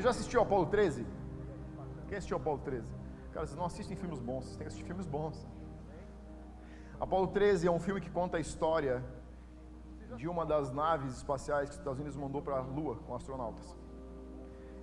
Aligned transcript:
Já 0.00 0.10
assistiu 0.10 0.40
Apolo 0.40 0.66
13? 0.66 1.06
Quem 2.08 2.16
assistiu 2.16 2.38
Apolo 2.38 2.58
13? 2.58 2.86
Cara, 3.32 3.46
vocês 3.46 3.56
não 3.56 3.66
assistem 3.66 3.96
filmes 3.96 4.18
bons, 4.18 4.44
vocês 4.44 4.56
têm 4.56 4.64
que 4.64 4.68
assistir 4.68 4.86
filmes 4.86 5.06
bons. 5.06 5.46
Apolo 6.98 7.28
13 7.28 7.66
é 7.66 7.70
um 7.70 7.78
filme 7.78 8.00
que 8.00 8.10
conta 8.10 8.38
a 8.38 8.40
história 8.40 9.04
de 10.16 10.26
uma 10.26 10.46
das 10.46 10.72
naves 10.72 11.18
espaciais 11.18 11.68
que 11.68 11.74
os 11.74 11.78
Estados 11.78 12.00
Unidos 12.00 12.16
mandou 12.16 12.40
para 12.40 12.56
a 12.56 12.60
Lua 12.60 12.96
com 12.96 13.14
astronautas. 13.14 13.76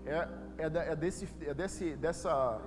É, 0.05 0.27
é, 0.59 0.91
é, 0.91 0.95
desse, 0.95 1.27
é 1.41 1.53
desse, 1.53 1.95
dessa, 1.95 2.61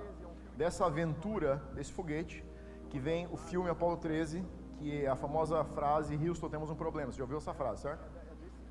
dessa 0.57 0.85
aventura, 0.85 1.55
desse 1.73 1.93
foguete, 1.93 2.43
que 2.89 2.99
vem 2.99 3.27
o 3.31 3.37
filme 3.37 3.69
Apolo 3.69 3.95
13, 3.95 4.45
que 4.77 5.05
é 5.05 5.07
a 5.07 5.15
famosa 5.15 5.63
frase 5.63 6.15
Houston, 6.15 6.49
temos 6.49 6.69
um 6.69 6.75
problema. 6.75 7.11
Você 7.11 7.17
já 7.17 7.23
ouviu 7.23 7.37
essa 7.37 7.53
frase, 7.53 7.83
certo? 7.83 8.05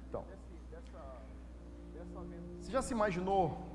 Então, 0.08 0.24
você 2.60 2.70
já 2.70 2.82
se 2.82 2.92
imaginou 2.92 3.69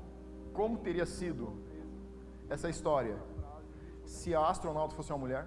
como 0.56 0.78
teria 0.78 1.04
sido 1.04 1.44
essa 2.48 2.68
história 2.70 3.16
se 4.06 4.34
a 4.34 4.48
astronauta 4.48 4.96
fosse 4.96 5.12
uma 5.12 5.18
mulher? 5.18 5.46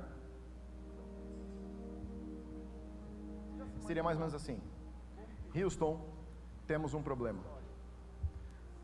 Seria 3.87 4.03
mais 4.03 4.17
ou 4.17 4.19
menos 4.19 4.35
assim: 4.35 4.61
Houston, 5.55 5.99
temos 6.67 6.93
um 6.93 7.01
problema. 7.01 7.41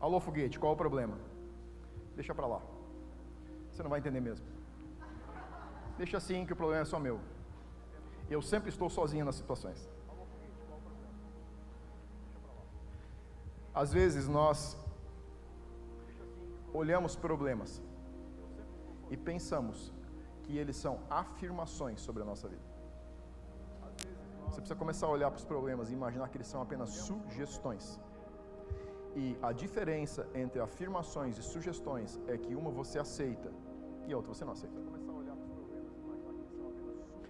Alô, 0.00 0.18
foguete, 0.18 0.58
qual 0.58 0.72
o 0.72 0.76
problema? 0.76 1.16
Deixa 2.16 2.34
para 2.34 2.46
lá. 2.46 2.60
Você 3.70 3.82
não 3.84 3.90
vai 3.90 4.00
entender 4.00 4.20
mesmo. 4.20 4.44
Deixa 5.96 6.16
assim 6.16 6.44
que 6.44 6.52
o 6.52 6.56
problema 6.56 6.82
é 6.82 6.84
só 6.84 6.98
meu. 6.98 7.20
Eu 8.28 8.42
sempre 8.42 8.68
estou 8.68 8.90
sozinho 8.90 9.24
nas 9.24 9.36
situações. 9.36 9.88
Às 13.72 13.92
vezes 13.92 14.26
nós 14.26 14.76
olhamos 16.80 17.16
problemas 17.16 17.82
e 19.10 19.16
pensamos 19.16 19.92
que 20.44 20.56
eles 20.56 20.76
são 20.76 20.94
afirmações 21.08 22.00
sobre 22.00 22.22
a 22.22 22.26
nossa 22.26 22.48
vida. 22.48 22.66
Você 24.46 24.60
precisa 24.60 24.76
começar 24.76 25.06
a 25.06 25.10
olhar 25.10 25.30
para 25.30 25.38
os 25.38 25.44
problemas 25.44 25.90
e 25.90 25.94
imaginar 25.94 26.28
que 26.28 26.36
eles 26.36 26.46
são 26.46 26.60
apenas 26.60 26.90
sugestões. 26.90 28.00
E 29.22 29.36
a 29.42 29.50
diferença 29.52 30.28
entre 30.34 30.60
afirmações 30.60 31.38
e 31.38 31.42
sugestões 31.42 32.20
é 32.28 32.36
que 32.36 32.54
uma 32.54 32.70
você 32.70 32.98
aceita 32.98 33.50
e 34.06 34.12
a 34.12 34.16
outra 34.16 34.32
você 34.34 34.44
não 34.44 34.52
aceita. 34.52 34.76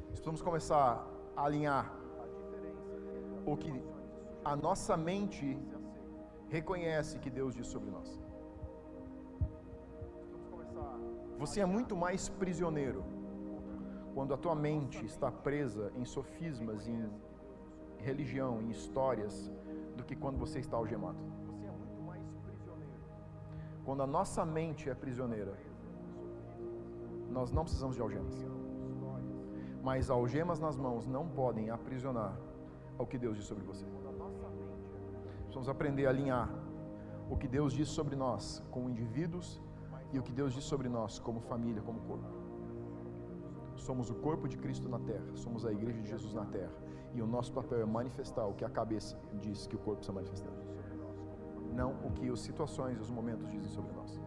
Precisamos 0.08 0.42
começar 0.42 1.06
a 1.36 1.44
alinhar 1.44 1.92
o 3.46 3.56
que 3.56 3.72
a 4.44 4.56
nossa 4.56 4.96
mente 4.96 5.58
reconhece 6.48 7.18
que 7.18 7.30
Deus 7.30 7.54
diz 7.54 7.68
sobre 7.68 7.90
nós. 7.90 8.25
Você 11.38 11.60
é 11.60 11.66
muito 11.66 11.94
mais 11.94 12.28
prisioneiro 12.28 13.04
quando 14.14 14.32
a 14.32 14.36
tua 14.36 14.54
mente 14.54 15.04
está 15.04 15.30
presa 15.30 15.92
em 15.94 16.04
sofismas, 16.04 16.88
em 16.88 17.10
religião, 17.98 18.62
em 18.62 18.70
histórias, 18.70 19.52
do 19.96 20.04
que 20.04 20.16
quando 20.16 20.38
você 20.38 20.58
está 20.58 20.76
algemado. 20.76 21.18
Quando 23.84 24.02
a 24.02 24.06
nossa 24.06 24.44
mente 24.44 24.88
é 24.90 24.94
prisioneira, 24.94 25.54
nós 27.30 27.50
não 27.52 27.62
precisamos 27.64 27.94
de 27.94 28.02
algemas. 28.02 28.34
Mas 29.82 30.10
algemas 30.10 30.58
nas 30.58 30.76
mãos 30.76 31.06
não 31.06 31.28
podem 31.28 31.70
aprisionar 31.70 32.36
ao 32.98 33.06
que 33.06 33.18
Deus 33.18 33.36
diz 33.36 33.46
sobre 33.46 33.64
você. 33.64 33.84
Precisamos 35.42 35.68
aprender 35.68 36.06
a 36.06 36.10
alinhar 36.10 36.48
o 37.30 37.36
que 37.36 37.46
Deus 37.46 37.72
diz 37.72 37.88
sobre 37.88 38.16
nós 38.16 38.62
como 38.70 38.88
indivíduos 38.88 39.60
e 40.12 40.18
o 40.18 40.22
que 40.22 40.32
Deus 40.32 40.52
diz 40.54 40.64
sobre 40.64 40.88
nós 40.88 41.18
como 41.18 41.40
família, 41.40 41.82
como 41.82 42.00
corpo. 42.00 42.28
Somos 43.76 44.10
o 44.10 44.14
corpo 44.14 44.48
de 44.48 44.56
Cristo 44.56 44.88
na 44.88 44.98
terra, 44.98 45.26
somos 45.34 45.64
a 45.66 45.72
igreja 45.72 46.00
de 46.00 46.08
Jesus 46.08 46.32
na 46.32 46.46
terra. 46.46 46.72
E 47.14 47.22
o 47.22 47.26
nosso 47.26 47.52
papel 47.52 47.80
é 47.80 47.86
manifestar 47.86 48.46
o 48.46 48.54
que 48.54 48.64
a 48.64 48.70
cabeça 48.70 49.18
diz 49.34 49.66
que 49.66 49.76
o 49.76 49.78
corpo 49.78 49.98
precisa 49.98 50.12
manifestar. 50.12 50.52
Não 51.72 51.92
o 52.06 52.10
que 52.10 52.28
as 52.28 52.40
situações 52.40 53.00
os 53.00 53.10
momentos 53.10 53.48
dizem 53.50 53.70
sobre 53.70 53.92
nós. 53.92 54.20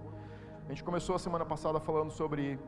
A 0.66 0.70
gente 0.70 0.84
começou 0.84 1.16
a 1.16 1.20
semana 1.20 1.46
passada 1.46 1.80
falando 1.80 2.12
sobre 2.12 2.60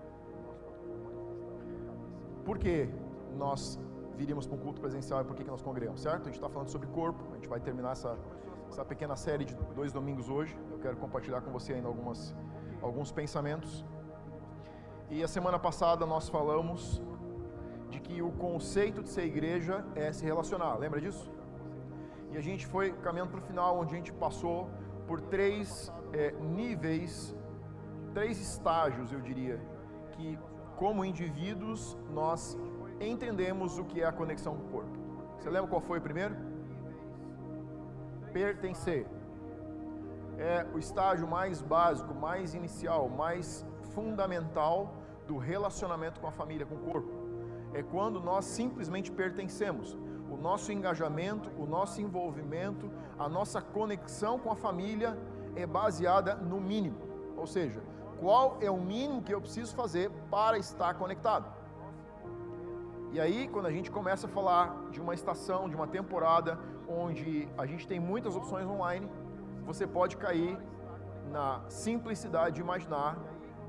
por 2.43 2.57
que 2.57 2.89
nós 3.37 3.79
viríamos 4.17 4.45
para 4.47 4.55
um 4.57 4.59
culto 4.59 4.79
presencial 4.81 5.21
e 5.21 5.25
por 5.25 5.35
que, 5.35 5.43
que 5.43 5.49
nós 5.49 5.61
congregamos, 5.61 6.01
certo? 6.01 6.23
A 6.23 6.25
gente 6.25 6.39
está 6.41 6.49
falando 6.49 6.69
sobre 6.69 6.87
corpo, 6.87 7.23
a 7.31 7.35
gente 7.35 7.47
vai 7.47 7.59
terminar 7.59 7.91
essa, 7.91 8.17
essa 8.69 8.83
pequena 8.83 9.15
série 9.15 9.45
de 9.45 9.55
dois 9.75 9.91
domingos 9.91 10.29
hoje. 10.29 10.57
Eu 10.71 10.79
quero 10.79 10.97
compartilhar 10.97 11.41
com 11.41 11.51
você 11.51 11.73
ainda 11.73 11.87
algumas, 11.87 12.35
alguns 12.81 13.11
pensamentos. 13.11 13.85
E 15.09 15.23
a 15.23 15.27
semana 15.27 15.59
passada 15.59 16.05
nós 16.05 16.29
falamos 16.29 17.01
de 17.89 17.99
que 17.99 18.21
o 18.21 18.31
conceito 18.31 19.03
de 19.03 19.09
ser 19.09 19.25
igreja 19.25 19.85
é 19.95 20.11
se 20.11 20.23
relacionar, 20.23 20.75
lembra 20.77 21.01
disso? 21.01 21.29
E 22.31 22.37
a 22.37 22.41
gente 22.41 22.65
foi 22.65 22.93
caminhando 22.93 23.31
para 23.31 23.39
o 23.39 23.43
final, 23.43 23.79
onde 23.79 23.93
a 23.93 23.97
gente 23.97 24.13
passou 24.13 24.69
por 25.05 25.19
três 25.19 25.91
é, 26.13 26.31
níveis, 26.31 27.35
três 28.13 28.39
estágios, 28.39 29.11
eu 29.11 29.19
diria, 29.19 29.59
que 30.13 30.39
como 30.77 31.03
indivíduos 31.03 31.97
nós 32.09 32.57
entendemos 32.99 33.77
o 33.77 33.83
que 33.83 34.01
é 34.01 34.05
a 34.05 34.11
conexão 34.11 34.55
com 34.55 34.63
o 34.63 34.69
corpo. 34.69 34.97
Você 35.37 35.49
lembra 35.49 35.69
qual 35.69 35.81
foi 35.81 35.99
o 35.99 36.01
primeiro? 36.01 36.35
Pertencer. 38.31 39.05
É 40.41 40.65
o 40.73 40.79
estágio 40.79 41.27
mais 41.27 41.61
básico, 41.61 42.15
mais 42.15 42.55
inicial, 42.55 43.07
mais 43.07 43.63
fundamental 43.93 44.91
do 45.27 45.37
relacionamento 45.37 46.19
com 46.19 46.25
a 46.25 46.31
família, 46.31 46.65
com 46.65 46.73
o 46.73 46.79
corpo. 46.79 47.11
É 47.75 47.83
quando 47.83 48.19
nós 48.19 48.45
simplesmente 48.45 49.11
pertencemos. 49.11 49.95
O 50.31 50.35
nosso 50.35 50.71
engajamento, 50.71 51.51
o 51.59 51.67
nosso 51.67 52.01
envolvimento, 52.01 52.89
a 53.19 53.29
nossa 53.29 53.61
conexão 53.61 54.39
com 54.39 54.51
a 54.51 54.55
família 54.55 55.15
é 55.55 55.67
baseada 55.67 56.33
no 56.33 56.59
mínimo. 56.59 56.97
Ou 57.37 57.45
seja, 57.45 57.79
qual 58.19 58.57
é 58.61 58.71
o 58.71 58.77
mínimo 58.77 59.21
que 59.21 59.33
eu 59.35 59.41
preciso 59.41 59.75
fazer 59.75 60.09
para 60.31 60.57
estar 60.57 60.95
conectado? 60.95 61.45
E 63.13 63.19
aí, 63.19 63.47
quando 63.47 63.67
a 63.67 63.71
gente 63.71 63.91
começa 63.91 64.25
a 64.25 64.29
falar 64.29 64.89
de 64.89 64.99
uma 64.99 65.13
estação, 65.13 65.69
de 65.69 65.75
uma 65.75 65.85
temporada, 65.85 66.57
onde 66.87 67.47
a 67.57 67.65
gente 67.67 67.87
tem 67.87 67.99
muitas 67.99 68.35
opções 68.35 68.65
online, 68.65 69.07
você 69.65 69.85
pode 69.87 70.17
cair 70.17 70.57
na 71.31 71.61
simplicidade 71.69 72.55
de 72.55 72.61
imaginar 72.61 73.17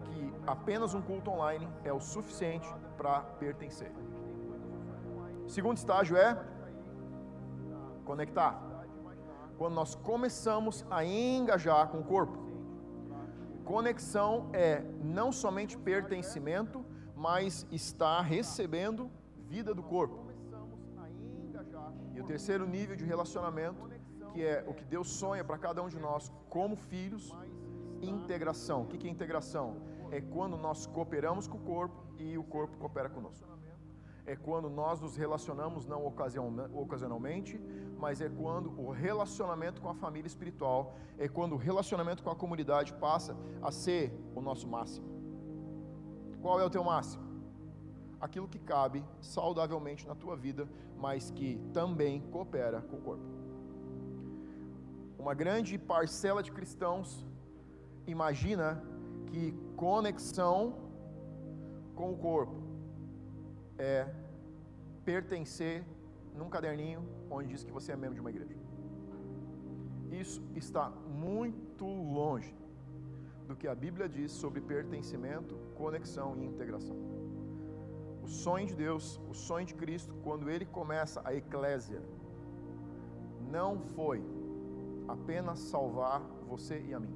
que 0.05 0.33
apenas 0.47 0.95
um 0.95 1.03
culto 1.03 1.31
online 1.31 1.69
é 1.85 1.93
o 1.93 2.01
suficiente 2.01 2.69
para 2.97 3.21
pertencer. 3.21 3.93
Segundo 5.47 5.77
estágio 5.77 6.17
é 6.17 6.39
conectar. 8.05 8.61
Quando 9.59 9.75
nós 9.75 9.95
começamos 9.95 10.85
a 10.91 11.05
engajar 11.05 11.89
com 11.89 12.01
o 12.01 12.05
corpo. 12.05 12.39
Conexão 13.65 14.51
é 14.53 14.83
não 15.01 15.31
somente 15.31 15.79
pertencimento, 15.79 16.85
mas 17.15 17.67
estar 17.71 18.21
recebendo 18.23 19.11
vida 19.49 19.73
do 19.73 19.83
corpo. 19.83 20.33
E 22.15 22.21
o 22.21 22.25
terceiro 22.25 22.67
nível 22.67 22.97
de 22.97 23.05
relacionamento, 23.05 23.92
que 24.33 24.43
é 24.43 24.65
o 24.67 24.75
que 24.75 24.85
Deus 24.85 25.09
sonha 25.09 25.45
para 25.45 25.59
cada 25.59 25.83
um 25.83 25.89
de 25.89 25.99
nós 25.99 26.33
como 26.49 26.75
filhos, 26.77 27.33
integração. 28.01 28.83
O 28.83 28.87
que 28.87 29.07
é 29.07 29.11
integração? 29.11 29.77
É 30.11 30.21
quando 30.21 30.57
nós 30.57 30.87
cooperamos 30.87 31.47
com 31.47 31.59
o 31.59 31.61
corpo 31.61 32.03
e 32.19 32.37
o 32.37 32.45
corpo 32.45 32.77
coopera 32.79 33.09
conosco. 33.09 33.47
É 34.25 34.37
quando 34.37 34.71
nós 34.71 35.01
nos 35.01 35.17
relacionamos 35.17 35.85
não 35.85 36.07
ocasionalmente, 36.07 37.61
mas 37.99 38.21
é 38.21 38.29
quando 38.29 38.71
o 38.81 38.91
relacionamento 38.91 39.83
com 39.83 39.89
a 39.89 39.95
família 39.95 40.29
espiritual, 40.29 40.95
é 41.19 41.29
quando 41.29 41.55
o 41.55 41.57
relacionamento 41.57 42.23
com 42.23 42.31
a 42.31 42.37
comunidade 42.37 42.93
passa 42.95 43.37
a 43.61 43.73
ser 43.73 44.17
o 44.35 44.41
nosso 44.41 44.69
máximo. 44.69 45.07
Qual 46.41 46.61
é 46.61 46.65
o 46.65 46.71
teu 46.71 46.85
máximo? 46.85 47.33
aquilo 48.23 48.47
que 48.47 48.61
cabe 48.61 49.05
saudavelmente 49.21 50.07
na 50.07 50.15
tua 50.15 50.37
vida, 50.37 50.69
mas 50.97 51.33
que 51.33 51.59
também 51.75 52.21
coopera 52.31 52.81
com 52.81 52.97
o 52.97 53.01
corpo. 53.01 53.42
Uma 55.23 55.35
grande 55.35 55.79
parcela 55.79 56.43
de 56.43 56.51
cristãos 56.51 57.25
imagina 58.15 58.83
que 59.29 59.45
conexão 59.77 60.59
com 61.95 62.09
o 62.13 62.17
corpo 62.17 62.57
é 63.79 63.99
pertencer 65.05 65.85
num 66.35 66.49
caderninho 66.55 67.03
onde 67.31 67.51
diz 67.53 67.63
que 67.63 67.71
você 67.71 67.93
é 67.93 67.97
membro 67.97 68.17
de 68.17 68.21
uma 68.25 68.31
igreja. 68.31 68.59
Isso 70.11 70.43
está 70.57 70.91
muito 71.27 71.85
longe 72.21 72.53
do 73.47 73.55
que 73.55 73.69
a 73.69 73.77
Bíblia 73.77 74.09
diz 74.09 74.33
sobre 74.33 74.61
pertencimento, 74.61 75.55
conexão 75.77 76.37
e 76.37 76.45
integração. 76.45 76.97
O 78.25 78.27
sonho 78.27 78.67
de 78.67 78.75
Deus, 78.75 79.21
o 79.31 79.35
sonho 79.35 79.67
de 79.67 79.77
Cristo, 79.77 80.13
quando 80.25 80.51
ele 80.51 80.67
começa 80.67 81.23
a 81.25 81.33
eclésia, 81.33 82.03
não 83.57 83.79
foi 83.95 84.21
apenas 85.13 85.59
salvar 85.59 86.21
você 86.49 86.81
e 86.81 86.95
a 86.95 87.01
mim, 87.01 87.15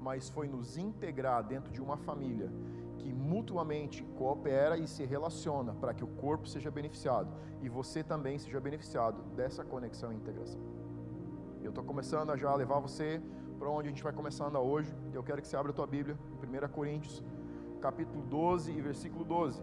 mas 0.00 0.28
foi 0.28 0.48
nos 0.48 0.76
integrar 0.76 1.44
dentro 1.44 1.72
de 1.72 1.80
uma 1.80 1.96
família 1.96 2.50
que 2.98 3.12
mutuamente 3.12 4.02
coopera 4.18 4.76
e 4.76 4.86
se 4.86 5.04
relaciona 5.04 5.74
para 5.74 5.94
que 5.94 6.04
o 6.04 6.08
corpo 6.08 6.48
seja 6.48 6.70
beneficiado 6.70 7.32
e 7.62 7.68
você 7.68 8.02
também 8.02 8.38
seja 8.38 8.60
beneficiado 8.60 9.22
dessa 9.34 9.64
conexão 9.64 10.12
e 10.12 10.16
integração. 10.16 10.60
Eu 11.62 11.70
estou 11.70 11.84
começando 11.84 12.30
a 12.30 12.36
já 12.36 12.54
levar 12.54 12.80
você 12.80 13.22
para 13.58 13.70
onde 13.70 13.88
a 13.88 13.90
gente 13.90 14.02
vai 14.02 14.12
começar 14.12 14.54
a 14.54 14.60
hoje. 14.60 14.94
Eu 15.12 15.22
quero 15.22 15.40
que 15.40 15.48
você 15.48 15.56
abra 15.56 15.72
a 15.72 15.74
tua 15.74 15.86
Bíblia, 15.86 16.16
em 16.30 16.66
1 16.66 16.68
Coríntios, 16.68 17.24
capítulo 17.80 18.22
12 18.22 18.72
e 18.72 18.80
versículo 18.80 19.24
12. 19.24 19.62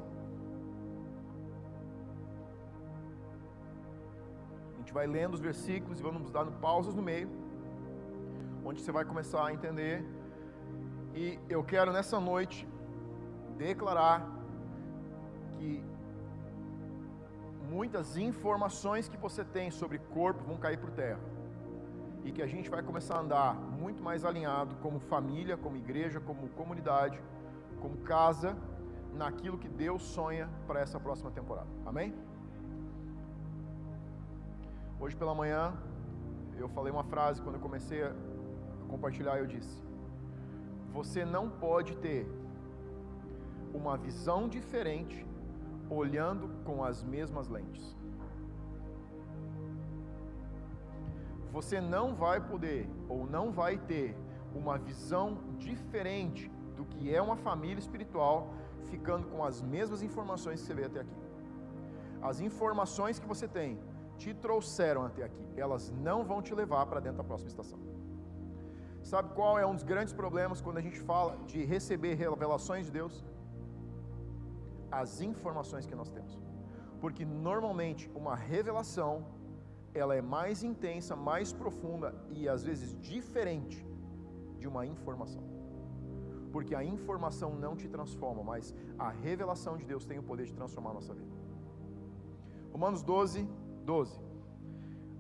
Gente 4.83 4.93
vai 4.99 5.07
lendo 5.07 5.33
os 5.33 5.39
versículos 5.39 5.99
e 5.99 6.03
vamos 6.03 6.29
dando 6.29 6.51
pausas 6.67 6.93
no 6.93 7.01
meio, 7.01 7.29
onde 8.65 8.81
você 8.81 8.91
vai 8.91 9.05
começar 9.05 9.41
a 9.45 9.53
entender. 9.57 9.95
E 11.15 11.39
eu 11.49 11.63
quero 11.63 11.91
nessa 11.97 12.19
noite 12.19 12.67
declarar 13.57 14.17
que 15.57 15.71
muitas 17.69 18.17
informações 18.17 19.07
que 19.07 19.17
você 19.25 19.43
tem 19.43 19.71
sobre 19.71 19.97
corpo 20.17 20.43
vão 20.43 20.57
cair 20.57 20.77
por 20.77 20.91
terra. 20.91 21.19
E 22.25 22.31
que 22.31 22.41
a 22.41 22.47
gente 22.47 22.69
vai 22.69 22.81
começar 22.83 23.15
a 23.15 23.21
andar 23.21 23.53
muito 23.83 24.01
mais 24.03 24.23
alinhado 24.25 24.75
como 24.83 24.99
família, 24.99 25.55
como 25.57 25.77
igreja, 25.77 26.19
como 26.19 26.49
comunidade, 26.49 27.19
como 27.81 27.97
casa, 27.97 28.55
naquilo 29.13 29.57
que 29.57 29.69
Deus 29.69 30.03
sonha 30.03 30.49
para 30.67 30.79
essa 30.79 30.99
próxima 30.99 31.31
temporada. 31.31 31.67
Amém? 31.85 32.13
Hoje 35.03 35.17
pela 35.17 35.35
manhã, 35.35 35.73
eu 36.57 36.69
falei 36.69 36.89
uma 36.89 37.03
frase 37.03 37.41
quando 37.41 37.55
eu 37.55 37.61
comecei 37.61 38.01
a 38.05 38.13
compartilhar, 38.87 39.37
eu 39.37 39.45
disse: 39.45 39.83
Você 40.93 41.25
não 41.25 41.49
pode 41.49 41.97
ter 41.97 42.25
uma 43.73 43.97
visão 43.97 44.47
diferente 44.47 45.27
olhando 45.89 46.47
com 46.63 46.81
as 46.85 47.03
mesmas 47.03 47.49
lentes. 47.49 47.85
Você 51.51 51.81
não 51.81 52.15
vai 52.15 52.39
poder 52.39 52.89
ou 53.09 53.25
não 53.25 53.51
vai 53.51 53.77
ter 53.77 54.15
uma 54.55 54.77
visão 54.77 55.37
diferente 55.57 56.49
do 56.77 56.85
que 56.85 57.13
é 57.13 57.21
uma 57.21 57.35
família 57.35 57.81
espiritual 57.85 58.53
ficando 58.85 59.27
com 59.27 59.43
as 59.43 59.61
mesmas 59.61 60.01
informações 60.01 60.61
que 60.61 60.67
você 60.67 60.73
vê 60.73 60.85
até 60.85 61.01
aqui. 61.01 61.21
As 62.21 62.39
informações 62.39 63.19
que 63.19 63.27
você 63.27 63.49
tem 63.49 63.77
te 64.17 64.33
trouxeram 64.33 65.05
até 65.05 65.23
aqui, 65.23 65.45
elas 65.57 65.91
não 65.91 66.23
vão 66.23 66.41
te 66.41 66.53
levar 66.53 66.85
para 66.85 66.99
dentro 66.99 67.17
da 67.17 67.23
próxima 67.23 67.49
estação. 67.49 67.79
Sabe 69.01 69.33
qual 69.33 69.59
é 69.59 69.65
um 69.65 69.75
dos 69.75 69.83
grandes 69.83 70.13
problemas 70.13 70.61
quando 70.61 70.77
a 70.77 70.81
gente 70.81 70.99
fala 70.99 71.37
de 71.45 71.63
receber 71.63 72.13
revelações 72.13 72.85
de 72.85 72.91
Deus? 72.91 73.23
as 75.01 75.21
informações 75.21 75.85
que 75.85 75.95
nós 75.95 76.09
temos. 76.09 76.39
Porque 77.01 77.25
normalmente 77.25 78.09
uma 78.15 78.35
revelação 78.35 79.25
ela 79.93 80.15
é 80.15 80.21
mais 80.21 80.63
intensa, 80.63 81.15
mais 81.15 81.51
profunda 81.51 82.15
e 82.29 82.47
às 82.47 82.63
vezes 82.63 82.95
diferente 82.99 83.85
de 84.59 84.67
uma 84.67 84.85
informação. 84.85 85.43
Porque 86.51 86.75
a 86.75 86.83
informação 86.83 87.55
não 87.55 87.75
te 87.75 87.87
transforma, 87.87 88.43
mas 88.43 88.73
a 88.97 89.09
revelação 89.09 89.75
de 89.75 89.85
Deus 89.85 90.05
tem 90.05 90.19
o 90.19 90.23
poder 90.23 90.45
de 90.45 90.53
transformar 90.53 90.91
a 90.91 90.93
nossa 90.99 91.13
vida. 91.13 91.33
Romanos 92.71 93.03
12, 93.03 93.47
12. 93.83 94.19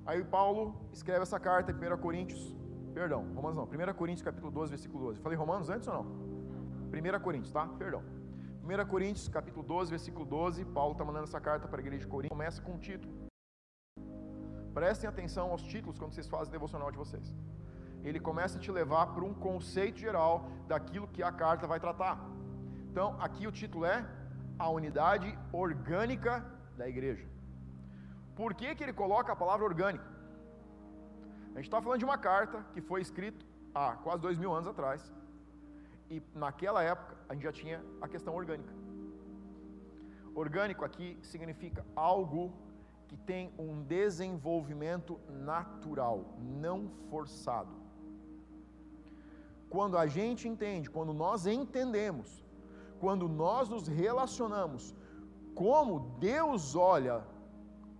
Aí 0.05 0.23
Paulo 0.23 0.75
escreve 0.91 1.21
essa 1.21 1.39
carta 1.39 1.71
em 1.71 1.75
1 1.75 1.97
Coríntios, 1.97 2.55
perdão, 2.93 3.25
Romanos 3.35 3.55
não, 3.55 3.63
1 3.63 3.93
Coríntios 3.93 4.23
capítulo 4.23 4.51
12, 4.51 4.69
versículo 4.71 5.05
12. 5.05 5.19
Falei 5.21 5.37
Romanos 5.37 5.69
antes 5.69 5.87
ou 5.87 5.93
não? 5.93 6.05
1 6.91 7.19
Coríntios, 7.21 7.51
tá? 7.51 7.67
Perdão. 7.77 8.03
1 8.63 8.85
Coríntios, 8.87 9.27
capítulo 9.27 9.65
12, 9.65 9.89
versículo 9.89 10.25
12, 10.25 10.65
Paulo 10.65 10.93
está 10.93 11.03
mandando 11.03 11.25
essa 11.25 11.39
carta 11.39 11.67
para 11.67 11.79
a 11.79 11.83
igreja 11.83 12.03
de 12.03 12.07
Corinto, 12.07 12.33
começa 12.33 12.61
com 12.61 12.73
um 12.73 12.77
título. 12.77 13.13
Prestem 14.73 15.09
atenção 15.09 15.51
aos 15.51 15.63
títulos 15.63 15.99
quando 15.99 16.13
vocês 16.13 16.27
fazem 16.27 16.47
o 16.47 16.51
devocional 16.51 16.89
de 16.89 16.97
vocês. 16.97 17.35
Ele 18.03 18.19
começa 18.19 18.57
a 18.57 18.61
te 18.61 18.71
levar 18.71 19.07
para 19.07 19.23
um 19.23 19.33
conceito 19.33 19.99
geral 19.99 20.47
daquilo 20.67 21.07
que 21.07 21.21
a 21.21 21.31
carta 21.31 21.67
vai 21.67 21.79
tratar. 21.79 22.19
Então, 22.89 23.15
aqui 23.19 23.47
o 23.47 23.51
título 23.51 23.85
é 23.85 24.05
A 24.57 24.69
Unidade 24.69 25.37
Orgânica 25.51 26.45
da 26.77 26.87
Igreja. 26.87 27.32
Por 28.35 28.53
que, 28.53 28.73
que 28.75 28.83
ele 28.83 28.93
coloca 28.93 29.31
a 29.31 29.35
palavra 29.35 29.65
orgânica? 29.65 30.05
A 31.53 31.57
gente 31.57 31.65
está 31.65 31.81
falando 31.81 31.99
de 31.99 32.05
uma 32.05 32.17
carta 32.17 32.65
que 32.73 32.81
foi 32.81 33.01
escrita 33.01 33.45
há 33.73 33.93
quase 34.05 34.21
dois 34.21 34.37
mil 34.37 34.51
anos 34.53 34.67
atrás, 34.67 35.13
e 36.09 36.21
naquela 36.33 36.81
época 36.81 37.15
a 37.29 37.33
gente 37.33 37.43
já 37.43 37.51
tinha 37.51 37.83
a 38.01 38.07
questão 38.07 38.35
orgânica. 38.35 38.73
Orgânico 40.33 40.83
aqui 40.83 41.17
significa 41.21 41.85
algo 41.95 42.51
que 43.07 43.15
tem 43.15 43.53
um 43.57 43.83
desenvolvimento 43.83 45.19
natural, 45.29 46.25
não 46.39 46.89
forçado. 47.09 47.75
Quando 49.69 49.95
a 49.97 50.07
gente 50.07 50.47
entende, 50.47 50.89
quando 50.89 51.13
nós 51.13 51.45
entendemos, 51.45 52.43
quando 52.99 53.27
nós 53.27 53.69
nos 53.69 53.87
relacionamos, 53.87 54.95
como 55.53 55.99
Deus 56.19 56.75
olha 56.75 57.23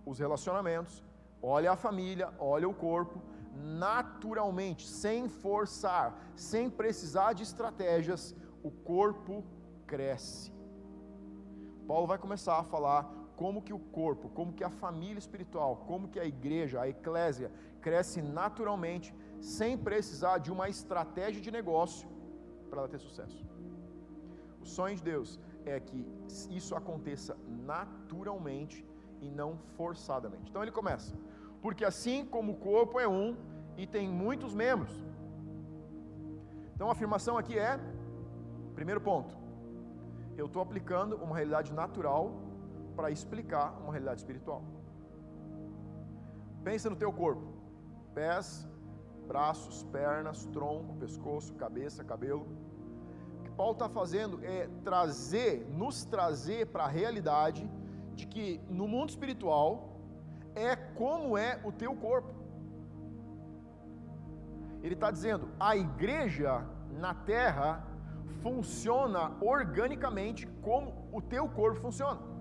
os 0.04 0.18
relacionamentos, 0.18 1.02
olha 1.42 1.72
a 1.72 1.76
família, 1.76 2.32
olha 2.38 2.68
o 2.68 2.74
corpo, 2.74 3.20
naturalmente, 3.54 4.86
sem 4.86 5.28
forçar, 5.28 6.18
sem 6.34 6.68
precisar 6.68 7.32
de 7.32 7.42
estratégias, 7.42 8.34
o 8.62 8.70
corpo 8.70 9.44
cresce. 9.86 10.52
Paulo 11.86 12.06
vai 12.06 12.18
começar 12.18 12.58
a 12.58 12.64
falar 12.64 13.12
como 13.36 13.62
que 13.62 13.72
o 13.72 13.78
corpo, 13.78 14.28
como 14.30 14.52
que 14.52 14.64
a 14.64 14.70
família 14.70 15.18
espiritual, 15.18 15.84
como 15.86 16.08
que 16.08 16.20
a 16.20 16.24
igreja, 16.24 16.80
a 16.80 16.88
eclésia 16.88 17.50
cresce 17.80 18.22
naturalmente, 18.22 19.14
sem 19.40 19.76
precisar 19.76 20.38
de 20.38 20.50
uma 20.50 20.68
estratégia 20.68 21.42
de 21.42 21.50
negócio 21.50 22.08
para 22.70 22.80
ela 22.80 22.88
ter 22.88 22.98
sucesso. 22.98 23.44
O 24.60 24.66
sonho 24.66 24.96
de 24.96 25.02
Deus 25.02 25.38
é 25.66 25.78
que 25.78 26.06
isso 26.50 26.74
aconteça 26.74 27.36
naturalmente 27.46 28.84
e 29.20 29.30
não 29.30 29.58
forçadamente. 29.76 30.50
Então 30.50 30.62
ele 30.62 30.72
começa 30.72 31.14
porque 31.64 31.82
assim 31.82 32.26
como 32.26 32.52
o 32.52 32.56
corpo 32.56 33.00
é 33.00 33.08
um 33.08 33.34
e 33.78 33.86
tem 33.86 34.06
muitos 34.06 34.54
membros. 34.54 34.94
Então 36.74 36.90
a 36.90 36.92
afirmação 36.92 37.38
aqui 37.38 37.58
é: 37.58 37.80
primeiro 38.74 39.00
ponto, 39.00 39.34
eu 40.36 40.44
estou 40.44 40.60
aplicando 40.60 41.16
uma 41.16 41.34
realidade 41.34 41.72
natural 41.72 42.34
para 42.94 43.10
explicar 43.10 43.80
uma 43.80 43.92
realidade 43.92 44.20
espiritual. 44.20 44.62
Pensa 46.62 46.90
no 46.90 46.96
teu 46.96 47.10
corpo: 47.10 47.46
pés, 48.12 48.68
braços, 49.26 49.82
pernas, 49.84 50.44
tronco, 50.44 50.96
pescoço, 50.96 51.54
cabeça, 51.54 52.04
cabelo. 52.04 52.46
O 53.40 53.42
que 53.44 53.50
Paulo 53.52 53.72
está 53.72 53.88
fazendo 53.88 54.38
é 54.44 54.68
trazer, 54.84 55.66
nos 55.70 56.04
trazer 56.04 56.66
para 56.66 56.84
a 56.84 56.88
realidade 56.88 57.66
de 58.14 58.26
que 58.26 58.60
no 58.68 58.86
mundo 58.86 59.10
espiritual 59.10 59.98
é 60.54 60.76
como 60.76 61.36
é 61.36 61.60
o 61.64 61.72
teu 61.72 61.94
corpo. 61.94 62.32
Ele 64.82 64.94
está 64.94 65.10
dizendo: 65.10 65.48
a 65.58 65.76
igreja 65.76 66.64
na 66.90 67.14
terra 67.14 67.86
funciona 68.42 69.32
organicamente 69.40 70.46
como 70.62 71.08
o 71.12 71.20
teu 71.20 71.48
corpo 71.48 71.80
funciona 71.80 72.34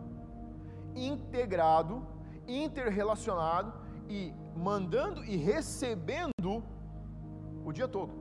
integrado, 0.96 2.06
interrelacionado 2.48 3.74
e 4.08 4.34
mandando 4.56 5.24
e 5.24 5.36
recebendo 5.36 6.64
o 7.66 7.72
dia 7.72 7.88
todo. 7.88 8.14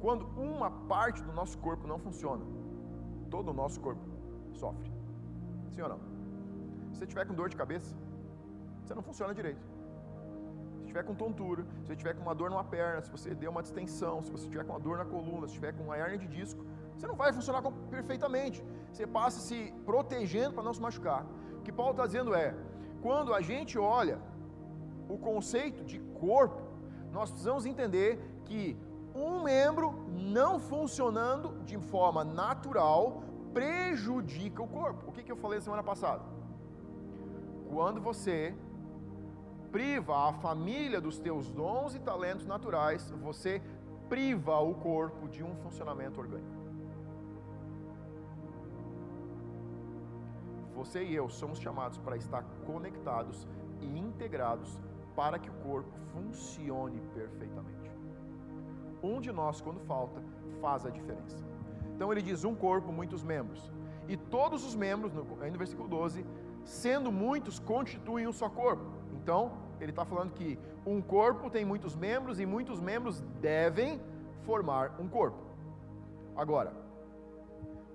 Quando 0.00 0.26
uma 0.40 0.70
parte 0.70 1.22
do 1.22 1.32
nosso 1.32 1.58
corpo 1.58 1.86
não 1.86 1.98
funciona, 1.98 2.44
todo 3.30 3.50
o 3.50 3.54
nosso 3.54 3.80
corpo 3.80 4.00
sofre. 4.52 4.92
Sim 5.70 5.82
ou 5.82 5.88
não? 5.88 6.07
Se 6.98 7.04
você 7.04 7.10
tiver 7.10 7.26
com 7.26 7.34
dor 7.40 7.48
de 7.48 7.56
cabeça, 7.56 7.94
você 8.82 8.92
não 8.92 9.02
funciona 9.02 9.32
direito. 9.32 9.64
Se 10.80 10.86
tiver 10.88 11.04
com 11.04 11.14
tontura, 11.14 11.62
se 11.80 11.86
você 11.86 11.94
tiver 11.94 12.12
com 12.14 12.22
uma 12.22 12.34
dor 12.34 12.50
numa 12.50 12.64
perna, 12.64 13.00
se 13.00 13.08
você 13.08 13.36
deu 13.36 13.52
uma 13.52 13.62
distensão, 13.62 14.20
se 14.20 14.32
você 14.32 14.48
tiver 14.48 14.64
com 14.64 14.72
uma 14.72 14.80
dor 14.80 14.98
na 14.98 15.04
coluna, 15.04 15.46
se 15.46 15.54
tiver 15.54 15.72
com 15.76 15.84
uma 15.84 15.96
hernia 15.96 16.18
de 16.18 16.26
disco, 16.26 16.60
você 16.96 17.06
não 17.06 17.14
vai 17.14 17.32
funcionar 17.32 17.62
perfeitamente. 17.88 18.64
Você 18.90 19.06
passa 19.06 19.38
se 19.38 19.72
protegendo 19.86 20.54
para 20.54 20.64
não 20.64 20.74
se 20.74 20.80
machucar. 20.80 21.24
O 21.58 21.62
que 21.62 21.70
Paulo 21.70 21.92
está 21.92 22.04
dizendo 22.04 22.34
é: 22.34 22.52
quando 23.00 23.32
a 23.32 23.40
gente 23.40 23.78
olha 23.78 24.18
o 25.08 25.16
conceito 25.18 25.84
de 25.84 26.00
corpo, 26.24 26.60
nós 27.12 27.30
precisamos 27.30 27.64
entender 27.64 28.18
que 28.44 28.76
um 29.14 29.44
membro 29.44 29.92
não 30.10 30.58
funcionando 30.58 31.62
de 31.64 31.78
forma 31.78 32.24
natural 32.24 33.22
prejudica 33.54 34.60
o 34.60 34.66
corpo. 34.66 35.08
O 35.08 35.12
que, 35.12 35.22
que 35.22 35.30
eu 35.30 35.36
falei 35.36 35.60
semana 35.60 35.84
passada? 35.84 36.37
Quando 37.70 38.00
você 38.00 38.54
priva 39.70 40.28
a 40.28 40.32
família 40.32 41.00
dos 41.00 41.18
teus 41.18 41.50
dons 41.50 41.94
e 41.94 41.98
talentos 41.98 42.46
naturais, 42.46 43.10
você 43.22 43.62
priva 44.08 44.58
o 44.58 44.74
corpo 44.74 45.28
de 45.28 45.44
um 45.44 45.54
funcionamento 45.56 46.18
orgânico. 46.18 46.58
Você 50.74 51.04
e 51.04 51.14
eu 51.14 51.28
somos 51.28 51.58
chamados 51.58 51.98
para 51.98 52.16
estar 52.16 52.42
conectados 52.64 53.46
e 53.80 53.98
integrados 53.98 54.78
para 55.14 55.38
que 55.38 55.50
o 55.50 55.54
corpo 55.54 55.90
funcione 56.12 57.00
perfeitamente. 57.12 57.90
Um 59.02 59.20
de 59.20 59.32
nós, 59.32 59.60
quando 59.60 59.80
falta, 59.80 60.22
faz 60.60 60.86
a 60.86 60.90
diferença. 60.90 61.44
Então 61.94 62.12
ele 62.12 62.22
diz: 62.22 62.44
um 62.44 62.54
corpo, 62.54 62.92
muitos 62.92 63.22
membros. 63.22 63.70
E 64.08 64.16
todos 64.16 64.64
os 64.64 64.74
membros, 64.74 65.12
aí 65.40 65.50
no 65.50 65.58
versículo 65.58 65.88
12, 65.88 66.24
sendo 66.68 67.10
muitos, 67.10 67.58
constituem 67.58 68.26
um 68.26 68.32
só 68.32 68.48
corpo. 68.48 68.84
Então, 69.12 69.52
ele 69.80 69.90
está 69.90 70.04
falando 70.04 70.32
que 70.32 70.58
um 70.84 71.00
corpo 71.00 71.50
tem 71.50 71.64
muitos 71.64 71.96
membros 71.96 72.38
e 72.38 72.44
muitos 72.44 72.78
membros 72.78 73.20
devem 73.40 74.00
formar 74.42 75.00
um 75.00 75.08
corpo. 75.08 75.38
Agora, 76.36 76.72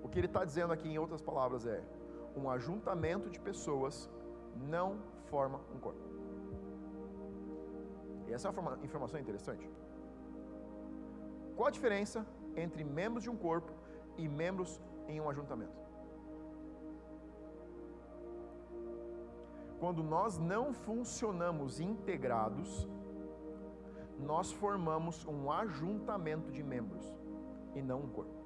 o 0.02 0.08
que 0.08 0.18
ele 0.18 0.26
está 0.26 0.44
dizendo 0.44 0.72
aqui, 0.72 0.88
em 0.88 0.98
outras 0.98 1.22
palavras, 1.22 1.64
é: 1.66 1.82
um 2.36 2.50
ajuntamento 2.50 3.30
de 3.30 3.38
pessoas 3.38 4.10
não 4.56 4.98
forma 5.30 5.60
um 5.74 5.78
corpo. 5.78 6.02
E 8.26 8.32
essa 8.32 8.48
é 8.48 8.50
uma 8.50 8.78
informação 8.82 9.20
interessante. 9.20 9.70
Qual 11.54 11.68
a 11.68 11.70
diferença 11.70 12.26
entre 12.56 12.82
membros 12.82 13.22
de 13.22 13.30
um 13.30 13.36
corpo 13.36 13.72
e 14.18 14.28
membros 14.28 14.80
em 15.06 15.20
um 15.20 15.30
ajuntamento? 15.30 15.83
Quando 19.78 20.02
nós 20.02 20.38
não 20.38 20.72
funcionamos 20.72 21.80
integrados, 21.80 22.88
nós 24.18 24.52
formamos 24.52 25.24
um 25.26 25.50
ajuntamento 25.50 26.50
de 26.50 26.62
membros 26.62 27.14
e 27.74 27.82
não 27.82 28.00
um 28.00 28.08
corpo. 28.08 28.44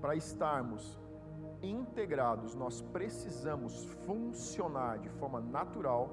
Para 0.00 0.16
estarmos 0.16 0.98
integrados, 1.62 2.54
nós 2.54 2.80
precisamos 2.80 3.84
funcionar 4.06 4.98
de 4.98 5.08
forma 5.10 5.40
natural 5.40 6.10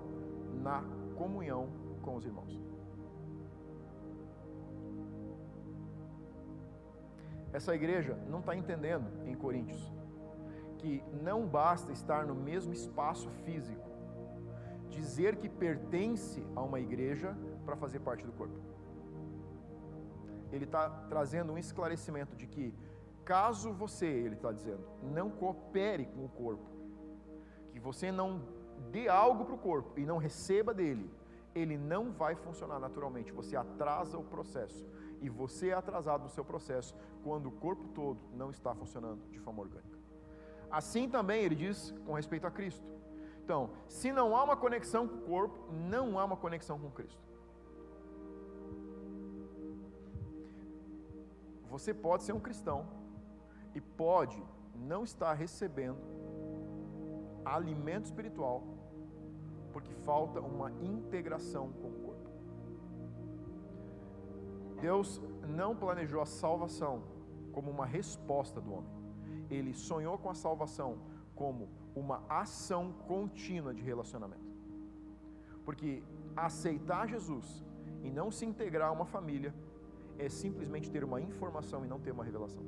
na 0.61 0.83
comunhão 1.15 1.69
com 2.01 2.15
os 2.15 2.25
irmãos. 2.25 2.61
Essa 7.53 7.73
igreja 7.73 8.15
não 8.29 8.39
está 8.39 8.55
entendendo 8.55 9.09
em 9.25 9.33
Coríntios 9.33 9.96
que 10.87 11.03
não 11.21 11.45
basta 11.45 11.91
estar 11.91 12.25
no 12.25 12.33
mesmo 12.33 12.71
espaço 12.71 13.29
físico, 13.43 13.89
dizer 14.89 15.35
que 15.35 15.49
pertence 15.49 16.41
a 16.55 16.61
uma 16.61 16.79
igreja 16.79 17.37
para 17.65 17.75
fazer 17.75 17.99
parte 17.99 18.25
do 18.25 18.31
corpo. 18.31 18.57
Ele 20.49 20.63
está 20.63 20.89
trazendo 21.09 21.51
um 21.51 21.57
esclarecimento 21.57 22.37
de 22.37 22.47
que, 22.47 22.73
caso 23.25 23.73
você, 23.73 24.05
ele 24.05 24.35
está 24.35 24.53
dizendo, 24.53 24.81
não 25.03 25.29
coopere 25.29 26.05
com 26.05 26.23
o 26.23 26.29
corpo, 26.29 26.69
que 27.73 27.81
você 27.81 28.13
não 28.13 28.41
dê 28.89 29.09
algo 29.09 29.43
para 29.43 29.55
o 29.55 29.57
corpo 29.57 29.99
e 29.99 30.05
não 30.05 30.17
receba 30.17 30.73
dele, 30.73 31.11
ele 31.53 31.77
não 31.77 32.13
vai 32.13 32.33
funcionar 32.35 32.79
naturalmente. 32.79 33.33
Você 33.33 33.57
atrasa 33.57 34.17
o 34.17 34.23
processo. 34.23 34.87
E 35.19 35.27
você 35.27 35.69
é 35.69 35.73
atrasado 35.73 36.21
no 36.23 36.29
seu 36.29 36.45
processo 36.45 36.95
quando 37.23 37.47
o 37.47 37.51
corpo 37.51 37.87
todo 37.89 38.19
não 38.33 38.51
está 38.51 38.73
funcionando 38.75 39.27
de 39.31 39.39
forma 39.39 39.63
orgânica. 39.63 39.96
Assim 40.69 41.09
também 41.09 41.43
ele 41.43 41.55
diz 41.55 41.93
com 42.05 42.13
respeito 42.13 42.45
a 42.45 42.51
Cristo. 42.51 42.85
Então, 43.43 43.69
se 43.87 44.11
não 44.11 44.35
há 44.35 44.43
uma 44.43 44.57
conexão 44.57 45.07
com 45.07 45.15
o 45.15 45.21
corpo, 45.21 45.71
não 45.71 46.19
há 46.19 46.25
uma 46.25 46.35
conexão 46.35 46.77
com 46.77 46.91
Cristo. 46.91 47.21
Você 51.69 51.93
pode 51.93 52.23
ser 52.23 52.33
um 52.33 52.39
cristão 52.39 52.87
e 53.73 53.79
pode 53.79 54.41
não 54.75 55.03
estar 55.03 55.33
recebendo 55.33 55.99
alimento 57.45 58.05
espiritual 58.05 58.63
porque 59.71 59.93
falta 59.93 60.39
uma 60.41 60.71
integração 60.81 61.71
com 61.71 61.87
o 61.87 61.99
corpo. 62.01 62.29
Deus 64.81 65.21
não 65.47 65.75
planejou 65.75 66.19
a 66.19 66.25
salvação 66.25 67.03
como 67.51 67.69
uma 67.69 67.85
resposta 67.85 68.59
do 68.59 68.73
homem. 68.73 68.96
Ele 69.49 69.73
sonhou 69.73 70.17
com 70.17 70.29
a 70.29 70.35
salvação 70.35 70.99
como 71.35 71.69
uma 71.95 72.23
ação 72.29 72.91
contínua 73.07 73.73
de 73.73 73.81
relacionamento. 73.81 74.47
Porque 75.63 76.03
aceitar 76.35 77.07
Jesus 77.07 77.63
e 78.03 78.09
não 78.09 78.31
se 78.31 78.45
integrar 78.45 78.89
a 78.89 78.91
uma 78.91 79.05
família 79.05 79.53
é 80.17 80.29
simplesmente 80.29 80.89
ter 80.89 81.03
uma 81.03 81.21
informação 81.21 81.85
e 81.85 81.87
não 81.87 81.99
ter 81.99 82.11
uma 82.11 82.23
revelação. 82.23 82.63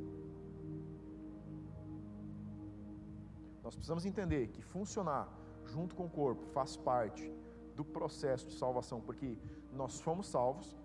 Nós 3.63 3.75
precisamos 3.75 4.05
entender 4.05 4.47
que 4.47 4.61
funcionar 4.61 5.27
junto 5.65 5.95
com 5.95 6.05
o 6.05 6.09
corpo 6.09 6.45
faz 6.47 6.75
parte 6.75 7.31
do 7.75 7.85
processo 7.85 8.47
de 8.47 8.53
salvação, 8.53 8.99
porque 8.99 9.37
nós 9.71 9.99
fomos 9.99 10.27
salvos, 10.27 10.77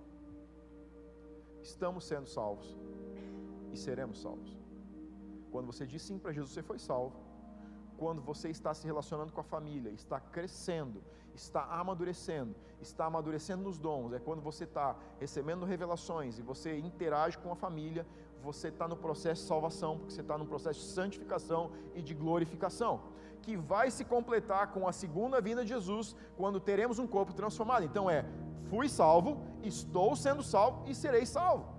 estamos 1.62 2.04
sendo 2.04 2.28
salvos 2.28 2.76
e 3.72 3.76
seremos 3.76 4.20
salvos. 4.20 4.63
Quando 5.54 5.66
você 5.66 5.86
diz 5.86 6.02
sim 6.02 6.18
para 6.18 6.32
Jesus, 6.32 6.52
você 6.52 6.64
foi 6.64 6.80
salvo 6.80 7.12
quando 7.96 8.20
você 8.20 8.48
está 8.48 8.74
se 8.74 8.84
relacionando 8.84 9.32
com 9.32 9.40
a 9.40 9.44
família, 9.44 9.88
está 9.90 10.18
crescendo, 10.18 11.00
está 11.32 11.62
amadurecendo, 11.66 12.56
está 12.80 13.04
amadurecendo 13.04 13.62
nos 13.62 13.78
dons, 13.78 14.12
é 14.12 14.18
quando 14.18 14.42
você 14.42 14.64
está 14.64 14.96
recebendo 15.20 15.64
revelações 15.64 16.40
e 16.40 16.42
você 16.42 16.76
interage 16.76 17.38
com 17.38 17.52
a 17.52 17.54
família, 17.54 18.04
você 18.42 18.66
está 18.66 18.88
no 18.88 18.96
processo 18.96 19.42
de 19.42 19.46
salvação, 19.46 19.96
porque 19.96 20.12
você 20.12 20.22
está 20.22 20.36
no 20.36 20.44
processo 20.44 20.80
de 20.80 20.86
santificação 20.86 21.70
e 21.94 22.02
de 22.02 22.14
glorificação, 22.14 23.02
que 23.40 23.56
vai 23.56 23.92
se 23.92 24.04
completar 24.04 24.72
com 24.72 24.88
a 24.88 24.92
segunda 24.92 25.40
vinda 25.40 25.62
de 25.62 25.68
Jesus, 25.68 26.16
quando 26.36 26.58
teremos 26.58 26.98
um 26.98 27.06
corpo 27.06 27.32
transformado. 27.32 27.84
Então 27.84 28.10
é, 28.10 28.26
fui 28.64 28.88
salvo, 28.88 29.40
estou 29.62 30.16
sendo 30.16 30.42
salvo 30.42 30.82
e 30.90 30.96
serei 30.96 31.24
salvo. 31.24 31.73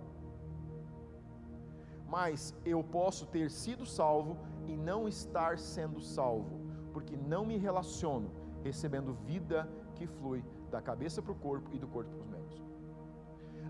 Mas 2.17 2.55
eu 2.73 2.81
posso 2.81 3.23
ter 3.25 3.47
sido 3.51 3.85
salvo 3.85 4.37
e 4.65 4.73
não 4.89 4.99
estar 5.05 5.57
sendo 5.59 5.99
salvo, 5.99 6.61
porque 6.93 7.15
não 7.17 7.43
me 7.49 7.57
relaciono 7.57 8.29
recebendo 8.63 9.13
vida 9.31 9.69
que 9.95 10.07
flui 10.07 10.41
da 10.71 10.81
cabeça 10.81 11.21
para 11.21 11.33
o 11.33 11.41
corpo 11.47 11.69
e 11.73 11.77
do 11.83 11.89
corpo 11.95 12.11
para 12.11 12.21
os 12.21 12.29
membros. 12.35 12.63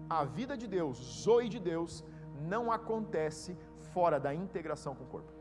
A 0.08 0.24
vida 0.24 0.56
de 0.56 0.68
Deus, 0.68 0.96
zoe 1.24 1.50
de 1.50 1.60
Deus, 1.60 2.06
não 2.54 2.72
acontece 2.72 3.58
fora 3.94 4.20
da 4.20 4.32
integração 4.44 4.94
com 4.94 5.06
o 5.06 5.08
corpo. 5.16 5.34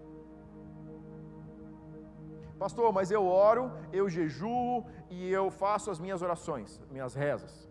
Pastor, 2.58 2.90
mas 2.90 3.10
eu 3.10 3.26
oro, 3.26 3.70
eu 3.92 4.08
jejuo 4.08 4.82
e 5.10 5.30
eu 5.30 5.50
faço 5.50 5.90
as 5.90 6.00
minhas 6.00 6.22
orações, 6.22 6.80
minhas 6.90 7.14
rezas. 7.14 7.68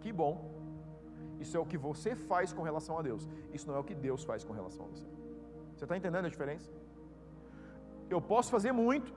Que 0.00 0.12
bom. 0.12 0.61
Isso 1.42 1.56
é 1.56 1.60
o 1.60 1.66
que 1.70 1.78
você 1.88 2.10
faz 2.30 2.52
com 2.56 2.62
relação 2.70 2.94
a 2.98 3.02
Deus. 3.02 3.28
Isso 3.56 3.66
não 3.68 3.76
é 3.76 3.80
o 3.80 3.88
que 3.88 3.94
Deus 4.08 4.22
faz 4.30 4.44
com 4.44 4.52
relação 4.60 4.86
a 4.86 4.88
você. 4.94 5.08
Você 5.74 5.84
está 5.84 5.96
entendendo 5.96 6.26
a 6.26 6.34
diferença? 6.34 6.70
Eu 8.14 8.20
posso 8.32 8.50
fazer 8.56 8.72
muito, 8.84 9.12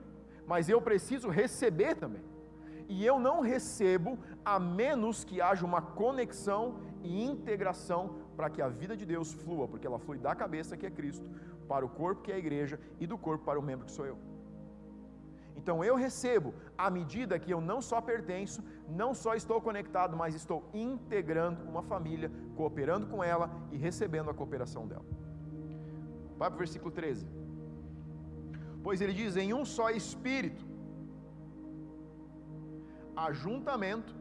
mas 0.46 0.68
eu 0.68 0.80
preciso 0.88 1.28
receber 1.28 1.94
também. 1.94 2.24
E 2.88 3.04
eu 3.04 3.18
não 3.18 3.40
recebo 3.40 4.18
a 4.44 4.58
menos 4.60 5.24
que 5.24 5.40
haja 5.40 5.64
uma 5.70 5.82
conexão 5.82 6.62
e 7.02 7.24
integração 7.24 8.02
para 8.36 8.50
que 8.50 8.62
a 8.62 8.68
vida 8.68 8.96
de 8.96 9.06
Deus 9.14 9.32
flua, 9.32 9.66
porque 9.66 9.86
ela 9.86 9.98
flui 9.98 10.18
da 10.18 10.34
cabeça 10.34 10.76
que 10.76 10.86
é 10.86 10.90
Cristo, 10.90 11.28
para 11.66 11.84
o 11.84 11.88
corpo 11.88 12.22
que 12.22 12.32
é 12.32 12.36
a 12.36 12.38
igreja 12.38 12.78
e 13.00 13.06
do 13.06 13.18
corpo 13.18 13.44
para 13.44 13.58
o 13.58 13.62
membro 13.62 13.86
que 13.86 13.92
sou 13.92 14.06
eu. 14.06 14.18
Então 15.56 15.82
eu 15.82 15.96
recebo 15.96 16.54
à 16.76 16.90
medida 16.90 17.38
que 17.38 17.50
eu 17.50 17.60
não 17.60 17.80
só 17.80 18.00
pertenço, 18.00 18.62
não 18.88 19.14
só 19.14 19.34
estou 19.34 19.60
conectado, 19.60 20.16
mas 20.16 20.34
estou 20.34 20.68
integrando 20.72 21.62
uma 21.64 21.82
família, 21.82 22.30
cooperando 22.54 23.06
com 23.06 23.24
ela 23.24 23.50
e 23.72 23.76
recebendo 23.76 24.30
a 24.30 24.34
cooperação 24.34 24.86
dela. 24.86 25.04
Vai 26.36 26.50
para 26.50 26.56
o 26.56 26.58
versículo 26.58 26.90
13 26.90 27.26
pois 28.86 29.00
ele 29.00 29.14
diz: 29.20 29.36
em 29.36 29.52
um 29.52 29.64
só 29.64 29.90
espírito. 29.90 30.64
Ajuntamento 33.28 34.14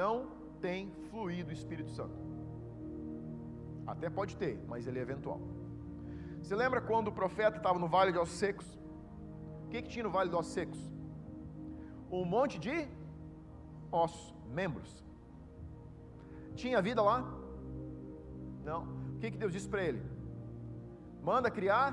não 0.00 0.16
tem 0.58 0.90
fluído 1.10 1.50
o 1.50 1.52
Espírito 1.52 1.90
Santo. 1.90 2.16
Até 3.86 4.08
pode 4.08 4.36
ter, 4.42 4.54
mas 4.66 4.86
ele 4.86 5.00
é 5.00 5.02
eventual. 5.02 5.40
Você 6.40 6.54
lembra 6.56 6.80
quando 6.80 7.08
o 7.08 7.12
profeta 7.12 7.58
estava 7.58 7.78
no 7.78 7.88
vale 7.88 8.10
de 8.10 8.18
ossos 8.18 8.38
secos? 8.38 8.66
Que, 9.72 9.82
que 9.82 9.90
tinha 9.94 10.06
no 10.08 10.14
vale 10.16 10.30
de 10.32 10.36
ossos 10.40 10.54
secos? 10.58 10.80
Um 12.18 12.24
monte 12.36 12.56
de 12.66 12.74
ossos, 13.90 14.34
membros. 14.60 14.90
Tinha 16.62 16.86
vida 16.88 17.02
lá? 17.10 17.18
Não. 18.70 18.80
O 19.14 19.18
que, 19.20 19.30
que 19.32 19.38
Deus 19.44 19.52
disse 19.56 19.68
para 19.74 19.82
ele? 19.90 20.02
Manda 21.30 21.50
criar 21.58 21.86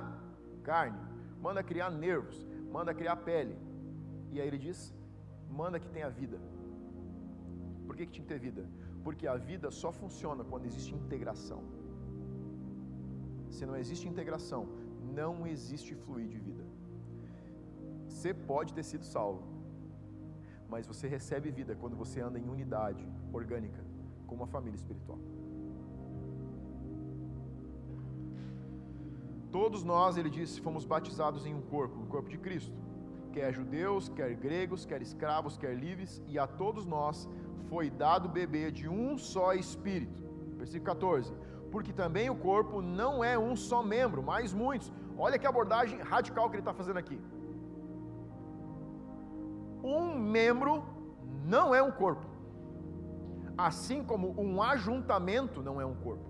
carne 0.71 1.09
manda 1.45 1.63
criar 1.63 1.89
nervos, 2.05 2.37
manda 2.75 2.93
criar 2.99 3.15
pele. 3.29 3.55
E 4.31 4.39
aí 4.39 4.47
ele 4.47 4.61
diz: 4.67 4.79
manda 5.59 5.79
que 5.79 5.89
tenha 5.95 6.09
vida. 6.09 6.39
Por 7.85 7.95
que, 7.95 8.05
que 8.05 8.13
tinha 8.13 8.25
que 8.25 8.33
ter 8.33 8.39
vida? 8.39 8.63
Porque 9.03 9.25
a 9.27 9.35
vida 9.35 9.71
só 9.71 9.91
funciona 9.91 10.43
quando 10.43 10.65
existe 10.65 10.93
integração. 10.93 11.61
Se 13.49 13.65
não 13.65 13.75
existe 13.75 14.07
integração, 14.07 14.67
não 15.19 15.47
existe 15.47 15.95
fluir 15.95 16.27
de 16.27 16.39
vida. 16.47 16.58
Você 18.19 18.33
pode 18.33 18.73
ter 18.73 18.83
sido 18.83 19.05
salvo, 19.05 19.43
mas 20.71 20.85
você 20.85 21.07
recebe 21.07 21.49
vida 21.49 21.73
quando 21.81 21.95
você 21.95 22.19
anda 22.19 22.37
em 22.37 22.49
unidade 22.55 23.07
orgânica 23.31 23.81
com 24.27 24.35
uma 24.35 24.45
família 24.45 24.75
espiritual. 24.75 25.17
Todos 29.49 29.85
nós, 29.85 30.17
ele 30.17 30.29
disse, 30.29 30.59
fomos 30.59 30.83
batizados 30.83 31.45
em 31.45 31.55
um 31.55 31.61
corpo, 31.61 31.95
no 31.97 32.07
corpo 32.07 32.29
de 32.29 32.37
Cristo. 32.37 32.75
Quer 33.31 33.53
judeus, 33.53 34.09
quer 34.09 34.35
gregos, 34.35 34.85
quer 34.85 35.01
escravos, 35.01 35.55
quer 35.55 35.73
livres, 35.73 36.21
e 36.27 36.37
a 36.37 36.45
todos 36.45 36.85
nós 36.85 37.25
foi 37.69 37.89
dado 37.89 38.27
beber 38.27 38.69
de 38.73 38.89
um 38.89 39.17
só 39.17 39.53
espírito. 39.53 40.21
Versículo 40.57 40.91
14. 40.93 41.33
Porque 41.71 41.93
também 41.93 42.29
o 42.29 42.35
corpo 42.35 42.81
não 42.81 43.23
é 43.23 43.39
um 43.39 43.55
só 43.55 43.81
membro, 43.81 44.21
mas 44.21 44.51
muitos. 44.51 44.91
Olha 45.17 45.39
que 45.39 45.47
abordagem 45.47 45.99
radical 45.99 46.49
que 46.49 46.57
ele 46.57 46.61
está 46.61 46.73
fazendo 46.73 46.97
aqui. 46.97 47.17
Um 49.89 50.17
membro 50.17 50.83
não 51.45 51.73
é 51.73 51.81
um 51.81 51.91
corpo, 51.91 52.25
assim 53.57 54.03
como 54.03 54.39
um 54.39 54.61
ajuntamento 54.61 55.61
não 55.61 55.79
é 55.81 55.85
um 55.85 55.95
corpo 55.95 56.29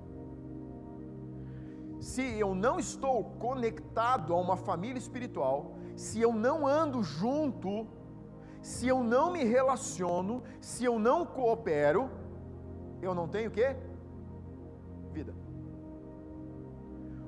se 2.00 2.22
eu 2.22 2.56
não 2.56 2.80
estou 2.80 3.24
conectado 3.38 4.34
a 4.34 4.38
uma 4.38 4.56
família 4.56 4.98
espiritual, 4.98 5.76
se 5.96 6.22
eu 6.22 6.34
não 6.34 6.66
ando 6.66 7.04
junto, 7.04 7.86
se 8.62 8.88
eu 8.88 9.04
não 9.04 9.32
me 9.32 9.44
relaciono, 9.44 10.42
se 10.62 10.86
eu 10.86 10.98
não 10.98 11.26
coopero, 11.26 12.10
eu 13.02 13.14
não 13.14 13.28
tenho 13.28 13.50
o 13.50 13.54
quê? 13.54 13.76
Vida. 15.12 15.34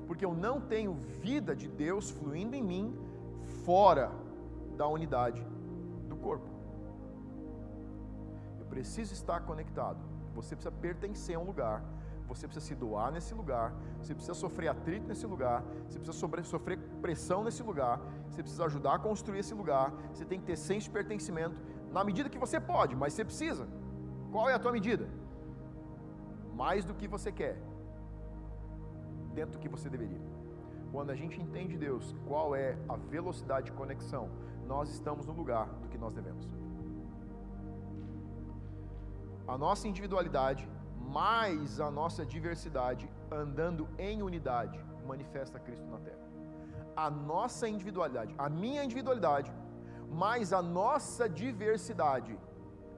Porque 0.06 0.24
eu 0.24 0.34
não 0.34 0.60
tenho 0.60 0.94
vida 0.94 1.54
de 1.54 1.68
Deus 1.68 2.10
fluindo 2.10 2.56
em 2.56 2.62
mim 2.62 2.98
fora 3.64 4.10
da 4.76 4.86
unidade 4.86 5.44
corpo. 6.26 6.48
Eu 8.60 8.66
preciso 8.66 9.12
estar 9.12 9.40
conectado. 9.50 10.00
Você 10.38 10.56
precisa 10.56 10.74
pertencer 10.86 11.36
a 11.36 11.40
um 11.42 11.44
lugar 11.52 11.78
você 12.34 12.46
precisa 12.46 12.66
se 12.66 12.74
doar 12.74 13.12
nesse 13.12 13.34
lugar, 13.34 13.74
você 14.00 14.14
precisa 14.14 14.34
sofrer 14.34 14.68
atrito 14.68 15.06
nesse 15.06 15.26
lugar, 15.26 15.62
você 15.86 15.98
precisa 15.98 16.18
sobre, 16.18 16.42
sofrer 16.42 16.78
pressão 17.00 17.44
nesse 17.44 17.62
lugar, 17.62 18.00
você 18.28 18.42
precisa 18.42 18.64
ajudar 18.64 18.94
a 18.94 18.98
construir 18.98 19.40
esse 19.40 19.54
lugar, 19.54 19.92
você 20.12 20.24
tem 20.24 20.40
que 20.40 20.46
ter 20.46 20.56
senso 20.56 20.84
de 20.86 20.90
pertencimento, 20.90 21.60
na 21.90 22.02
medida 22.02 22.30
que 22.30 22.38
você 22.38 22.58
pode, 22.58 22.96
mas 22.96 23.12
você 23.12 23.24
precisa. 23.24 23.68
Qual 24.30 24.48
é 24.48 24.54
a 24.54 24.58
tua 24.58 24.72
medida? 24.72 25.08
Mais 26.54 26.84
do 26.84 26.94
que 26.94 27.06
você 27.06 27.30
quer, 27.30 27.58
dentro 29.34 29.52
do 29.52 29.58
que 29.58 29.68
você 29.68 29.90
deveria. 29.90 30.20
Quando 30.90 31.10
a 31.10 31.14
gente 31.14 31.40
entende 31.40 31.76
Deus, 31.76 32.14
qual 32.26 32.54
é 32.54 32.78
a 32.88 32.96
velocidade 32.96 33.66
de 33.66 33.72
conexão, 33.72 34.30
nós 34.74 34.90
estamos 34.96 35.24
no 35.30 35.34
lugar 35.40 35.66
do 35.82 35.88
que 35.92 35.98
nós 36.04 36.12
devemos. 36.18 36.44
A 39.54 39.56
nossa 39.64 39.86
individualidade 39.92 40.64
mais 41.20 41.80
a 41.80 41.90
nossa 41.90 42.24
diversidade, 42.24 43.10
andando 43.30 43.88
em 43.98 44.22
unidade, 44.22 44.78
manifesta 45.06 45.58
Cristo 45.58 45.86
na 45.94 45.98
terra. 45.98 46.26
A 46.96 47.10
nossa 47.10 47.68
individualidade, 47.68 48.34
a 48.38 48.48
minha 48.48 48.82
individualidade, 48.84 49.52
mais 50.24 50.52
a 50.52 50.62
nossa 50.62 51.28
diversidade, 51.28 52.38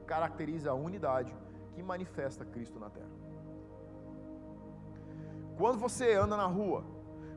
caracteriza 0.06 0.70
a 0.70 0.74
unidade 0.74 1.34
que 1.74 1.82
manifesta 1.82 2.44
Cristo 2.44 2.78
na 2.78 2.90
terra. 2.90 3.14
Quando 5.56 5.78
você 5.78 6.14
anda 6.14 6.36
na 6.36 6.46
rua, 6.46 6.84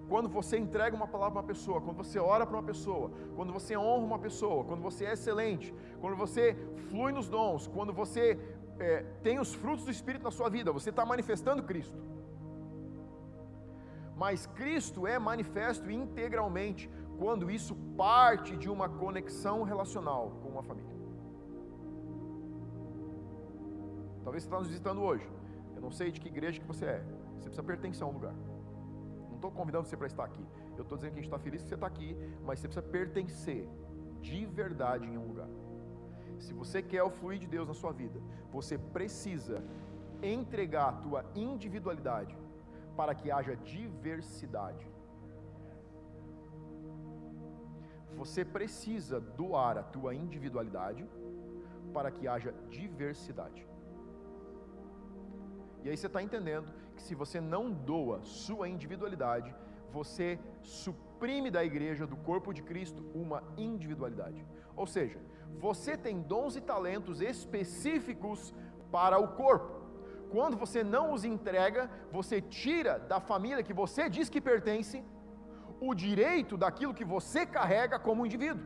quando 0.09 0.29
você 0.29 0.57
entrega 0.57 0.95
uma 0.95 1.07
palavra 1.07 1.33
para 1.33 1.41
uma 1.41 1.47
pessoa, 1.47 1.81
quando 1.81 1.97
você 1.97 2.19
ora 2.19 2.45
para 2.45 2.57
uma 2.57 2.63
pessoa, 2.63 3.11
quando 3.35 3.51
você 3.51 3.75
honra 3.75 4.05
uma 4.05 4.19
pessoa, 4.19 4.63
quando 4.63 4.81
você 4.81 5.05
é 5.05 5.13
excelente, 5.13 5.73
quando 5.99 6.15
você 6.15 6.55
flui 6.89 7.11
nos 7.11 7.27
dons, 7.27 7.67
quando 7.67 7.93
você 7.93 8.39
é, 8.79 9.03
tem 9.21 9.39
os 9.39 9.53
frutos 9.53 9.85
do 9.85 9.91
Espírito 9.91 10.23
na 10.23 10.31
sua 10.31 10.49
vida, 10.49 10.71
você 10.71 10.89
está 10.89 11.05
manifestando 11.05 11.63
Cristo. 11.63 11.97
Mas 14.15 14.47
Cristo 14.47 15.05
é 15.05 15.19
manifesto 15.19 15.91
integralmente 15.91 16.89
quando 17.19 17.51
isso 17.51 17.75
parte 17.95 18.55
de 18.55 18.69
uma 18.69 18.87
conexão 18.89 19.63
relacional 19.63 20.31
com 20.41 20.49
uma 20.49 20.63
família. 20.63 20.95
Talvez 24.23 24.43
você 24.43 24.47
está 24.47 24.59
nos 24.59 24.67
visitando 24.67 25.01
hoje. 25.01 25.27
Eu 25.75 25.81
não 25.81 25.91
sei 25.91 26.11
de 26.11 26.19
que 26.19 26.27
igreja 26.27 26.59
que 26.59 26.65
você 26.65 26.85
é. 26.85 27.03
Você 27.35 27.43
precisa 27.43 27.63
pertencer 27.63 28.03
a 28.03 28.07
um 28.07 28.11
lugar. 28.11 28.33
Não 29.37 29.49
estou 29.49 29.51
convidando 29.51 29.87
você 29.87 29.95
para 29.95 30.07
estar 30.07 30.23
aqui. 30.23 30.43
Eu 30.75 30.81
estou 30.81 30.97
dizendo 30.97 31.11
que 31.13 31.19
a 31.19 31.21
gente 31.21 31.31
está 31.31 31.37
feliz 31.37 31.61
que 31.61 31.69
você 31.69 31.75
está 31.75 31.85
aqui, 31.85 32.17
mas 32.43 32.59
você 32.59 32.67
precisa 32.67 32.87
pertencer 32.97 33.69
de 34.19 34.45
verdade 34.47 35.05
em 35.05 35.15
um 35.15 35.27
lugar. 35.27 35.47
Se 36.39 36.53
você 36.53 36.81
quer 36.81 37.03
o 37.03 37.11
fluir 37.11 37.37
de 37.37 37.47
Deus 37.47 37.67
na 37.67 37.75
sua 37.75 37.91
vida, 37.91 38.19
você 38.51 38.79
precisa 38.79 39.63
entregar 40.23 40.89
a 40.89 40.93
tua 40.93 41.23
individualidade 41.35 42.35
para 42.95 43.13
que 43.13 43.29
haja 43.29 43.55
diversidade. 43.57 44.89
Você 48.15 48.43
precisa 48.43 49.19
doar 49.19 49.77
a 49.77 49.83
tua 49.83 50.15
individualidade 50.15 51.07
para 51.93 52.09
que 52.09 52.27
haja 52.27 52.51
diversidade. 52.71 53.67
E 55.83 55.89
aí 55.89 55.95
você 55.95 56.07
está 56.07 56.23
entendendo 56.23 56.73
que 56.97 57.03
se 57.07 57.15
você 57.15 57.39
não 57.39 57.63
doa 57.71 58.19
sua 58.23 58.67
individualidade, 58.67 59.55
você 59.97 60.39
suprime 60.61 61.49
da 61.49 61.63
igreja, 61.63 62.05
do 62.05 62.17
corpo 62.29 62.53
de 62.57 62.61
Cristo, 62.69 63.03
uma 63.23 63.41
individualidade. 63.57 64.45
Ou 64.75 64.85
seja, 64.85 65.19
você 65.67 65.95
tem 66.05 66.21
dons 66.21 66.55
e 66.55 66.61
talentos 66.61 67.21
específicos 67.21 68.53
para 68.91 69.17
o 69.17 69.29
corpo. 69.43 69.71
Quando 70.29 70.57
você 70.57 70.83
não 70.83 71.13
os 71.13 71.23
entrega, 71.23 71.89
você 72.11 72.41
tira 72.41 72.99
da 72.99 73.19
família 73.19 73.63
que 73.67 73.73
você 73.73 74.09
diz 74.09 74.29
que 74.29 74.41
pertence 74.41 75.03
o 75.79 75.93
direito 75.93 76.57
daquilo 76.57 76.93
que 76.93 77.05
você 77.05 77.45
carrega 77.45 77.97
como 77.97 78.25
indivíduo. 78.25 78.65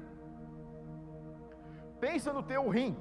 Pensa 2.00 2.34
no 2.34 2.42
teu 2.42 2.68
rim. 2.68 2.96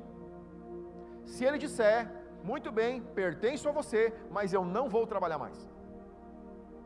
Se 1.24 1.44
ele 1.44 1.58
disser, 1.58 2.10
muito 2.42 2.70
bem, 2.72 3.00
pertenço 3.00 3.68
a 3.68 3.72
você, 3.72 4.12
mas 4.30 4.52
eu 4.52 4.64
não 4.64 4.88
vou 4.88 5.06
trabalhar 5.06 5.38
mais. 5.38 5.68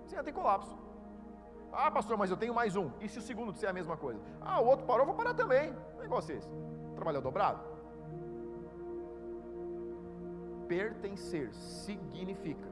Você 0.05 0.17
já 0.17 0.23
tem 0.23 0.33
colapso. 0.33 0.77
Ah, 1.73 1.91
pastor, 1.91 2.17
mas 2.17 2.31
eu 2.31 2.37
tenho 2.37 2.55
mais 2.55 2.77
um. 2.77 2.91
E 3.01 3.09
se 3.09 3.19
o 3.19 3.23
segundo 3.23 3.53
disser 3.53 3.69
a 3.69 3.73
mesma 3.73 3.97
coisa? 3.97 4.21
Ah, 4.41 4.61
o 4.61 4.67
outro 4.67 4.87
parou, 4.87 5.07
vou 5.07 5.15
parar 5.15 5.35
também. 5.35 5.75
Negócio 5.99 6.37
esse. 6.37 6.49
Trabalhar 6.95 7.21
dobrado? 7.21 7.61
Pertencer 10.69 11.53
significa 11.55 12.69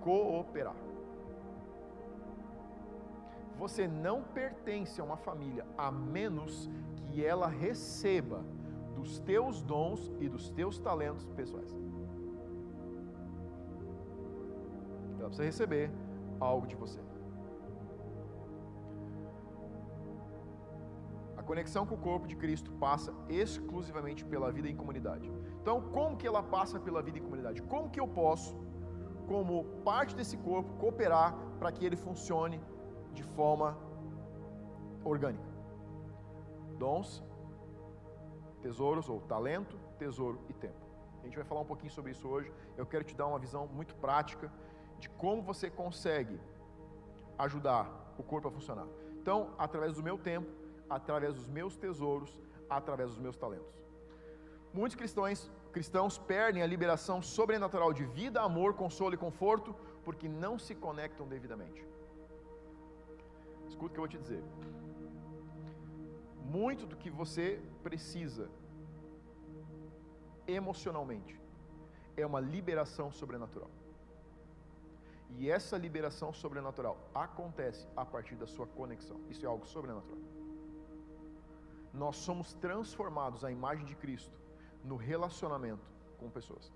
cooperar. 0.00 0.76
Você 3.56 3.86
não 3.86 4.22
pertence 4.22 5.00
a 5.00 5.04
uma 5.04 5.16
família 5.16 5.64
a 5.78 5.90
menos 5.90 6.68
que 7.06 7.24
ela 7.24 7.46
receba 7.46 8.44
dos 9.04 9.18
teus 9.20 9.62
dons 9.62 10.12
e 10.20 10.28
dos 10.28 10.50
teus 10.50 10.78
talentos 10.78 11.24
pessoais. 11.38 11.72
Ela 15.18 15.28
precisa 15.28 15.44
receber 15.44 15.90
algo 16.40 16.66
de 16.66 16.74
você. 16.74 17.00
conexão 21.44 21.86
com 21.86 21.94
o 21.94 21.98
corpo 21.98 22.26
de 22.26 22.36
Cristo 22.36 22.70
passa 22.72 23.12
exclusivamente 23.28 24.24
pela 24.24 24.50
vida 24.50 24.68
em 24.68 24.76
comunidade. 24.76 25.30
Então, 25.60 25.76
como 25.96 26.16
que 26.16 26.26
ela 26.26 26.42
passa 26.42 26.80
pela 26.80 27.02
vida 27.02 27.18
em 27.18 27.22
comunidade? 27.22 27.62
Como 27.62 27.90
que 27.90 28.00
eu 28.00 28.08
posso, 28.08 28.56
como 29.28 29.64
parte 29.84 30.16
desse 30.16 30.36
corpo, 30.38 30.72
cooperar 30.74 31.36
para 31.58 31.70
que 31.70 31.84
ele 31.84 31.96
funcione 31.96 32.60
de 33.12 33.22
forma 33.22 33.76
orgânica? 35.04 35.48
Dons, 36.78 37.22
tesouros 38.64 39.08
ou 39.12 39.20
talento, 39.34 39.76
tesouro 39.98 40.38
e 40.48 40.54
tempo. 40.64 40.82
A 41.22 41.26
gente 41.26 41.36
vai 41.40 41.46
falar 41.50 41.60
um 41.60 41.70
pouquinho 41.72 41.92
sobre 41.98 42.10
isso 42.14 42.26
hoje. 42.34 42.50
Eu 42.80 42.86
quero 42.92 43.04
te 43.08 43.14
dar 43.20 43.26
uma 43.26 43.38
visão 43.38 43.66
muito 43.78 43.94
prática 44.04 44.46
de 44.98 45.08
como 45.22 45.42
você 45.50 45.68
consegue 45.82 46.36
ajudar 47.46 47.84
o 48.18 48.22
corpo 48.22 48.48
a 48.48 48.50
funcionar. 48.50 48.86
Então, 49.20 49.38
através 49.58 49.92
do 49.96 50.02
meu 50.08 50.16
tempo, 50.30 50.50
através 50.88 51.34
dos 51.34 51.48
meus 51.58 51.76
tesouros, 51.76 52.32
através 52.78 53.10
dos 53.10 53.18
meus 53.18 53.36
talentos. 53.36 53.74
Muitos 54.72 54.96
cristãos, 54.96 55.50
cristãos 55.72 56.16
perdem 56.18 56.62
a 56.62 56.66
liberação 56.66 57.20
sobrenatural 57.22 57.92
de 57.92 58.04
vida, 58.04 58.40
amor, 58.40 58.74
consolo 58.74 59.14
e 59.14 59.18
conforto 59.26 59.74
porque 60.04 60.28
não 60.28 60.58
se 60.58 60.74
conectam 60.74 61.26
devidamente. 61.26 61.86
Escuta 63.68 63.86
o 63.86 63.94
que 63.94 64.00
eu 64.00 64.06
vou 64.06 64.08
te 64.08 64.18
dizer. 64.18 64.42
Muito 66.44 66.86
do 66.86 66.96
que 66.96 67.10
você 67.10 67.60
precisa 67.82 68.50
emocionalmente 70.46 71.40
é 72.16 72.24
uma 72.26 72.40
liberação 72.40 73.10
sobrenatural. 73.10 73.70
E 75.36 75.50
essa 75.50 75.76
liberação 75.76 76.32
sobrenatural 76.32 76.96
acontece 77.14 77.88
a 77.96 78.04
partir 78.04 78.36
da 78.36 78.46
sua 78.46 78.66
conexão. 78.66 79.18
Isso 79.28 79.44
é 79.44 79.48
algo 79.48 79.66
sobrenatural. 79.66 80.18
Nós 81.92 82.16
somos 82.16 82.52
transformados 82.54 83.44
à 83.44 83.50
imagem 83.50 83.84
de 83.86 83.94
Cristo 83.94 84.38
no 84.84 84.96
relacionamento 84.96 85.88
com 86.18 86.28
pessoas. 86.28 86.72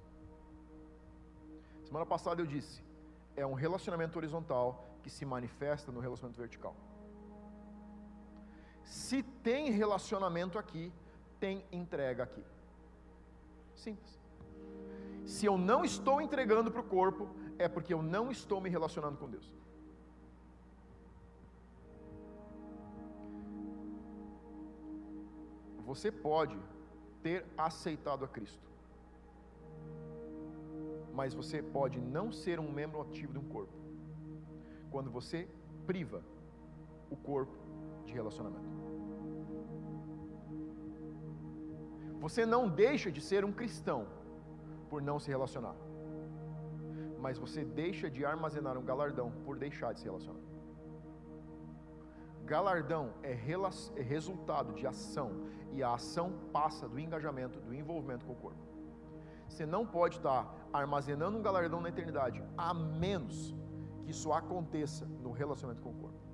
Semana 1.84 2.06
passada 2.06 2.40
eu 2.40 2.46
disse, 2.46 2.82
é 3.36 3.46
um 3.46 3.54
relacionamento 3.54 4.16
horizontal 4.18 4.84
que 5.02 5.10
se 5.10 5.24
manifesta 5.24 5.92
no 5.92 6.00
relacionamento 6.00 6.40
vertical. 6.40 6.74
Se 8.88 9.22
tem 9.22 9.70
relacionamento 9.70 10.58
aqui, 10.58 10.90
tem 11.38 11.62
entrega 11.70 12.22
aqui. 12.22 12.42
Simples. 13.74 14.18
Se 15.26 15.44
eu 15.44 15.58
não 15.58 15.84
estou 15.84 16.22
entregando 16.22 16.70
para 16.70 16.80
o 16.80 16.84
corpo, 16.84 17.28
é 17.58 17.68
porque 17.68 17.92
eu 17.92 18.02
não 18.02 18.30
estou 18.30 18.62
me 18.62 18.70
relacionando 18.70 19.18
com 19.18 19.28
Deus. 19.28 19.52
Você 25.84 26.10
pode 26.10 26.58
ter 27.22 27.44
aceitado 27.58 28.24
a 28.24 28.28
Cristo, 28.28 28.66
mas 31.12 31.34
você 31.34 31.62
pode 31.62 32.00
não 32.00 32.32
ser 32.32 32.58
um 32.58 32.70
membro 32.72 33.00
ativo 33.02 33.34
de 33.34 33.38
um 33.38 33.48
corpo, 33.48 33.72
quando 34.90 35.10
você 35.10 35.46
priva 35.86 36.22
o 37.10 37.16
corpo 37.16 37.57
de 38.08 38.14
relacionamento. 38.20 38.68
Você 42.24 42.44
não 42.54 42.62
deixa 42.84 43.08
de 43.16 43.20
ser 43.30 43.44
um 43.44 43.52
cristão 43.60 44.00
por 44.90 45.00
não 45.08 45.18
se 45.24 45.28
relacionar 45.36 45.76
mas 47.18 47.38
você 47.38 47.64
deixa 47.64 48.08
de 48.08 48.24
armazenar 48.24 48.78
um 48.78 48.84
galardão 48.84 49.30
por 49.44 49.58
deixar 49.58 49.92
de 49.92 50.00
se 50.00 50.06
relacionar. 50.06 50.40
Galardão 52.44 53.12
é, 53.22 53.32
é 53.32 54.02
resultado 54.02 54.72
de 54.72 54.86
ação, 54.86 55.30
e 55.72 55.82
a 55.82 55.92
ação 55.92 56.32
passa 56.52 56.88
do 56.88 56.98
engajamento, 56.98 57.60
do 57.60 57.74
envolvimento 57.74 58.24
com 58.24 58.32
o 58.32 58.36
corpo. 58.36 58.58
Você 59.48 59.66
não 59.66 59.86
pode 59.86 60.16
estar 60.16 60.54
armazenando 60.72 61.36
um 61.36 61.42
galardão 61.42 61.80
na 61.80 61.88
eternidade, 61.88 62.42
a 62.56 62.72
menos 62.72 63.54
que 64.02 64.10
isso 64.10 64.32
aconteça 64.32 65.04
no 65.06 65.32
relacionamento 65.32 65.82
com 65.82 65.90
o 65.90 65.94
corpo. 65.94 66.27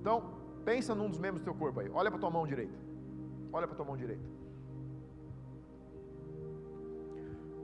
Então, 0.00 0.16
pensa 0.64 0.94
num 0.94 1.08
dos 1.08 1.18
membros 1.18 1.42
do 1.42 1.44
teu 1.44 1.54
corpo 1.54 1.80
aí. 1.80 1.90
Olha 1.90 2.10
para 2.10 2.18
tua 2.18 2.30
mão 2.30 2.46
direita. 2.46 2.78
Olha 3.52 3.66
para 3.66 3.76
tua 3.76 3.84
mão 3.84 3.96
direita. 3.96 4.40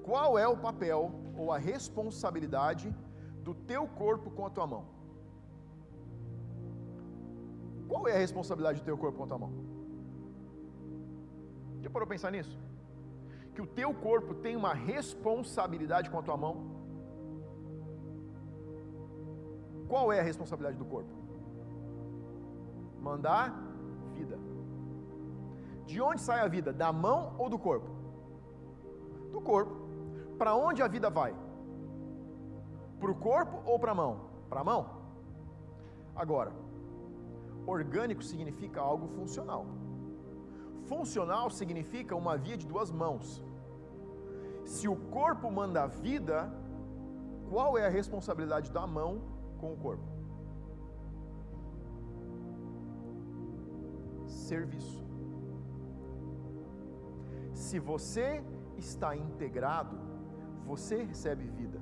qual 0.06 0.38
é 0.38 0.46
o 0.46 0.56
papel 0.56 1.00
ou 1.36 1.52
a 1.52 1.58
responsabilidade 1.58 2.88
do 3.46 3.52
teu 3.70 3.82
corpo 3.88 4.30
com 4.36 4.46
a 4.46 4.50
tua 4.56 4.66
mão? 4.72 4.84
Qual 7.88 8.06
é 8.06 8.12
a 8.14 8.18
responsabilidade 8.18 8.80
do 8.80 8.84
teu 8.84 8.96
corpo 8.96 9.18
com 9.18 9.24
a 9.24 9.26
tua 9.26 9.38
mão? 9.44 9.52
Já 11.82 11.90
parou 11.90 12.06
pensar 12.14 12.30
nisso? 12.30 12.56
Que 13.52 13.60
o 13.60 13.66
teu 13.66 13.92
corpo 14.06 14.32
tem 14.46 14.54
uma 14.54 14.72
responsabilidade 14.74 16.08
com 16.08 16.18
a 16.20 16.22
tua 16.22 16.36
mão? 16.36 16.54
Qual 19.88 20.12
é 20.12 20.20
a 20.20 20.22
responsabilidade 20.22 20.78
do 20.78 20.84
corpo? 20.84 21.15
Mandar 23.08 23.44
vida. 24.18 24.36
De 25.88 26.00
onde 26.08 26.20
sai 26.28 26.40
a 26.40 26.48
vida? 26.56 26.72
Da 26.82 26.90
mão 26.92 27.20
ou 27.38 27.48
do 27.54 27.58
corpo? 27.66 27.90
Do 29.34 29.40
corpo. 29.50 29.74
Para 30.38 30.54
onde 30.66 30.82
a 30.82 30.88
vida 30.94 31.08
vai? 31.08 31.32
Para 33.00 33.10
o 33.10 33.18
corpo 33.28 33.56
ou 33.70 33.78
para 33.78 33.92
a 33.92 33.98
mão? 34.02 34.12
Para 34.50 34.60
a 34.62 34.64
mão. 34.70 34.82
Agora, 36.24 36.52
orgânico 37.66 38.22
significa 38.32 38.80
algo 38.80 39.06
funcional. 39.18 39.64
Funcional 40.90 41.46
significa 41.60 42.20
uma 42.22 42.36
via 42.36 42.56
de 42.56 42.66
duas 42.66 42.90
mãos. 42.90 43.42
Se 44.64 44.88
o 44.88 44.96
corpo 45.18 45.48
manda 45.60 45.84
a 45.84 45.86
vida, 45.86 46.36
qual 47.50 47.78
é 47.78 47.86
a 47.86 47.96
responsabilidade 48.00 48.70
da 48.78 48.84
mão 48.98 49.20
com 49.60 49.72
o 49.72 49.76
corpo? 49.76 50.15
Serviço. 54.36 55.02
Se 57.52 57.78
você 57.78 58.28
está 58.76 59.16
integrado, 59.16 59.96
você 60.64 61.02
recebe 61.02 61.44
vida. 61.60 61.80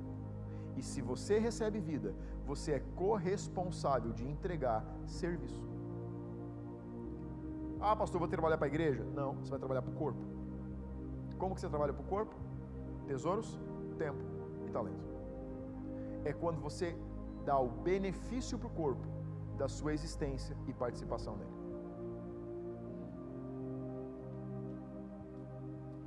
E 0.77 0.81
se 0.81 1.01
você 1.01 1.37
recebe 1.37 1.79
vida, 1.79 2.13
você 2.45 2.73
é 2.73 2.79
corresponsável 2.95 4.11
de 4.11 4.25
entregar 4.33 4.85
serviço. 5.05 5.63
Ah, 7.79 7.95
pastor, 7.95 8.19
vou 8.19 8.27
trabalhar 8.27 8.57
para 8.57 8.67
a 8.67 8.73
igreja? 8.73 9.03
Não, 9.19 9.33
você 9.33 9.49
vai 9.49 9.59
trabalhar 9.59 9.81
para 9.81 9.91
o 9.91 9.95
corpo. 9.95 10.19
Como 11.37 11.53
que 11.53 11.61
você 11.61 11.69
trabalha 11.69 11.93
para 11.93 12.03
o 12.03 12.07
corpo? 12.07 12.35
Tesouros, 13.07 13.59
tempo 13.97 14.23
e 14.65 14.71
talento. 14.71 15.05
É 16.23 16.33
quando 16.33 16.59
você 16.59 16.95
dá 17.45 17.59
o 17.59 17.69
benefício 17.69 18.57
para 18.57 18.67
o 18.67 18.71
corpo 18.71 19.05
da 19.57 19.67
sua 19.67 19.93
existência 19.93 20.55
e 20.67 20.73
participação 20.73 21.35
nele. 21.37 21.54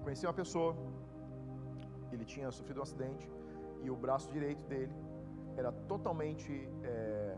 Conheci 0.09 0.25
uma 0.25 0.33
pessoa 0.33 0.75
ele 2.11 2.25
tinha 2.25 2.51
sofrido 2.51 2.79
um 2.81 2.83
acidente 2.83 3.31
e 3.85 3.91
o 3.91 3.97
braço 4.05 4.31
direito 4.37 4.63
dele 4.65 4.95
era 5.55 5.71
totalmente 5.91 6.51
é, 6.83 7.37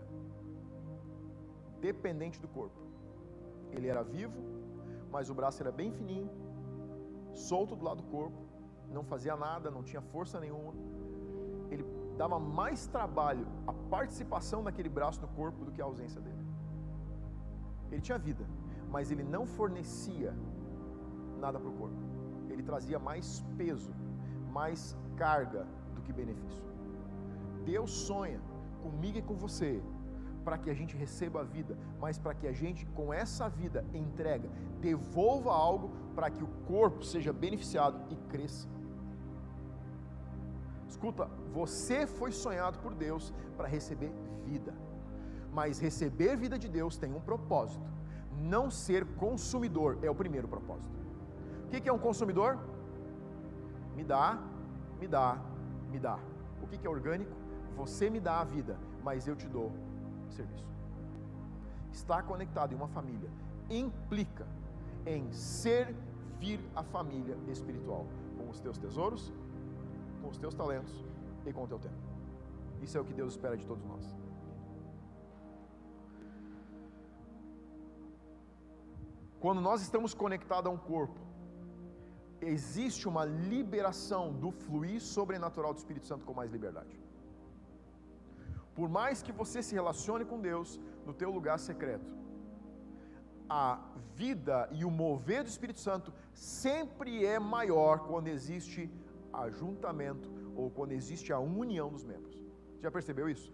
dependente 1.81 2.39
do 2.41 2.47
corpo. 2.47 2.81
Ele 3.73 3.89
era 3.89 4.05
vivo, 4.05 4.41
mas 5.11 5.31
o 5.31 5.35
braço 5.35 5.61
era 5.65 5.73
bem 5.73 5.91
fininho, 5.91 6.31
solto 7.35 7.75
do 7.75 7.85
lado 7.85 8.03
do 8.03 8.09
corpo, 8.09 8.39
não 8.89 9.03
fazia 9.03 9.35
nada, 9.35 9.69
não 9.69 9.83
tinha 9.83 10.01
força 10.01 10.39
nenhuma. 10.39 10.73
Ele 11.73 11.85
dava 12.17 12.39
mais 12.39 12.87
trabalho 12.87 13.49
a 13.67 13.73
participação 13.97 14.63
daquele 14.63 14.89
braço 14.89 15.21
no 15.21 15.31
corpo 15.41 15.65
do 15.65 15.73
que 15.73 15.83
a 15.83 15.87
ausência 15.87 16.21
dele. 16.21 16.47
Ele 17.91 18.01
tinha 18.01 18.17
vida, 18.17 18.47
mas 18.89 19.11
ele 19.11 19.25
não 19.25 19.45
fornecia 19.45 20.33
nada 21.41 21.59
para 21.59 21.69
o 21.69 21.73
corpo. 21.73 22.10
Ele 22.53 22.63
trazia 22.63 22.99
mais 22.99 23.45
peso 23.57 23.93
mais 24.51 24.97
carga 25.17 25.67
do 25.95 26.03
que 26.03 26.13
benefício. 26.13 26.65
Deus 27.65 27.91
sonha 27.91 28.41
comigo 28.83 29.19
e 29.19 29.23
com 29.23 29.35
você 29.35 29.83
para 30.45 30.57
que 30.57 30.71
a 30.71 30.75
gente 30.75 30.97
receba 30.97 31.41
a 31.41 31.45
vida, 31.45 31.77
mas 32.01 32.19
para 32.19 32.35
que 32.35 32.47
a 32.47 32.53
gente, 32.53 32.87
com 32.99 33.13
essa 33.13 33.49
vida 33.49 33.85
entrega, 33.93 34.49
devolva 34.81 35.53
algo 35.53 35.91
para 36.15 36.31
que 36.31 36.43
o 36.43 36.49
corpo 36.67 37.05
seja 37.05 37.33
beneficiado 37.33 38.01
e 38.11 38.17
cresça. 38.31 38.67
Escuta, 40.89 41.27
você 41.53 42.07
foi 42.07 42.33
sonhado 42.33 42.79
por 42.79 42.95
Deus 42.95 43.33
para 43.57 43.69
receber 43.69 44.11
vida, 44.45 44.75
mas 45.53 45.79
receber 45.79 46.37
vida 46.37 46.59
de 46.59 46.69
Deus 46.69 46.97
tem 46.97 47.15
um 47.15 47.21
propósito: 47.21 47.87
não 48.33 48.71
ser 48.71 49.05
consumidor 49.17 49.99
é 50.03 50.11
o 50.11 50.15
primeiro 50.15 50.49
propósito. 50.49 51.01
O 51.71 51.81
que 51.81 51.89
é 51.89 51.93
um 51.93 51.99
consumidor? 51.99 52.59
me 54.01 54.05
dá, 54.05 54.39
me 54.99 55.07
dá, 55.07 55.39
me 55.91 55.99
dá. 55.99 56.19
O 56.63 56.67
que, 56.67 56.87
é 56.87 56.89
orgânico? 56.89 57.33
Você 57.77 58.09
me 58.09 58.19
dá 58.19 58.41
a 58.41 58.45
vida, 58.45 58.79
mas 59.03 59.27
eu 59.29 59.37
te 59.37 59.47
dou 59.47 59.71
serviço. 60.31 60.67
Estar 61.93 62.23
conectado 62.23 62.73
em 62.73 62.77
uma 62.77 62.89
família 62.89 63.31
implica 63.69 64.47
em 65.05 65.31
servir 65.33 66.61
a 66.75 66.83
família 66.83 67.37
espiritual 67.49 68.07
com 68.39 68.49
os 68.49 68.59
teus 68.59 68.79
tesouros, 68.79 69.31
com 70.23 70.29
os 70.29 70.39
teus 70.39 70.55
talentos 70.55 71.05
e 71.45 71.53
com 71.53 71.65
o 71.65 71.69
teu 71.69 71.79
tempo. 71.79 72.01
Isso 72.81 72.97
é 72.97 73.01
o 73.03 73.05
que 73.05 73.13
Deus 73.13 73.35
espera 73.35 73.55
de 73.57 73.67
todos 73.67 73.85
nós. 73.85 74.17
Quando 79.39 79.61
nós 79.61 79.83
estamos 79.83 80.15
conectados 80.15 80.71
a 80.71 80.75
um 80.75 80.79
corpo, 80.79 81.30
existe 82.41 83.07
uma 83.09 83.25
liberação 83.25 84.33
do 84.33 84.51
fluir 84.51 85.01
sobrenatural 85.01 85.73
do 85.75 85.79
Espírito 85.79 86.07
Santo 86.07 86.25
com 86.25 86.35
mais 86.35 86.51
liberdade. 86.51 86.99
Por 88.75 88.89
mais 88.89 89.23
que 89.23 89.33
você 89.33 89.63
se 89.63 89.75
relacione 89.75 90.25
com 90.25 90.41
Deus 90.41 90.81
no 91.05 91.13
teu 91.13 91.31
lugar 91.31 91.59
secreto, 91.59 92.11
a 93.49 93.81
vida 94.15 94.69
e 94.71 94.85
o 94.85 94.91
mover 94.91 95.43
do 95.43 95.49
Espírito 95.49 95.81
Santo 95.81 96.13
sempre 96.33 97.27
é 97.27 97.39
maior 97.39 98.07
quando 98.07 98.29
existe 98.29 98.91
ajuntamento 99.33 100.31
ou 100.55 100.71
quando 100.71 100.93
existe 100.93 101.33
a 101.33 101.39
união 101.39 101.91
dos 101.91 102.05
membros. 102.05 102.37
Já 102.81 102.91
percebeu 102.91 103.29
isso? 103.29 103.53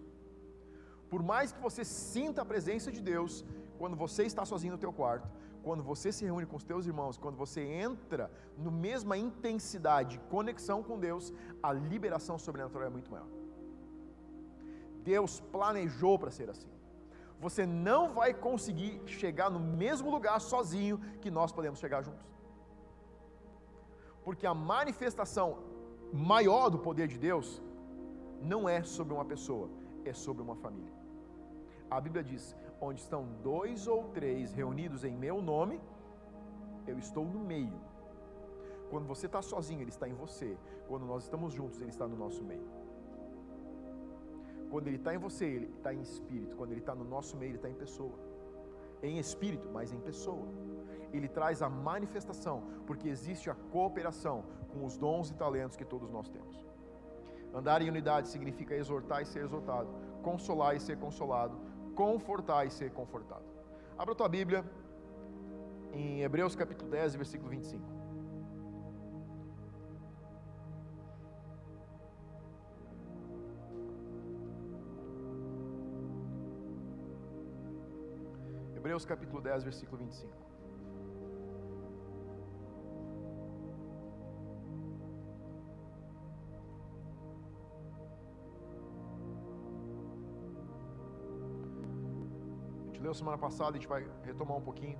Por 1.08 1.22
mais 1.22 1.50
que 1.50 1.60
você 1.60 1.84
sinta 1.84 2.42
a 2.42 2.44
presença 2.44 2.92
de 2.92 3.00
Deus, 3.00 3.44
quando 3.78 3.96
você 3.96 4.24
está 4.24 4.44
sozinho 4.44 4.74
no 4.74 4.78
teu 4.78 4.92
quarto, 4.92 5.28
quando 5.66 5.82
você 5.82 6.08
se 6.16 6.24
reúne 6.24 6.46
com 6.50 6.56
os 6.60 6.66
teus 6.70 6.86
irmãos, 6.90 7.18
quando 7.22 7.36
você 7.44 7.60
entra 7.86 8.24
no 8.64 8.70
mesma 8.70 9.14
intensidade, 9.26 10.20
conexão 10.34 10.78
com 10.88 10.96
Deus, 11.06 11.32
a 11.60 11.72
liberação 11.72 12.36
sobrenatural 12.38 12.86
é 12.86 12.92
muito 12.96 13.10
maior. 13.10 13.26
Deus 15.12 15.32
planejou 15.56 16.14
para 16.20 16.30
ser 16.36 16.48
assim. 16.54 16.70
Você 17.40 17.66
não 17.66 18.02
vai 18.18 18.30
conseguir 18.32 18.92
chegar 19.06 19.50
no 19.50 19.58
mesmo 19.58 20.08
lugar 20.08 20.38
sozinho 20.40 21.00
que 21.20 21.32
nós 21.32 21.50
podemos 21.50 21.80
chegar 21.80 22.00
juntos. 22.08 22.28
Porque 24.24 24.46
a 24.46 24.54
manifestação 24.54 25.48
maior 26.12 26.70
do 26.70 26.78
poder 26.78 27.08
de 27.08 27.18
Deus 27.18 27.60
não 28.40 28.68
é 28.68 28.84
sobre 28.84 29.12
uma 29.14 29.24
pessoa, 29.24 29.68
é 30.04 30.12
sobre 30.12 30.44
uma 30.46 30.54
família. 30.54 30.94
A 31.90 32.00
Bíblia 32.00 32.22
diz: 32.22 32.54
onde 32.80 33.00
estão 33.00 33.26
dois 33.42 33.86
ou 33.86 34.04
três 34.10 34.52
reunidos 34.52 35.04
em 35.04 35.16
meu 35.16 35.40
nome, 35.40 35.80
eu 36.86 36.98
estou 36.98 37.24
no 37.24 37.40
meio. 37.40 37.80
Quando 38.90 39.06
você 39.06 39.26
está 39.26 39.42
sozinho, 39.42 39.80
Ele 39.80 39.90
está 39.90 40.08
em 40.08 40.14
você. 40.14 40.56
Quando 40.86 41.04
nós 41.06 41.24
estamos 41.24 41.52
juntos, 41.52 41.80
Ele 41.80 41.90
está 41.90 42.06
no 42.06 42.16
nosso 42.16 42.44
meio. 42.44 42.68
Quando 44.70 44.86
Ele 44.88 44.96
está 44.96 45.14
em 45.14 45.18
você, 45.18 45.44
Ele 45.44 45.66
está 45.76 45.92
em 45.92 46.00
espírito. 46.00 46.56
Quando 46.56 46.70
Ele 46.70 46.80
está 46.80 46.94
no 46.94 47.04
nosso 47.04 47.36
meio, 47.36 47.50
Ele 47.50 47.56
está 47.56 47.68
em 47.68 47.74
pessoa. 47.74 48.14
Em 49.02 49.18
espírito, 49.18 49.68
mas 49.72 49.92
em 49.92 50.00
pessoa. 50.00 50.46
Ele 51.12 51.28
traz 51.28 51.62
a 51.62 51.68
manifestação, 51.68 52.62
porque 52.86 53.08
existe 53.08 53.50
a 53.50 53.54
cooperação 53.54 54.44
com 54.72 54.84
os 54.84 54.96
dons 54.96 55.30
e 55.30 55.34
talentos 55.34 55.76
que 55.76 55.84
todos 55.84 56.10
nós 56.10 56.28
temos. 56.28 56.64
Andar 57.54 57.80
em 57.80 57.88
unidade 57.88 58.28
significa 58.28 58.74
exortar 58.74 59.22
e 59.22 59.26
ser 59.26 59.42
exortado, 59.44 59.88
consolar 60.22 60.76
e 60.76 60.80
ser 60.80 60.98
consolado, 60.98 61.56
confortar 61.96 62.66
e 62.66 62.70
ser 62.70 62.90
confortado. 62.92 63.44
Abra 63.98 64.14
tua 64.14 64.28
Bíblia 64.28 64.62
em 65.92 66.20
Hebreus 66.22 66.54
capítulo 66.54 66.90
10, 66.90 67.16
versículo 67.16 67.50
25. 67.50 67.82
Hebreus 78.76 79.06
capítulo 79.06 79.40
10, 79.40 79.64
versículo 79.64 79.98
25. 79.98 80.55
Leu 93.06 93.14
semana 93.14 93.38
passada, 93.38 93.70
a 93.70 93.78
gente 93.78 93.88
vai 93.94 94.04
retomar 94.24 94.56
um 94.56 94.66
pouquinho. 94.68 94.98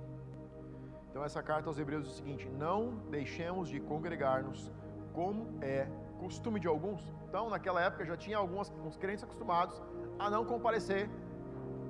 Então, 1.09 1.23
essa 1.23 1.41
carta 1.43 1.69
aos 1.69 1.77
Hebreus 1.77 2.05
diz 2.05 2.13
o 2.13 2.15
seguinte: 2.15 2.47
Não 2.47 2.79
deixemos 3.17 3.67
de 3.67 3.79
congregar-nos, 3.81 4.71
como 5.13 5.39
é 5.61 5.87
costume 6.19 6.59
de 6.59 6.67
alguns. 6.67 7.01
Então, 7.27 7.49
naquela 7.49 7.81
época 7.81 8.05
já 8.05 8.15
tinha 8.15 8.37
alguns 8.37 8.97
crentes 8.97 9.23
acostumados 9.23 9.81
a 10.17 10.29
não 10.29 10.45
comparecer 10.45 11.09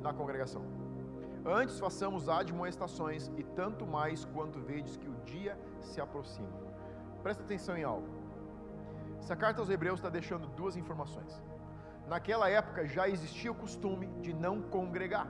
na 0.02 0.12
congregação. 0.12 0.64
Antes 1.46 1.80
façamos 1.80 2.28
admoestações, 2.28 3.32
e 3.38 3.44
tanto 3.44 3.86
mais 3.86 4.26
quanto 4.26 4.60
vedes 4.60 4.98
que 4.98 5.08
o 5.08 5.16
dia 5.24 5.58
se 5.82 6.02
aproxima. 6.02 6.50
Presta 7.22 7.44
atenção 7.44 7.78
em 7.78 7.84
algo. 7.84 8.08
Essa 9.20 9.36
carta 9.36 9.62
aos 9.62 9.70
Hebreus 9.70 10.00
está 10.00 10.10
deixando 10.10 10.48
duas 10.48 10.76
informações. 10.76 11.42
Naquela 12.08 12.50
época 12.50 12.88
já 12.88 13.08
existia 13.08 13.52
o 13.52 13.56
costume 13.56 14.08
de 14.22 14.34
não 14.34 14.62
congregar. 14.62 15.28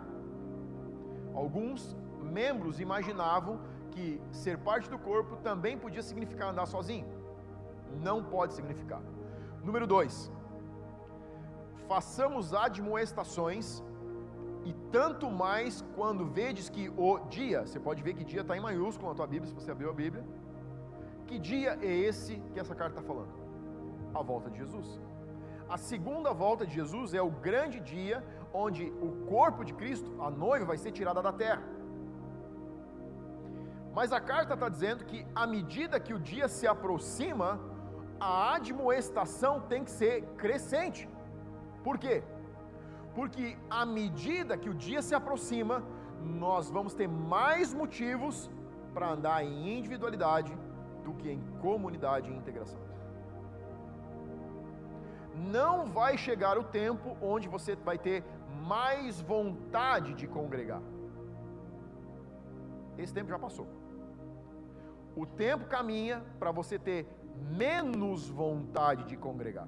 Alguns 1.41 1.95
membros 2.37 2.79
imaginavam 2.79 3.59
que 3.91 4.05
ser 4.31 4.55
parte 4.69 4.89
do 4.93 4.97
corpo 5.09 5.35
também 5.47 5.77
podia 5.83 6.03
significar 6.09 6.49
andar 6.49 6.65
sozinho. 6.65 7.07
Não 8.07 8.17
pode 8.23 8.53
significar. 8.53 9.01
Número 9.67 9.85
dois, 9.85 10.15
façamos 11.87 12.53
admoestações 12.53 13.83
e 14.69 14.73
tanto 14.91 15.29
mais 15.29 15.83
quando 15.95 16.25
vedes 16.39 16.69
que 16.75 16.89
o 17.07 17.19
dia, 17.37 17.59
você 17.65 17.79
pode 17.79 18.01
ver 18.01 18.13
que 18.15 18.25
dia 18.31 18.41
está 18.41 18.57
em 18.57 18.65
maiúsculo 18.67 19.09
na 19.09 19.15
tua 19.15 19.27
Bíblia, 19.27 19.47
se 19.49 19.57
você 19.59 19.71
abriu 19.71 19.89
a 19.91 19.93
Bíblia. 19.93 20.23
Que 21.27 21.37
dia 21.37 21.77
é 21.81 21.93
esse 22.09 22.33
que 22.51 22.59
essa 22.59 22.73
carta 22.73 22.95
está 22.95 23.07
falando? 23.11 23.33
A 24.13 24.23
volta 24.31 24.49
de 24.49 24.57
Jesus. 24.57 24.99
A 25.69 25.77
segunda 25.77 26.33
volta 26.33 26.65
de 26.65 26.73
Jesus 26.73 27.13
é 27.13 27.21
o 27.21 27.29
grande 27.29 27.79
dia 27.79 28.23
onde 28.63 28.83
o 29.07 29.09
corpo 29.33 29.61
de 29.67 29.73
Cristo, 29.79 30.09
a 30.27 30.29
noiva, 30.43 30.65
vai 30.71 30.77
ser 30.83 30.91
tirada 30.99 31.21
da 31.27 31.33
terra. 31.43 31.63
Mas 33.97 34.11
a 34.19 34.21
carta 34.31 34.53
está 34.55 34.69
dizendo 34.75 35.05
que, 35.09 35.19
à 35.43 35.45
medida 35.55 36.03
que 36.05 36.13
o 36.17 36.19
dia 36.31 36.47
se 36.57 36.65
aproxima, 36.75 37.49
a 38.19 38.55
admoestação 38.55 39.53
tem 39.71 39.83
que 39.87 39.93
ser 39.99 40.15
crescente. 40.43 41.03
Por 41.85 41.97
quê? 42.03 42.15
Porque 43.17 43.45
à 43.81 43.83
medida 43.99 44.59
que 44.63 44.71
o 44.73 44.79
dia 44.87 45.01
se 45.07 45.13
aproxima, 45.19 45.77
nós 46.45 46.69
vamos 46.77 46.93
ter 46.99 47.07
mais 47.07 47.73
motivos 47.81 48.49
para 48.93 49.11
andar 49.15 49.39
em 49.45 49.77
individualidade 49.77 50.51
do 51.05 51.13
que 51.19 51.29
em 51.35 51.41
comunidade 51.65 52.29
e 52.29 52.37
integração 52.41 52.87
não 55.37 55.85
vai 55.85 56.17
chegar 56.17 56.57
o 56.57 56.63
tempo 56.63 57.15
onde 57.21 57.47
você 57.47 57.75
vai 57.75 57.97
ter 57.97 58.23
mais 58.67 59.21
vontade 59.21 60.13
de 60.13 60.27
congregar. 60.27 60.81
Esse 62.97 63.13
tempo 63.13 63.29
já 63.29 63.39
passou. 63.39 63.67
O 65.15 65.25
tempo 65.25 65.65
caminha 65.65 66.23
para 66.39 66.51
você 66.51 66.77
ter 66.77 67.07
menos 67.63 68.27
vontade 68.29 69.03
de 69.05 69.15
congregar. 69.15 69.67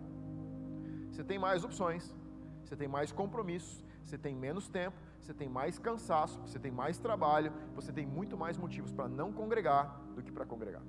Você 1.09 1.23
tem 1.23 1.39
mais 1.39 1.63
opções, 1.63 2.15
você 2.63 2.75
tem 2.75 2.87
mais 2.87 3.11
compromissos, 3.11 3.83
você 4.03 4.17
tem 4.17 4.35
menos 4.35 4.67
tempo, 4.67 4.97
você 5.19 5.33
tem 5.33 5.49
mais 5.49 5.77
cansaço, 5.77 6.39
você 6.41 6.59
tem 6.59 6.71
mais 6.71 6.97
trabalho, 6.97 7.51
você 7.75 7.91
tem 7.91 8.05
muito 8.05 8.37
mais 8.37 8.57
motivos 8.57 8.91
para 8.91 9.07
não 9.07 9.31
congregar 9.31 9.99
do 10.15 10.23
que 10.23 10.31
para 10.31 10.45
congregar. 10.45 10.83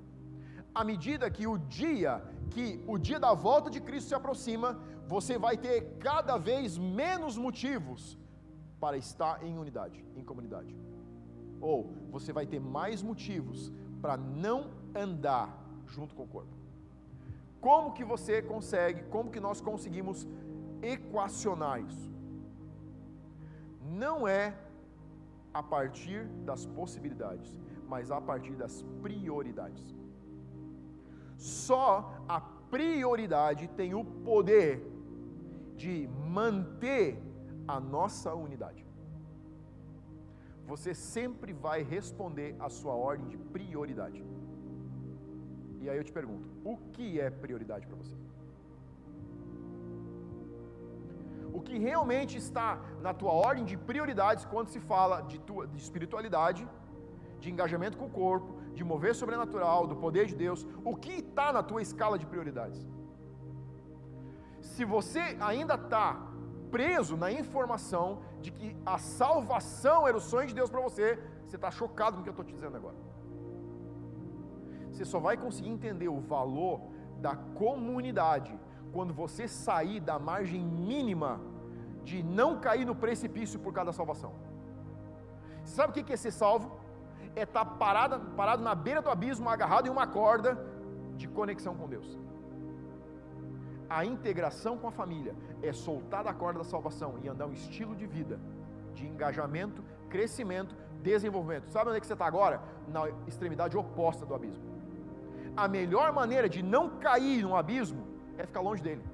À 0.75 0.85
medida 0.85 1.31
que 1.31 1.47
o 1.47 1.59
dia, 1.59 2.23
que 2.51 2.83
o 2.87 2.97
dia 2.99 3.19
da 3.19 3.33
volta 3.35 3.69
de 3.71 3.81
Cristo 3.81 4.09
se 4.09 4.15
aproxima, 4.15 4.79
você 5.07 5.37
vai 5.39 5.57
ter 5.57 5.99
cada 5.99 6.37
vez 6.37 6.79
menos 6.79 7.37
motivos 7.37 8.17
para 8.79 8.97
estar 8.97 9.43
em 9.43 9.59
unidade, 9.59 10.05
em 10.17 10.25
comunidade. 10.25 10.75
Ou 11.61 11.93
você 12.11 12.33
vai 12.33 12.47
ter 12.47 12.61
mais 12.61 13.03
motivos 13.03 13.73
para 14.01 14.17
não 14.17 14.71
andar 14.95 15.49
junto 15.87 16.15
com 16.15 16.23
o 16.23 16.29
corpo. 16.29 16.57
Como 17.61 17.93
que 17.93 18.05
você 18.05 18.41
consegue, 18.41 19.03
como 19.05 19.31
que 19.31 19.41
nós 19.41 19.61
conseguimos 19.61 20.27
equacionar 20.81 21.83
isso? 21.83 22.11
Não 23.83 24.27
é 24.27 24.57
a 25.53 25.63
partir 25.63 26.25
das 26.47 26.65
possibilidades, 26.65 27.61
mas 27.87 28.11
a 28.11 28.21
partir 28.21 28.53
das 28.53 28.83
prioridades. 29.03 30.00
Só 31.41 31.89
a 32.29 32.39
prioridade 32.71 33.67
tem 33.69 33.95
o 33.95 34.05
poder 34.05 34.87
de 35.75 36.07
manter 36.41 37.19
a 37.67 37.81
nossa 37.81 38.35
unidade. 38.35 38.85
Você 40.67 40.93
sempre 40.95 41.55
vai 41.55 41.83
responder 41.83 42.55
a 42.61 42.69
sua 42.69 42.95
ordem 42.95 43.27
de 43.29 43.39
prioridade. 43.39 44.23
E 45.81 45.89
aí 45.89 45.97
eu 45.97 46.05
te 46.05 46.13
pergunto: 46.13 46.47
o 46.63 46.77
que 46.93 47.19
é 47.19 47.31
prioridade 47.31 47.87
para 47.87 47.97
você? 47.97 48.17
O 51.55 51.63
que 51.63 51.79
realmente 51.79 52.37
está 52.37 52.79
na 53.01 53.15
tua 53.15 53.33
ordem 53.33 53.65
de 53.65 53.79
prioridades 53.79 54.45
quando 54.45 54.69
se 54.69 54.79
fala 54.79 55.23
de, 55.23 55.41
tua, 55.41 55.67
de 55.67 55.79
espiritualidade, 55.79 56.69
de 57.41 57.51
engajamento 57.51 57.97
com 57.97 58.07
o 58.07 58.11
corpo, 58.11 58.60
de 58.75 58.85
mover 58.85 59.15
sobrenatural, 59.15 59.87
do 59.87 59.97
poder 59.97 60.27
de 60.27 60.35
Deus, 60.35 60.67
o 60.85 60.97
que 60.97 61.13
está 61.13 61.53
na 61.53 61.63
tua 61.63 61.83
escala 61.83 62.19
de 62.19 62.27
prioridades? 62.27 62.81
Se 64.61 64.85
você 64.85 65.37
ainda 65.41 65.75
está 65.75 66.31
preso 66.71 67.17
na 67.17 67.31
informação 67.33 68.21
de 68.41 68.51
que 68.51 68.77
a 68.87 68.99
salvação 68.99 70.07
era 70.07 70.17
o 70.17 70.21
sonho 70.21 70.49
de 70.49 70.55
Deus 70.55 70.71
para 70.71 70.81
você, 70.81 71.19
você 71.45 71.57
está 71.57 71.71
chocado 71.71 72.15
com 72.15 72.21
o 72.21 72.23
que 72.23 72.29
eu 72.29 72.33
estou 72.33 72.45
te 72.45 72.55
dizendo 72.55 72.77
agora. 72.77 72.97
Você 74.91 75.05
só 75.05 75.19
vai 75.19 75.37
conseguir 75.37 75.71
entender 75.71 76.09
o 76.09 76.21
valor 76.21 76.81
da 77.19 77.35
comunidade 77.37 78.59
quando 78.93 79.13
você 79.13 79.47
sair 79.49 80.01
da 80.01 80.19
margem 80.19 80.63
mínima 80.65 81.41
de 82.05 82.23
não 82.23 82.61
cair 82.61 82.85
no 82.85 82.95
precipício 82.95 83.59
por 83.59 83.73
causa 83.73 83.91
da 83.91 83.93
salvação. 83.93 84.33
Sabe 85.65 85.91
o 85.91 86.05
que 86.05 86.13
é 86.13 86.17
ser 86.17 86.33
salvo? 86.33 86.80
É 87.37 87.43
estar 87.43 87.65
tá 87.65 87.71
parado, 87.71 88.21
parado 88.37 88.63
na 88.63 88.75
beira 88.75 89.01
do 89.01 89.09
abismo, 89.09 89.49
agarrado 89.49 89.87
em 89.87 89.91
uma 89.91 90.07
corda 90.07 90.59
de 91.17 91.29
conexão 91.29 91.75
com 91.75 91.89
Deus 91.89 92.19
a 93.91 94.05
integração 94.05 94.79
com 94.79 94.87
a 94.87 94.93
família 94.93 95.35
é 95.61 95.73
soltar 95.73 96.23
da 96.23 96.33
corda 96.33 96.61
da 96.61 96.65
salvação 96.65 97.19
e 97.23 97.29
andar 97.29 97.47
um 97.47 97.53
estilo 97.53 97.97
de 97.97 98.07
vida 98.07 98.39
de 98.95 99.05
engajamento, 99.07 99.83
crescimento, 100.09 100.77
desenvolvimento. 101.03 101.69
Sabe 101.69 101.89
onde 101.89 101.99
é 101.99 102.01
que 102.01 102.07
você 102.07 102.13
está 102.13 102.27
agora? 102.27 102.61
Na 102.87 103.09
extremidade 103.27 103.77
oposta 103.77 104.25
do 104.25 104.35
abismo. 104.35 104.63
A 105.57 105.67
melhor 105.67 106.13
maneira 106.13 106.49
de 106.49 106.63
não 106.63 106.85
cair 107.07 107.43
no 107.43 107.57
abismo 107.57 108.07
é 108.39 108.47
ficar 108.47 108.61
longe 108.61 108.83
dele. 108.83 109.05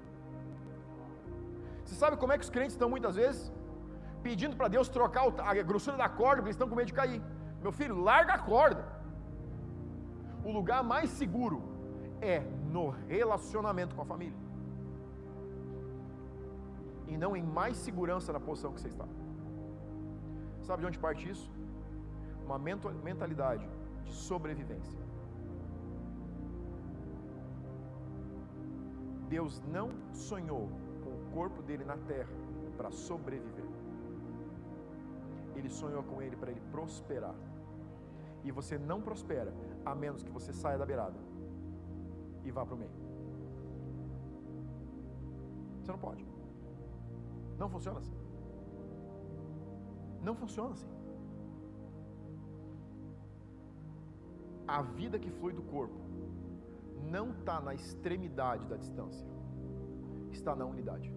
Você 1.82 1.94
sabe 1.94 2.16
como 2.18 2.32
é 2.32 2.38
que 2.38 2.44
os 2.44 2.50
crentes 2.50 2.72
estão 2.72 2.90
muitas 2.90 3.16
vezes? 3.16 3.50
Pedindo 4.22 4.56
para 4.56 4.68
Deus 4.68 4.88
trocar 4.88 5.24
a 5.38 5.54
grossura 5.62 5.96
da 5.96 6.08
corda, 6.08 6.36
porque 6.36 6.48
eles 6.48 6.56
estão 6.56 6.68
com 6.68 6.74
medo 6.74 6.88
de 6.88 6.94
cair. 6.94 7.22
Meu 7.66 7.72
filho, 7.72 7.96
larga 8.08 8.34
a 8.34 8.38
corda. 8.38 8.82
O 10.44 10.52
lugar 10.56 10.84
mais 10.84 11.10
seguro 11.20 11.56
é 12.20 12.38
no 12.74 12.90
relacionamento 13.14 13.92
com 13.96 14.02
a 14.02 14.04
família. 14.04 14.38
E 17.08 17.16
não 17.22 17.36
em 17.36 17.42
mais 17.42 17.76
segurança 17.76 18.32
na 18.32 18.38
posição 18.38 18.72
que 18.72 18.80
você 18.80 18.86
está. 18.86 19.06
Sabe 20.66 20.82
de 20.82 20.86
onde 20.86 20.98
parte 21.06 21.28
isso? 21.28 21.50
Uma 22.44 22.56
mentalidade 23.08 23.68
de 24.04 24.12
sobrevivência. 24.12 25.00
Deus 29.28 29.60
não 29.76 29.88
sonhou 30.12 30.68
com 31.02 31.10
o 31.10 31.30
corpo 31.34 31.60
dele 31.62 31.84
na 31.84 31.96
terra 32.12 32.30
para 32.76 32.92
sobreviver. 32.92 33.68
Ele 35.56 35.68
sonhou 35.68 36.04
com 36.04 36.22
ele 36.22 36.36
para 36.36 36.52
ele 36.52 36.62
prosperar. 36.70 37.34
E 38.46 38.52
você 38.58 38.78
não 38.90 38.98
prospera 39.06 39.52
a 39.84 39.92
menos 39.94 40.22
que 40.22 40.30
você 40.30 40.52
saia 40.52 40.78
da 40.78 40.86
beirada 40.86 41.18
e 42.44 42.50
vá 42.56 42.64
para 42.64 42.76
o 42.76 42.78
meio. 42.78 42.96
Você 45.80 45.90
não 45.90 45.98
pode. 45.98 46.24
Não 47.58 47.68
funciona 47.68 47.98
assim. 47.98 48.16
Não 50.22 50.34
funciona 50.42 50.72
assim. 50.76 50.92
A 54.76 54.82
vida 54.82 55.18
que 55.18 55.30
flui 55.30 55.52
do 55.52 55.62
corpo 55.62 56.00
não 57.16 57.30
está 57.30 57.60
na 57.60 57.74
extremidade 57.74 58.66
da 58.66 58.76
distância, 58.76 59.26
está 60.30 60.54
na 60.56 60.66
unidade. 60.66 61.12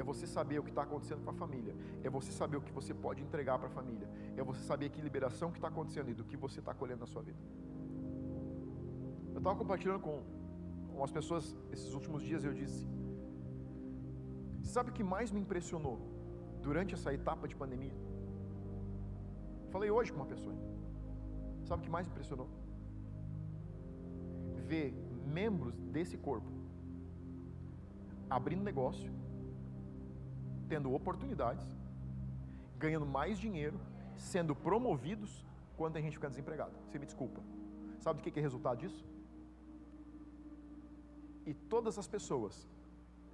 É 0.00 0.02
você 0.10 0.26
saber 0.36 0.58
o 0.60 0.64
que 0.66 0.72
está 0.74 0.82
acontecendo 0.88 1.22
com 1.24 1.30
a 1.34 1.38
família, 1.42 1.74
é 2.06 2.08
você 2.18 2.30
saber 2.40 2.56
o 2.58 2.64
que 2.66 2.74
você 2.78 2.92
pode 3.06 3.20
entregar 3.26 3.56
para 3.58 3.68
a 3.70 3.74
família, 3.78 4.08
é 4.36 4.42
você 4.50 4.62
saber 4.70 4.88
que 4.92 5.00
liberação 5.08 5.50
que 5.54 5.58
está 5.58 5.68
acontecendo 5.72 6.08
e 6.12 6.14
do 6.20 6.24
que 6.28 6.36
você 6.44 6.60
está 6.60 6.72
colhendo 6.80 7.00
na 7.00 7.10
sua 7.14 7.22
vida. 7.28 7.40
Eu 9.34 9.40
estava 9.42 9.56
compartilhando 9.62 10.00
com 10.06 10.16
umas 10.98 11.12
pessoas 11.18 11.44
esses 11.74 11.92
últimos 11.98 12.22
dias 12.28 12.44
e 12.44 12.46
eu 12.50 12.54
disse: 12.62 12.80
Sabe 14.74 14.90
o 14.90 14.96
que 14.98 15.04
mais 15.14 15.30
me 15.34 15.40
impressionou 15.44 15.98
durante 16.62 16.94
essa 16.94 17.12
etapa 17.18 17.46
de 17.50 17.56
pandemia? 17.56 17.96
Falei 19.74 19.90
hoje 19.90 20.12
com 20.12 20.20
uma 20.22 20.30
pessoa. 20.34 20.56
Sabe 21.68 21.80
o 21.82 21.84
que 21.86 21.90
mais 21.96 22.06
me 22.06 22.12
impressionou? 22.14 22.48
ver 24.68 24.88
membros 25.38 25.74
desse 25.96 26.16
corpo 26.28 26.50
abrindo 28.28 28.62
negócio, 28.62 29.10
tendo 30.68 30.92
oportunidades, 30.92 31.66
ganhando 32.78 33.06
mais 33.06 33.38
dinheiro, 33.38 33.78
sendo 34.16 34.54
promovidos, 34.54 35.44
quando 35.76 35.96
a 35.96 36.00
gente 36.00 36.14
fica 36.18 36.28
desempregado. 36.28 36.72
Você 36.86 36.98
me 36.98 37.06
desculpa. 37.06 37.40
Sabe 38.00 38.20
do 38.20 38.30
que 38.30 38.38
é 38.38 38.42
resultado 38.42 38.78
disso? 38.78 39.04
E 41.46 41.54
todas 41.54 41.98
as 41.98 42.06
pessoas 42.06 42.68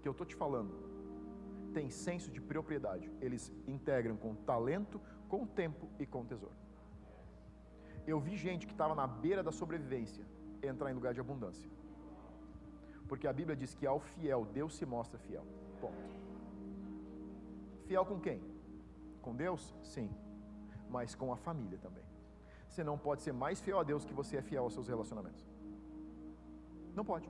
que 0.01 0.07
eu 0.07 0.13
estou 0.13 0.27
te 0.27 0.37
falando 0.37 0.75
têm 1.73 1.89
senso 1.91 2.31
de 2.31 2.41
propriedade. 2.41 3.11
Eles 3.21 3.51
integram 3.67 4.17
com 4.17 4.35
talento, 4.35 5.01
com 5.29 5.47
tempo 5.47 5.89
e 5.99 6.07
com 6.07 6.25
tesouro. 6.25 6.55
Eu 8.07 8.21
vi 8.21 8.37
gente 8.37 8.67
que 8.67 8.73
estava 8.73 8.95
na 8.95 9.07
beira 9.07 9.43
da 9.43 9.51
sobrevivência, 9.51 10.25
entrar 10.63 10.91
em 10.91 10.95
lugar 10.95 11.15
de 11.15 11.21
abundância. 11.21 11.69
Porque 13.09 13.27
a 13.27 13.33
Bíblia 13.33 13.57
diz 13.57 13.75
que 13.75 13.87
ao 13.87 13.99
fiel, 13.99 14.47
Deus 14.53 14.75
se 14.77 14.87
mostra 14.87 15.19
fiel. 15.19 15.45
Ponto. 15.81 16.24
Fiel 17.87 18.05
com 18.11 18.19
quem? 18.27 18.41
Com 19.25 19.35
Deus? 19.45 19.63
Sim. 19.95 20.09
Mas 20.89 21.15
com 21.15 21.33
a 21.33 21.37
família 21.37 21.79
também. 21.87 22.05
Você 22.69 22.83
não 22.91 22.97
pode 23.07 23.23
ser 23.23 23.33
mais 23.45 23.61
fiel 23.65 23.79
a 23.81 23.85
Deus 23.91 24.05
que 24.05 24.15
você 24.21 24.37
é 24.39 24.43
fiel 24.43 24.65
aos 24.65 24.75
seus 24.77 24.89
relacionamentos. 24.89 25.45
Não 26.99 27.05
pode. 27.05 27.29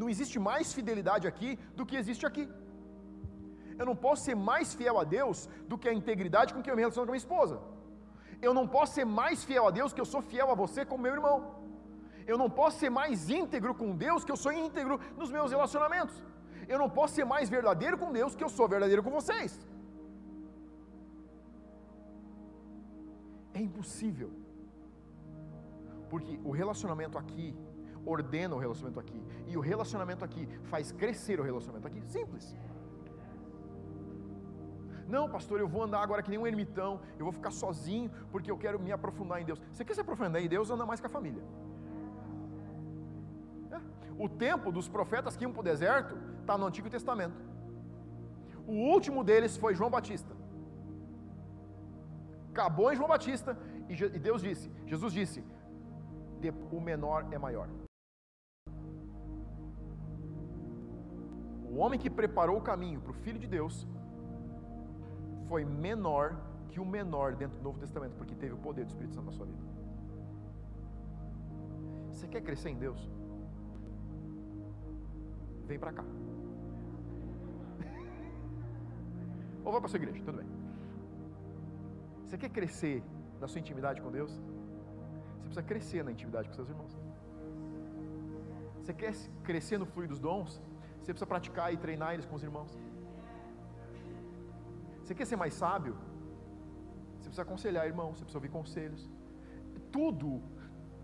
Não 0.00 0.08
existe 0.12 0.38
mais 0.38 0.72
fidelidade 0.78 1.26
aqui 1.32 1.50
do 1.78 1.86
que 1.88 1.96
existe 2.02 2.24
aqui. 2.30 2.44
Eu 3.78 3.86
não 3.90 3.96
posso 4.04 4.24
ser 4.24 4.36
mais 4.50 4.74
fiel 4.78 4.98
a 5.02 5.04
Deus 5.18 5.48
do 5.70 5.78
que 5.78 5.88
a 5.88 5.94
integridade 6.00 6.52
com 6.54 6.62
que 6.62 6.70
eu 6.70 6.76
me 6.76 6.82
relaciono 6.84 7.06
com 7.06 7.12
a 7.12 7.16
minha 7.16 7.26
esposa. 7.26 7.56
Eu 8.46 8.52
não 8.58 8.66
posso 8.76 8.94
ser 8.98 9.06
mais 9.20 9.44
fiel 9.48 9.66
a 9.66 9.72
Deus 9.78 9.92
que 9.94 10.02
eu 10.04 10.10
sou 10.14 10.22
fiel 10.32 10.50
a 10.50 10.54
você 10.54 10.84
como 10.84 11.04
meu 11.06 11.14
irmão. 11.18 11.36
Eu 12.26 12.36
não 12.42 12.48
posso 12.50 12.78
ser 12.82 12.90
mais 12.90 13.28
íntegro 13.40 13.74
com 13.80 13.96
Deus 13.96 14.24
que 14.24 14.32
eu 14.32 14.40
sou 14.44 14.52
íntegro 14.52 14.98
nos 15.20 15.30
meus 15.36 15.50
relacionamentos. 15.56 16.16
Eu 16.68 16.78
não 16.82 16.88
posso 16.98 17.14
ser 17.14 17.24
mais 17.24 17.48
verdadeiro 17.48 17.96
com 18.02 18.12
Deus 18.12 18.34
que 18.34 18.44
eu 18.44 18.48
sou 18.48 18.68
verdadeiro 18.68 19.02
com 19.02 19.10
vocês. 19.10 19.52
É 23.54 23.60
impossível. 23.60 24.30
Porque 26.10 26.38
o 26.44 26.50
relacionamento 26.50 27.16
aqui 27.22 27.46
ordena 28.04 28.54
o 28.54 28.58
relacionamento 28.58 29.00
aqui. 29.00 29.20
E 29.46 29.56
o 29.56 29.60
relacionamento 29.60 30.24
aqui 30.24 30.46
faz 30.64 30.92
crescer 30.92 31.40
o 31.40 31.42
relacionamento 31.42 31.86
aqui. 31.86 32.00
Simples. 32.16 32.56
Não, 35.08 35.28
pastor, 35.28 35.60
eu 35.60 35.68
vou 35.68 35.82
andar 35.84 36.02
agora 36.02 36.22
que 36.22 36.30
nem 36.30 36.38
um 36.38 36.46
ermitão, 36.46 37.00
eu 37.18 37.24
vou 37.24 37.32
ficar 37.32 37.52
sozinho 37.52 38.10
porque 38.32 38.50
eu 38.50 38.58
quero 38.58 38.78
me 38.78 38.90
aprofundar 38.90 39.40
em 39.40 39.44
Deus. 39.44 39.60
Você 39.72 39.84
quer 39.84 39.94
se 39.94 40.00
aprofundar 40.00 40.42
em 40.42 40.48
Deus, 40.48 40.70
anda 40.70 40.84
mais 40.84 41.00
com 41.00 41.06
a 41.06 41.10
família. 41.10 41.42
O 44.18 44.28
tempo 44.28 44.72
dos 44.72 44.88
profetas 44.88 45.36
que 45.36 45.44
iam 45.44 45.52
para 45.52 45.60
o 45.60 45.64
deserto 45.64 46.16
está 46.40 46.56
no 46.56 46.66
Antigo 46.66 46.88
Testamento. 46.88 47.40
O 48.66 48.72
último 48.94 49.22
deles 49.22 49.56
foi 49.56 49.74
João 49.74 49.90
Batista. 49.90 50.34
Acabou 52.50 52.90
em 52.90 52.96
João 52.96 53.08
Batista 53.08 53.56
e 53.88 54.18
Deus 54.18 54.40
disse, 54.42 54.70
Jesus 54.86 55.12
disse: 55.12 55.44
o 56.72 56.80
menor 56.80 57.26
é 57.30 57.38
maior. 57.38 57.68
O 61.70 61.78
homem 61.78 61.98
que 62.00 62.08
preparou 62.08 62.56
o 62.56 62.62
caminho 62.62 63.00
para 63.00 63.10
o 63.10 63.14
Filho 63.14 63.38
de 63.38 63.46
Deus 63.46 63.86
foi 65.48 65.64
menor 65.64 66.36
que 66.70 66.80
o 66.80 66.86
menor 66.86 67.36
dentro 67.36 67.58
do 67.58 67.64
Novo 67.64 67.78
Testamento, 67.78 68.16
porque 68.16 68.34
teve 68.34 68.54
o 68.54 68.58
poder 68.58 68.84
do 68.84 68.88
Espírito 68.88 69.14
Santo 69.14 69.26
na 69.26 69.32
sua 69.32 69.46
vida. 69.46 69.62
Você 72.12 72.26
quer 72.26 72.40
crescer 72.40 72.70
em 72.70 72.76
Deus? 72.76 73.10
Vem 75.66 75.78
para 75.78 75.92
cá. 75.92 76.04
Ou 79.64 79.72
vai 79.72 79.80
para 79.80 79.88
sua 79.88 79.98
igreja, 79.98 80.22
tudo 80.24 80.38
bem. 80.38 80.48
Você 82.24 82.38
quer 82.38 82.50
crescer 82.50 83.02
na 83.40 83.48
sua 83.48 83.60
intimidade 83.60 84.00
com 84.00 84.10
Deus? 84.10 84.32
Você 84.32 85.42
precisa 85.42 85.62
crescer 85.62 86.04
na 86.04 86.12
intimidade 86.12 86.48
com 86.48 86.54
seus 86.54 86.68
irmãos. 86.68 86.96
Você 88.80 88.94
quer 88.94 89.12
crescer 89.42 89.78
no 89.78 89.86
fluir 89.86 90.08
dos 90.08 90.20
dons? 90.20 90.62
Você 91.00 91.12
precisa 91.12 91.26
praticar 91.26 91.72
e 91.74 91.76
treinar 91.76 92.14
eles 92.14 92.24
com 92.24 92.36
os 92.36 92.42
irmãos. 92.42 92.72
Você 95.02 95.14
quer 95.14 95.24
ser 95.24 95.36
mais 95.36 95.54
sábio? 95.54 95.96
Você 97.16 97.28
precisa 97.28 97.42
aconselhar 97.42 97.86
irmãos, 97.86 98.18
você 98.18 98.24
precisa 98.24 98.38
ouvir 98.38 98.48
conselhos. 98.48 99.10
Tudo, 99.90 100.42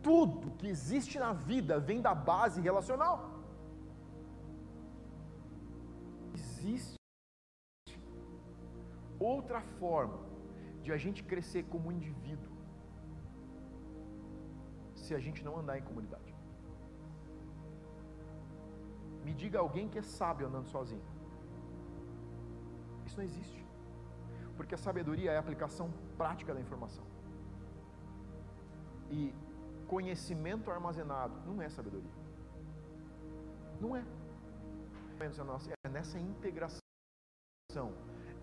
tudo 0.02 0.52
que 0.52 0.68
existe 0.68 1.18
na 1.18 1.32
vida 1.32 1.78
vem 1.78 2.00
da 2.00 2.14
base 2.14 2.60
relacional. 2.60 3.31
Existe 6.62 6.96
outra 9.18 9.60
forma 9.78 10.18
de 10.82 10.92
a 10.92 10.96
gente 10.96 11.22
crescer 11.22 11.64
como 11.64 11.90
indivíduo 11.90 12.52
se 14.94 15.14
a 15.14 15.18
gente 15.18 15.44
não 15.44 15.58
andar 15.58 15.78
em 15.78 15.82
comunidade. 15.82 16.34
Me 19.24 19.34
diga 19.34 19.58
alguém 19.58 19.88
que 19.88 19.98
é 19.98 20.02
sábio 20.02 20.46
andando 20.46 20.68
sozinho. 20.68 21.04
Isso 23.06 23.16
não 23.16 23.24
existe. 23.24 23.66
Porque 24.56 24.74
a 24.74 24.78
sabedoria 24.78 25.32
é 25.32 25.36
a 25.36 25.40
aplicação 25.40 25.92
prática 26.16 26.54
da 26.54 26.60
informação. 26.60 27.04
E 29.10 29.34
conhecimento 29.86 30.70
armazenado 30.70 31.34
não 31.46 31.60
é 31.60 31.68
sabedoria. 31.68 32.10
Não 33.80 33.96
é 33.96 34.04
nessa 35.96 36.18
integração. 36.18 36.80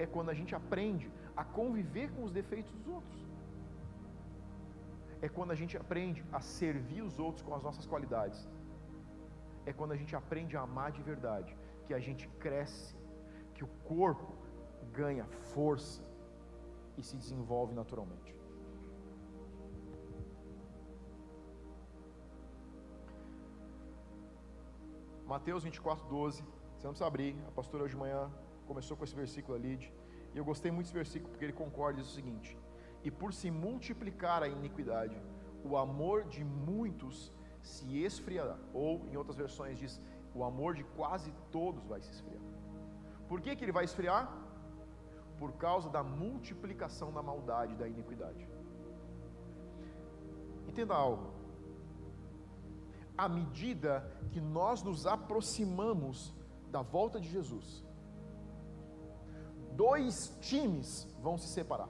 É 0.03 0.05
quando 0.15 0.29
a 0.33 0.37
gente 0.39 0.53
aprende 0.61 1.07
a 1.35 1.43
conviver 1.59 2.07
com 2.13 2.23
os 2.27 2.31
defeitos 2.39 2.71
dos 2.77 2.87
outros. 2.97 3.19
É 5.21 5.27
quando 5.37 5.51
a 5.55 5.59
gente 5.61 5.75
aprende 5.83 6.23
a 6.31 6.39
servir 6.39 7.01
os 7.09 7.15
outros 7.19 7.43
com 7.45 7.53
as 7.57 7.63
nossas 7.67 7.85
qualidades. 7.85 8.39
É 9.65 9.73
quando 9.73 9.91
a 9.95 9.99
gente 10.01 10.15
aprende 10.21 10.55
a 10.55 10.61
amar 10.61 10.91
de 10.97 11.01
verdade, 11.11 11.51
que 11.85 11.93
a 11.93 12.01
gente 12.07 12.27
cresce, 12.45 12.95
que 13.53 13.63
o 13.63 13.71
corpo 13.93 14.31
ganha 14.99 15.25
força 15.53 16.01
e 16.97 17.03
se 17.03 17.15
desenvolve 17.17 17.73
naturalmente. 17.81 18.31
Mateus 25.33 25.63
24, 25.63 26.07
12. 26.07 26.43
Você 26.79 26.87
não 26.87 26.93
precisa 26.93 27.07
abrir. 27.07 27.35
A 27.45 27.51
pastora 27.51 27.83
hoje 27.83 27.93
de 27.93 27.99
manhã 27.99 28.31
começou 28.65 28.95
com 28.95 29.03
esse 29.03 29.13
versículo 29.13 29.57
ali. 29.57 29.91
E 30.33 30.37
eu 30.37 30.45
gostei 30.45 30.71
muito 30.71 30.85
desse 30.85 30.93
versículo 30.93 31.29
porque 31.31 31.43
ele 31.43 31.51
concorda 31.51 31.99
o 31.99 32.05
seguinte: 32.05 32.57
E 33.03 33.11
por 33.11 33.33
se 33.33 33.51
multiplicar 33.51 34.43
a 34.43 34.47
iniquidade, 34.47 35.21
o 35.61 35.75
amor 35.75 36.23
de 36.23 36.41
muitos 36.41 37.33
se 37.61 38.01
esfriará. 38.01 38.57
Ou, 38.73 39.05
em 39.09 39.17
outras 39.17 39.35
versões, 39.35 39.77
diz: 39.77 39.99
O 40.33 40.41
amor 40.41 40.73
de 40.73 40.85
quase 40.85 41.33
todos 41.51 41.85
vai 41.85 42.01
se 42.01 42.11
esfriar. 42.11 42.41
Por 43.27 43.41
que, 43.41 43.57
que 43.57 43.65
ele 43.65 43.73
vai 43.73 43.83
esfriar? 43.83 44.33
Por 45.37 45.51
causa 45.65 45.89
da 45.89 46.01
multiplicação 46.01 47.11
da 47.11 47.21
maldade, 47.21 47.75
da 47.75 47.89
iniquidade. 47.89 48.47
Entenda 50.65 50.95
algo 50.95 51.39
à 53.17 53.27
medida 53.27 54.09
que 54.31 54.39
nós 54.39 54.81
nos 54.81 55.05
aproximamos 55.05 56.33
da 56.69 56.81
volta 56.81 57.19
de 57.19 57.29
Jesus, 57.29 57.83
dois 59.73 60.35
times 60.41 61.07
vão 61.21 61.37
se 61.37 61.47
separar. 61.47 61.89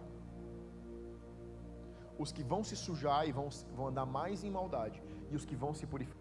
Os 2.18 2.32
que 2.32 2.44
vão 2.44 2.64
se 2.64 2.76
sujar 2.76 3.28
e 3.28 3.32
vão, 3.32 3.50
vão 3.76 3.88
andar 3.88 4.06
mais 4.06 4.44
em 4.44 4.52
maldade, 4.52 5.02
e 5.32 5.36
os 5.36 5.46
que 5.46 5.56
vão 5.56 5.74
se 5.74 5.86
purificar. 5.88 6.20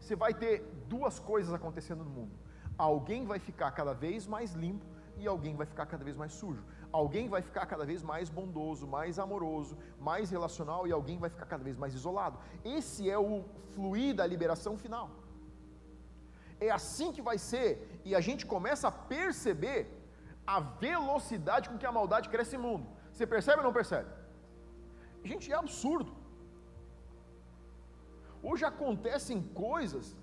Você 0.00 0.14
vai 0.14 0.32
ter 0.32 0.62
duas 0.88 1.18
coisas 1.18 1.52
acontecendo 1.52 2.04
no 2.04 2.10
mundo: 2.10 2.34
alguém 2.78 3.24
vai 3.26 3.38
ficar 3.38 3.70
cada 3.72 3.92
vez 3.92 4.26
mais 4.26 4.52
limpo 4.52 4.86
e 5.18 5.26
alguém 5.26 5.56
vai 5.56 5.66
ficar 5.66 5.86
cada 5.86 6.04
vez 6.04 6.16
mais 6.16 6.32
sujo. 6.32 6.62
Alguém 6.92 7.28
vai 7.28 7.42
ficar 7.42 7.66
cada 7.66 7.84
vez 7.84 8.02
mais 8.02 8.28
bondoso, 8.28 8.86
mais 8.86 9.18
amoroso, 9.18 9.76
mais 9.98 10.30
relacional 10.30 10.86
e 10.86 10.92
alguém 10.92 11.18
vai 11.18 11.30
ficar 11.30 11.46
cada 11.46 11.64
vez 11.64 11.76
mais 11.76 11.94
isolado. 11.94 12.38
Esse 12.64 13.10
é 13.10 13.18
o 13.18 13.44
fluir 13.74 14.14
da 14.14 14.26
liberação 14.26 14.76
final. 14.76 15.10
É 16.60 16.70
assim 16.70 17.12
que 17.12 17.22
vai 17.22 17.38
ser, 17.38 18.00
e 18.04 18.14
a 18.14 18.20
gente 18.20 18.44
começa 18.46 18.88
a 18.88 18.92
perceber 18.92 19.80
a 20.46 20.60
velocidade 20.60 21.68
com 21.68 21.78
que 21.78 21.86
a 21.86 21.92
maldade 21.92 22.28
cresce 22.28 22.56
no 22.56 22.62
mundo. 22.62 22.86
Você 23.12 23.26
percebe 23.26 23.58
ou 23.58 23.64
não 23.64 23.72
percebe? 23.72 24.08
Gente, 25.24 25.52
é 25.52 25.56
absurdo. 25.56 26.12
Hoje 28.42 28.64
acontecem 28.64 29.42
coisas 29.42 30.16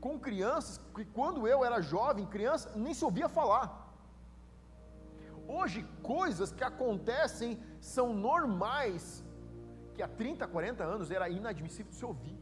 com 0.00 0.18
crianças 0.18 0.78
que 0.94 1.04
quando 1.04 1.48
eu 1.48 1.64
era 1.64 1.80
jovem, 1.80 2.26
criança, 2.26 2.72
nem 2.76 2.94
se 2.94 3.04
ouvia 3.04 3.28
falar. 3.28 3.66
Hoje, 5.48 5.86
coisas 6.02 6.52
que 6.52 6.64
acontecem 6.64 7.62
são 7.80 8.12
normais, 8.12 9.24
que 9.94 10.02
há 10.02 10.08
30, 10.08 10.46
40 10.46 10.84
anos 10.84 11.10
era 11.10 11.28
inadmissível 11.28 11.90
de 11.90 11.98
se 11.98 12.04
ouvir. 12.04 12.36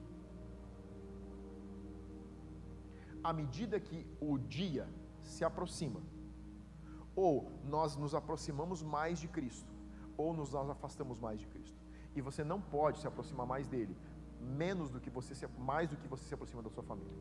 À 3.24 3.32
medida 3.32 3.80
que 3.80 4.06
o 4.20 4.36
dia 4.38 4.86
se 5.22 5.44
aproxima, 5.44 6.00
ou 7.16 7.50
nós 7.64 7.96
nos 7.96 8.14
aproximamos 8.14 8.82
mais 8.82 9.18
de 9.18 9.28
Cristo, 9.28 9.72
ou 10.16 10.34
nos 10.34 10.54
afastamos 10.54 11.18
mais 11.18 11.40
de 11.40 11.46
Cristo. 11.46 11.78
E 12.14 12.20
você 12.20 12.44
não 12.44 12.60
pode 12.60 12.98
se 12.98 13.06
aproximar 13.06 13.46
mais 13.46 13.66
dele, 13.66 13.96
menos 14.40 14.90
do 14.90 15.00
que 15.00 15.10
você 15.10 15.34
se, 15.34 15.46
mais 15.58 15.88
do 15.88 15.96
que 15.96 16.06
você 16.06 16.24
se 16.24 16.34
aproxima 16.34 16.62
da 16.62 16.70
sua 16.70 16.82
família. 16.82 17.16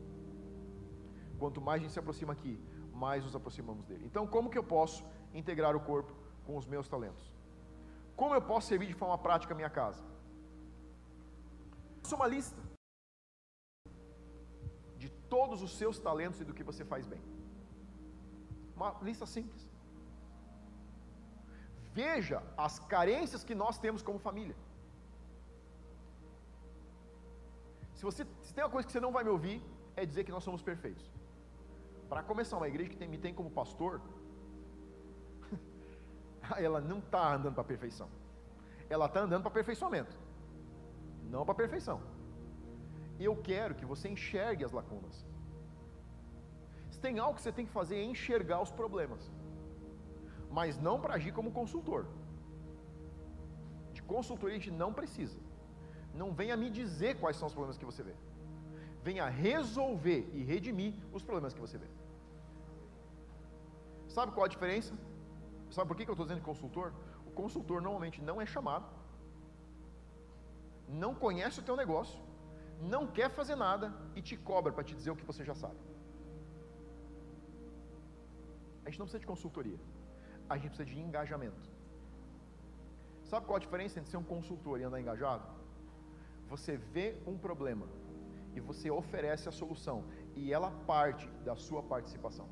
Quanto 1.38 1.60
mais 1.60 1.80
a 1.80 1.82
gente 1.84 1.92
se 1.92 1.98
aproxima 1.98 2.32
aqui, 2.32 2.60
mais 2.92 3.24
nos 3.24 3.34
aproximamos 3.34 3.84
dele. 3.86 4.04
Então, 4.06 4.26
como 4.26 4.50
que 4.50 4.58
eu 4.58 4.62
posso 4.62 5.04
integrar 5.32 5.74
o 5.74 5.80
corpo 5.80 6.12
com 6.44 6.56
os 6.56 6.66
meus 6.66 6.88
talentos? 6.88 7.32
Como 8.14 8.34
eu 8.34 8.42
posso 8.42 8.68
servir 8.68 8.86
de 8.86 8.94
forma 8.94 9.18
prática 9.18 9.52
a 9.52 9.56
minha 9.56 9.70
casa? 9.70 10.02
Faça 12.02 12.14
uma 12.14 12.28
lista 12.28 12.60
todos 15.34 15.60
os 15.66 15.72
seus 15.80 15.96
talentos 16.08 16.40
e 16.40 16.44
do 16.48 16.54
que 16.56 16.64
você 16.70 16.84
faz 16.92 17.04
bem. 17.12 17.22
Uma 18.76 18.90
lista 19.06 19.26
simples. 19.34 19.62
Veja 22.00 22.38
as 22.66 22.74
carências 22.94 23.42
que 23.48 23.54
nós 23.62 23.76
temos 23.84 24.02
como 24.08 24.18
família. 24.28 24.56
Se 27.96 28.04
você 28.08 28.22
se 28.46 28.52
tem 28.54 28.62
uma 28.64 28.70
coisa 28.70 28.86
que 28.86 28.92
você 28.92 29.04
não 29.06 29.12
vai 29.16 29.24
me 29.24 29.30
ouvir, 29.36 29.58
é 29.96 30.04
dizer 30.10 30.22
que 30.24 30.34
nós 30.36 30.44
somos 30.48 30.62
perfeitos. 30.70 31.04
Para 32.08 32.22
começar 32.22 32.56
uma 32.56 32.68
igreja 32.72 32.90
que 32.90 33.00
tem, 33.02 33.08
me 33.08 33.20
tem 33.26 33.34
como 33.38 33.50
pastor, 33.50 34.00
ela 36.66 36.80
não 36.80 36.98
está 36.98 37.34
andando 37.36 37.54
para 37.54 37.62
a 37.62 37.72
perfeição. 37.72 38.08
Ela 38.88 39.06
está 39.06 39.20
andando 39.20 39.42
para 39.42 39.52
aperfeiçoamento, 39.54 40.16
não 41.34 41.44
para 41.44 41.54
perfeição. 41.54 42.00
Eu 43.18 43.36
quero 43.36 43.74
que 43.74 43.84
você 43.84 44.08
enxergue 44.08 44.64
as 44.64 44.72
lacunas. 44.72 45.24
Se 46.90 47.00
tem 47.00 47.18
algo 47.18 47.34
que 47.36 47.42
você 47.42 47.52
tem 47.52 47.66
que 47.66 47.72
fazer 47.72 47.96
é 47.96 48.04
enxergar 48.04 48.60
os 48.62 48.70
problemas, 48.70 49.30
mas 50.50 50.78
não 50.78 51.00
para 51.00 51.14
agir 51.14 51.32
como 51.32 51.50
consultor. 51.50 52.06
De 53.92 54.02
consultoria 54.02 54.56
a 54.56 54.58
gente 54.58 54.70
não 54.70 54.92
precisa. 54.92 55.38
Não 56.14 56.32
venha 56.32 56.56
me 56.56 56.70
dizer 56.70 57.18
quais 57.18 57.36
são 57.36 57.46
os 57.46 57.54
problemas 57.54 57.76
que 57.76 57.84
você 57.84 58.02
vê. 58.02 58.14
Venha 59.02 59.26
resolver 59.28 60.30
e 60.32 60.42
redimir 60.42 60.94
os 61.12 61.22
problemas 61.22 61.52
que 61.52 61.60
você 61.60 61.76
vê. 61.76 61.88
Sabe 64.08 64.32
qual 64.32 64.44
a 64.44 64.48
diferença? 64.48 64.94
Sabe 65.70 65.88
por 65.88 65.96
que 65.96 66.04
eu 66.08 66.12
estou 66.12 66.26
dizendo 66.26 66.42
consultor? 66.42 66.92
O 67.26 67.30
consultor 67.30 67.82
normalmente 67.82 68.22
não 68.22 68.40
é 68.40 68.46
chamado, 68.46 68.86
não 70.88 71.14
conhece 71.14 71.58
o 71.60 71.62
teu 71.62 71.76
negócio, 71.76 72.18
não 72.80 73.06
quer 73.06 73.30
fazer 73.30 73.56
nada 73.56 73.94
e 74.14 74.22
te 74.22 74.36
cobra 74.36 74.72
para 74.72 74.84
te 74.84 74.94
dizer 74.94 75.10
o 75.10 75.16
que 75.16 75.24
você 75.24 75.44
já 75.44 75.54
sabe. 75.54 75.78
A 78.84 78.90
gente 78.90 78.98
não 78.98 79.06
precisa 79.06 79.20
de 79.20 79.26
consultoria, 79.26 79.78
a 80.48 80.56
gente 80.56 80.68
precisa 80.68 80.84
de 80.84 80.98
engajamento. 81.00 81.70
Sabe 83.24 83.46
qual 83.46 83.56
a 83.56 83.60
diferença 83.60 83.98
entre 83.98 84.10
ser 84.10 84.18
um 84.18 84.22
consultor 84.22 84.78
e 84.78 84.84
andar 84.84 85.00
engajado? 85.00 85.46
Você 86.48 86.76
vê 86.76 87.16
um 87.26 87.38
problema 87.38 87.86
e 88.54 88.60
você 88.60 88.90
oferece 88.90 89.48
a 89.48 89.52
solução 89.52 90.04
e 90.36 90.52
ela 90.52 90.70
parte 90.86 91.26
da 91.44 91.56
sua 91.56 91.82
participação. 91.82 92.48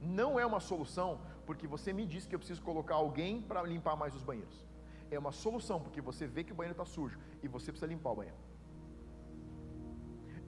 Não 0.00 0.38
é 0.38 0.44
uma 0.44 0.60
solução 0.60 1.20
porque 1.46 1.66
você 1.66 1.92
me 1.92 2.06
disse 2.06 2.28
que 2.28 2.34
eu 2.34 2.38
preciso 2.38 2.62
colocar 2.62 2.96
alguém 2.96 3.40
para 3.40 3.62
limpar 3.62 3.96
mais 3.96 4.14
os 4.14 4.22
banheiros. 4.22 4.66
É 5.10 5.18
uma 5.18 5.32
solução 5.32 5.80
porque 5.80 6.00
você 6.00 6.26
vê 6.26 6.44
que 6.44 6.52
o 6.52 6.54
banheiro 6.54 6.74
está 6.74 6.84
sujo 6.84 7.18
e 7.42 7.48
você 7.48 7.72
precisa 7.72 7.86
limpar 7.86 8.10
o 8.10 8.16
banheiro. 8.16 8.38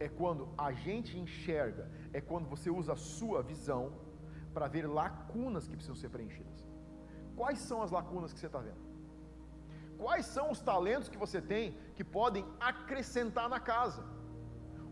É 0.05 0.09
quando 0.21 0.45
a 0.67 0.71
gente 0.85 1.13
enxerga, 1.25 1.85
é 2.19 2.21
quando 2.31 2.47
você 2.55 2.69
usa 2.81 2.93
a 2.95 3.03
sua 3.17 3.41
visão 3.53 3.83
para 4.55 4.67
ver 4.75 4.87
lacunas 5.01 5.67
que 5.69 5.77
precisam 5.79 6.01
ser 6.03 6.11
preenchidas. 6.15 6.59
Quais 7.41 7.61
são 7.69 7.79
as 7.85 7.93
lacunas 7.99 8.33
que 8.33 8.41
você 8.41 8.51
está 8.53 8.63
vendo? 8.69 8.83
Quais 10.03 10.27
são 10.37 10.47
os 10.55 10.61
talentos 10.73 11.09
que 11.13 11.23
você 11.25 11.41
tem 11.53 11.67
que 11.97 12.05
podem 12.19 12.45
acrescentar 12.73 13.49
na 13.55 13.61
casa? 13.73 14.03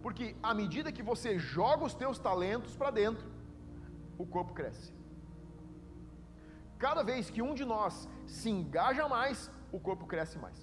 Porque 0.04 0.26
à 0.50 0.52
medida 0.60 0.94
que 0.96 1.08
você 1.12 1.30
joga 1.54 1.84
os 1.88 1.94
teus 2.02 2.18
talentos 2.28 2.76
para 2.80 2.92
dentro, 3.02 3.26
o 4.22 4.26
corpo 4.34 4.52
cresce. 4.60 4.90
Cada 6.86 7.02
vez 7.10 7.28
que 7.32 7.42
um 7.48 7.54
de 7.60 7.64
nós 7.74 7.94
se 8.38 8.48
engaja 8.48 9.06
mais, 9.16 9.50
o 9.72 9.80
corpo 9.88 10.06
cresce 10.12 10.38
mais. 10.44 10.58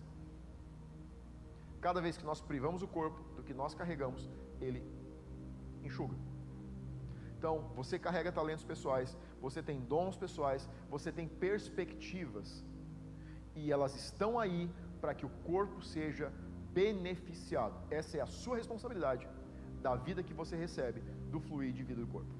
Cada 1.87 1.99
vez 2.05 2.17
que 2.17 2.25
nós 2.29 2.39
privamos 2.51 2.81
o 2.81 2.87
corpo 2.99 3.19
que 3.47 3.53
nós 3.61 3.73
carregamos, 3.79 4.29
ele 4.59 4.81
enxuga. 5.83 6.15
Então, 7.37 7.55
você 7.79 7.97
carrega 8.07 8.31
talentos 8.31 8.65
pessoais, 8.71 9.15
você 9.45 9.61
tem 9.69 9.79
dons 9.93 10.15
pessoais, 10.23 10.67
você 10.89 11.11
tem 11.11 11.27
perspectivas, 11.27 12.63
e 13.55 13.71
elas 13.71 13.95
estão 13.95 14.39
aí 14.39 14.69
para 15.01 15.13
que 15.13 15.25
o 15.25 15.29
corpo 15.51 15.81
seja 15.81 16.31
beneficiado. 16.73 17.75
Essa 17.89 18.17
é 18.17 18.21
a 18.21 18.25
sua 18.41 18.57
responsabilidade 18.57 19.27
da 19.81 19.95
vida 19.95 20.23
que 20.27 20.33
você 20.33 20.55
recebe, 20.55 21.01
do 21.31 21.39
fluir 21.39 21.71
de 21.73 21.83
vida 21.83 22.01
do 22.01 22.07
corpo. 22.07 22.33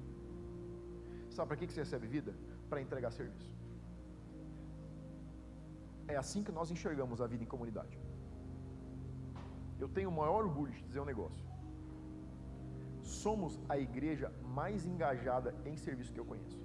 Sabe 1.30 1.48
para 1.48 1.56
que 1.56 1.72
você 1.72 1.80
recebe 1.80 2.06
vida? 2.06 2.34
Para 2.68 2.80
entregar 2.80 3.10
serviço. 3.10 3.50
É 6.06 6.16
assim 6.16 6.42
que 6.42 6.52
nós 6.52 6.70
enxergamos 6.70 7.20
a 7.20 7.26
vida 7.26 7.42
em 7.44 7.46
comunidade. 7.46 7.97
Eu 9.78 9.88
tenho 9.88 10.08
o 10.10 10.12
maior 10.12 10.44
orgulho 10.44 10.72
de 10.72 10.82
dizer 10.82 11.00
um 11.00 11.04
negócio. 11.04 11.44
Somos 13.02 13.58
a 13.68 13.78
igreja 13.78 14.32
mais 14.42 14.86
engajada 14.86 15.54
em 15.64 15.76
serviço 15.76 16.12
que 16.12 16.20
eu 16.20 16.24
conheço. 16.24 16.60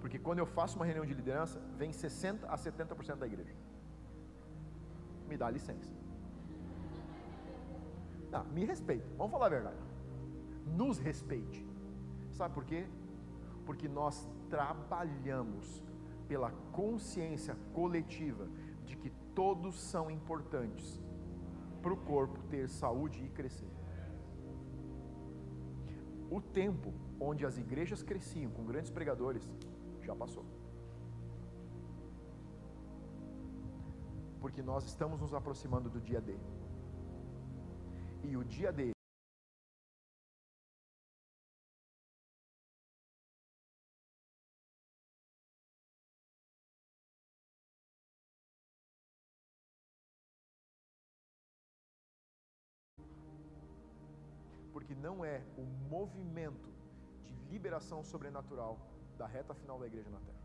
Porque 0.00 0.18
quando 0.18 0.38
eu 0.38 0.46
faço 0.46 0.76
uma 0.76 0.84
reunião 0.84 1.06
de 1.06 1.14
liderança, 1.14 1.58
vem 1.78 1.92
60 1.92 2.46
a 2.46 2.56
70% 2.56 3.16
da 3.16 3.26
igreja. 3.26 3.54
Me 5.26 5.36
dá 5.36 5.50
licença. 5.50 5.90
Não, 8.30 8.44
me 8.44 8.64
respeite. 8.64 9.06
Vamos 9.16 9.32
falar 9.32 9.46
a 9.46 9.48
verdade. 9.48 9.78
Nos 10.66 10.98
respeite. 10.98 11.66
Sabe 12.32 12.52
por 12.52 12.64
quê? 12.64 12.86
Porque 13.64 13.88
nós 13.88 14.28
trabalhamos 14.50 15.82
pela 16.28 16.50
consciência 16.72 17.56
coletiva 17.72 18.46
de 18.84 18.96
que 18.96 19.10
todos 19.34 19.80
são 19.80 20.10
importantes 20.10 21.00
para 21.84 21.92
o 21.92 21.98
corpo 21.98 22.42
ter 22.44 22.66
saúde 22.66 23.22
e 23.22 23.28
crescer. 23.28 23.70
O 26.30 26.40
tempo 26.40 26.94
onde 27.20 27.44
as 27.44 27.58
igrejas 27.58 28.02
cresciam 28.02 28.50
com 28.50 28.64
grandes 28.64 28.90
pregadores 28.90 29.46
já 30.00 30.16
passou. 30.16 30.46
Porque 34.40 34.62
nós 34.62 34.86
estamos 34.86 35.20
nos 35.20 35.34
aproximando 35.34 35.90
do 35.90 36.00
dia 36.00 36.22
D. 36.22 36.38
E 38.22 38.34
o 38.34 38.42
dia 38.42 38.72
D 38.72 38.94
movimento 56.04 56.68
de 57.26 57.34
liberação 57.52 58.00
sobrenatural 58.12 58.72
da 59.20 59.26
reta 59.26 59.54
final 59.54 59.78
da 59.78 59.86
igreja 59.86 60.10
na 60.10 60.20
terra. 60.28 60.42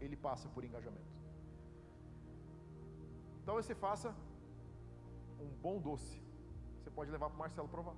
Ele 0.00 0.16
passa 0.16 0.48
por 0.54 0.64
engajamento. 0.64 1.12
Talvez 3.46 3.66
você 3.66 3.76
faça 3.86 4.08
um 5.44 5.48
bom 5.66 5.76
doce. 5.88 6.16
Você 6.78 6.90
pode 6.90 7.10
levar 7.10 7.28
para 7.30 7.36
o 7.36 7.38
Marcelo 7.44 7.68
provar. 7.68 7.96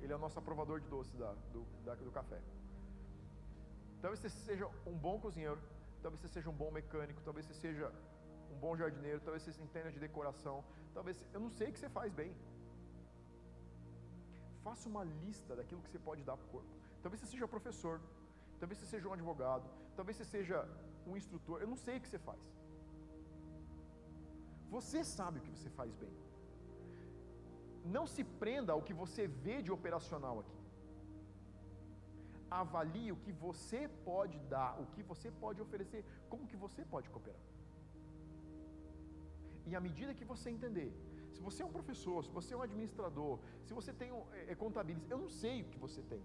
Ele 0.00 0.12
é 0.12 0.16
o 0.16 0.22
nosso 0.24 0.38
aprovador 0.38 0.80
de 0.80 0.88
doces 0.88 1.16
da, 1.22 1.32
do, 1.54 1.64
da, 1.84 1.94
do 1.94 2.12
café. 2.18 2.40
Talvez 4.00 4.20
você 4.20 4.30
seja 4.30 4.66
um 4.86 4.96
bom 5.06 5.16
cozinheiro, 5.24 5.60
talvez 6.02 6.20
você 6.20 6.28
seja 6.28 6.50
um 6.50 6.58
bom 6.62 6.70
mecânico, 6.78 7.20
talvez 7.22 7.46
você 7.46 7.54
seja 7.54 7.92
um 8.52 8.58
bom 8.64 8.76
jardineiro, 8.76 9.20
talvez 9.20 9.42
você 9.42 9.62
entenda 9.62 9.92
de 9.92 10.00
decoração, 10.00 10.64
talvez 10.92 11.24
eu 11.32 11.40
não 11.44 11.50
sei 11.50 11.68
o 11.68 11.72
que 11.72 11.78
você 11.78 11.88
faz 11.88 12.12
bem. 12.12 12.34
Faça 14.66 14.88
uma 14.92 15.04
lista 15.24 15.52
daquilo 15.58 15.82
que 15.82 15.90
você 15.90 16.02
pode 16.08 16.22
dar 16.28 16.36
para 16.36 16.46
o 16.46 16.52
corpo. 16.56 16.72
Talvez 17.02 17.20
você 17.20 17.28
seja 17.32 17.48
professor, 17.56 18.00
talvez 18.60 18.78
você 18.78 18.86
seja 18.94 19.08
um 19.08 19.14
advogado, 19.18 19.66
talvez 19.96 20.16
você 20.16 20.24
seja 20.24 20.58
um 21.06 21.16
instrutor. 21.20 21.60
Eu 21.60 21.70
não 21.72 21.78
sei 21.84 21.96
o 21.96 22.00
que 22.02 22.10
você 22.12 22.20
faz. 22.30 22.42
Você 24.74 25.00
sabe 25.16 25.38
o 25.38 25.42
que 25.46 25.54
você 25.56 25.70
faz 25.78 25.92
bem. 26.02 26.14
Não 27.96 28.04
se 28.14 28.22
prenda 28.42 28.72
ao 28.72 28.84
que 28.88 28.94
você 29.02 29.26
vê 29.46 29.56
de 29.66 29.72
operacional 29.78 30.36
aqui. 30.42 30.60
Avalie 32.62 33.10
o 33.12 33.20
que 33.24 33.32
você 33.46 33.80
pode 34.10 34.38
dar, 34.54 34.70
o 34.82 34.86
que 34.94 35.02
você 35.10 35.30
pode 35.42 35.60
oferecer, 35.64 36.04
como 36.30 36.46
que 36.50 36.58
você 36.64 36.82
pode 36.84 37.08
cooperar. 37.14 37.40
E 39.66 39.74
à 39.78 39.80
medida 39.86 40.14
que 40.18 40.30
você 40.32 40.48
entender 40.50 40.90
se 41.34 41.40
você 41.46 41.62
é 41.62 41.66
um 41.66 41.74
professor, 41.78 42.18
se 42.24 42.32
você 42.38 42.54
é 42.54 42.56
um 42.56 42.62
administrador, 42.68 43.38
se 43.66 43.72
você 43.78 43.92
tem 44.00 44.10
um, 44.12 44.22
é, 44.32 44.52
é 44.52 44.54
contabilista, 44.54 45.12
eu 45.14 45.20
não 45.24 45.30
sei 45.42 45.62
o 45.62 45.68
que 45.72 45.78
você 45.86 46.02
tem. 46.12 46.22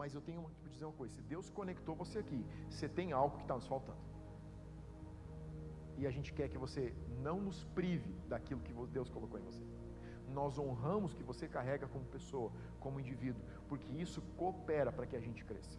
Mas 0.00 0.14
eu 0.14 0.22
tenho 0.28 0.42
que 0.62 0.68
dizer 0.74 0.86
uma 0.86 0.98
coisa: 1.00 1.14
se 1.14 1.22
Deus 1.34 1.50
conectou 1.50 1.94
você 1.94 2.18
aqui, 2.24 2.40
você 2.70 2.88
tem 2.88 3.12
algo 3.12 3.36
que 3.36 3.42
está 3.42 3.54
nos 3.54 3.66
faltando. 3.66 4.02
E 5.98 6.06
a 6.06 6.12
gente 6.16 6.32
quer 6.32 6.48
que 6.48 6.56
você 6.56 6.94
não 7.26 7.38
nos 7.46 7.58
prive 7.78 8.12
daquilo 8.32 8.62
que 8.66 8.72
Deus 8.98 9.10
colocou 9.10 9.38
em 9.38 9.42
você. 9.42 9.64
Nós 10.38 10.58
honramos 10.58 11.12
que 11.12 11.22
você 11.22 11.46
carrega 11.56 11.86
como 11.86 12.04
pessoa, 12.06 12.50
como 12.78 13.00
indivíduo, 13.00 13.42
porque 13.68 13.90
isso 14.04 14.22
coopera 14.38 14.90
para 14.90 15.06
que 15.06 15.16
a 15.16 15.20
gente 15.20 15.44
cresça. 15.44 15.78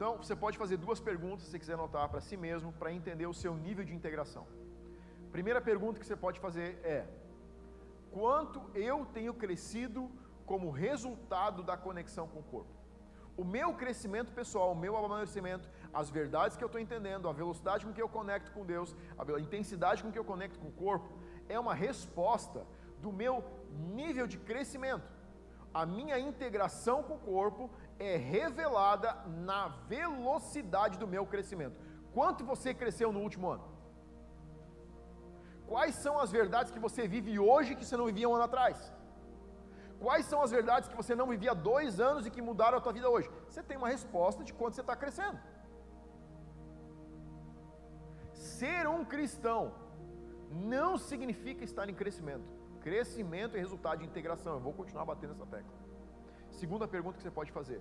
Então, 0.00 0.16
você 0.16 0.34
pode 0.34 0.56
fazer 0.56 0.78
duas 0.78 0.98
perguntas, 0.98 1.44
se 1.44 1.58
quiser 1.58 1.74
anotar 1.74 2.08
para 2.08 2.22
si 2.22 2.34
mesmo, 2.34 2.72
para 2.72 2.90
entender 2.90 3.26
o 3.26 3.34
seu 3.34 3.54
nível 3.54 3.84
de 3.84 3.94
integração. 3.94 4.46
Primeira 5.30 5.60
pergunta 5.60 6.00
que 6.00 6.06
você 6.06 6.16
pode 6.16 6.40
fazer 6.40 6.68
é: 6.82 7.06
quanto 8.10 8.62
eu 8.74 9.04
tenho 9.16 9.34
crescido 9.34 10.10
como 10.46 10.70
resultado 10.70 11.62
da 11.62 11.76
conexão 11.76 12.26
com 12.26 12.38
o 12.38 12.48
corpo? 12.54 12.72
O 13.36 13.44
meu 13.44 13.74
crescimento 13.74 14.32
pessoal, 14.32 14.72
o 14.72 14.80
meu 14.84 14.96
amadurecimento, 14.96 15.68
as 15.92 16.08
verdades 16.08 16.56
que 16.56 16.64
eu 16.64 16.72
estou 16.72 16.80
entendendo, 16.80 17.28
a 17.28 17.32
velocidade 17.34 17.84
com 17.84 17.92
que 17.92 18.00
eu 18.00 18.08
conecto 18.08 18.52
com 18.52 18.64
Deus, 18.64 18.96
a 19.18 19.38
intensidade 19.38 20.02
com 20.02 20.10
que 20.10 20.18
eu 20.18 20.24
conecto 20.24 20.58
com 20.58 20.68
o 20.68 20.72
corpo, 20.86 21.10
é 21.46 21.60
uma 21.60 21.74
resposta 21.74 22.66
do 23.02 23.12
meu 23.12 23.44
nível 24.00 24.26
de 24.26 24.38
crescimento. 24.38 25.12
A 25.74 25.84
minha 25.84 26.18
integração 26.18 27.02
com 27.02 27.16
o 27.16 27.24
corpo 27.34 27.70
é 28.00 28.16
revelada 28.16 29.10
na 29.48 29.68
velocidade 29.94 30.98
do 30.98 31.06
meu 31.14 31.24
crescimento. 31.26 31.76
Quanto 32.14 32.44
você 32.52 32.72
cresceu 32.72 33.12
no 33.12 33.20
último 33.26 33.48
ano? 33.54 33.64
Quais 35.66 35.94
são 36.04 36.18
as 36.18 36.30
verdades 36.32 36.72
que 36.72 36.84
você 36.86 37.06
vive 37.06 37.38
hoje 37.38 37.76
que 37.76 37.84
você 37.84 37.96
não 37.96 38.06
vivia 38.06 38.28
um 38.28 38.34
ano 38.34 38.44
atrás? 38.44 38.78
Quais 40.04 40.24
são 40.24 40.40
as 40.42 40.50
verdades 40.50 40.88
que 40.88 40.96
você 40.96 41.14
não 41.14 41.26
vivia 41.34 41.54
dois 41.54 42.00
anos 42.00 42.26
e 42.26 42.30
que 42.30 42.40
mudaram 42.40 42.78
a 42.78 42.80
tua 42.80 42.94
vida 42.98 43.08
hoje? 43.08 43.30
Você 43.48 43.62
tem 43.62 43.76
uma 43.76 43.90
resposta 43.96 44.42
de 44.42 44.54
quanto 44.54 44.74
você 44.74 44.80
está 44.80 44.96
crescendo. 44.96 45.38
Ser 48.32 48.88
um 48.88 49.04
cristão 49.04 49.74
não 50.50 50.96
significa 50.96 51.62
estar 51.62 51.88
em 51.90 51.94
crescimento. 51.94 52.48
Crescimento 52.80 53.56
é 53.56 53.60
resultado 53.60 53.98
de 53.98 54.06
integração. 54.06 54.54
Eu 54.54 54.60
vou 54.60 54.72
continuar 54.72 55.04
batendo 55.04 55.34
essa 55.34 55.44
tecla. 55.44 55.79
Segunda 56.50 56.86
pergunta 56.86 57.16
que 57.16 57.22
você 57.22 57.30
pode 57.30 57.52
fazer: 57.52 57.80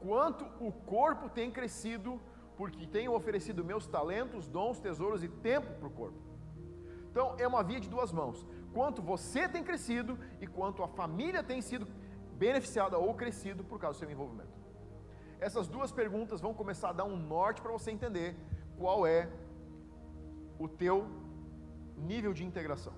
Quanto 0.00 0.44
o 0.60 0.72
corpo 0.72 1.28
tem 1.28 1.50
crescido, 1.50 2.20
porque 2.56 2.86
tenho 2.86 3.12
oferecido 3.14 3.64
meus 3.64 3.86
talentos, 3.86 4.48
dons, 4.48 4.78
tesouros 4.78 5.22
e 5.22 5.28
tempo 5.28 5.72
para 5.74 5.88
o 5.88 5.90
corpo? 5.90 6.18
Então, 7.10 7.34
é 7.38 7.46
uma 7.46 7.62
via 7.62 7.80
de 7.80 7.88
duas 7.88 8.12
mãos. 8.12 8.46
Quanto 8.72 9.02
você 9.02 9.48
tem 9.48 9.64
crescido 9.64 10.18
e 10.40 10.46
quanto 10.46 10.82
a 10.82 10.88
família 10.88 11.42
tem 11.42 11.60
sido 11.60 11.86
beneficiada 12.34 12.96
ou 12.98 13.14
crescido 13.14 13.64
por 13.64 13.78
causa 13.80 13.96
do 13.96 14.00
seu 14.00 14.10
envolvimento. 14.10 14.56
Essas 15.40 15.66
duas 15.66 15.90
perguntas 15.90 16.40
vão 16.40 16.54
começar 16.54 16.90
a 16.90 16.92
dar 16.92 17.04
um 17.04 17.16
norte 17.16 17.60
para 17.60 17.72
você 17.72 17.90
entender 17.90 18.36
qual 18.76 19.06
é 19.06 19.28
o 20.58 20.68
teu 20.68 21.06
nível 21.96 22.32
de 22.32 22.44
integração 22.44 22.92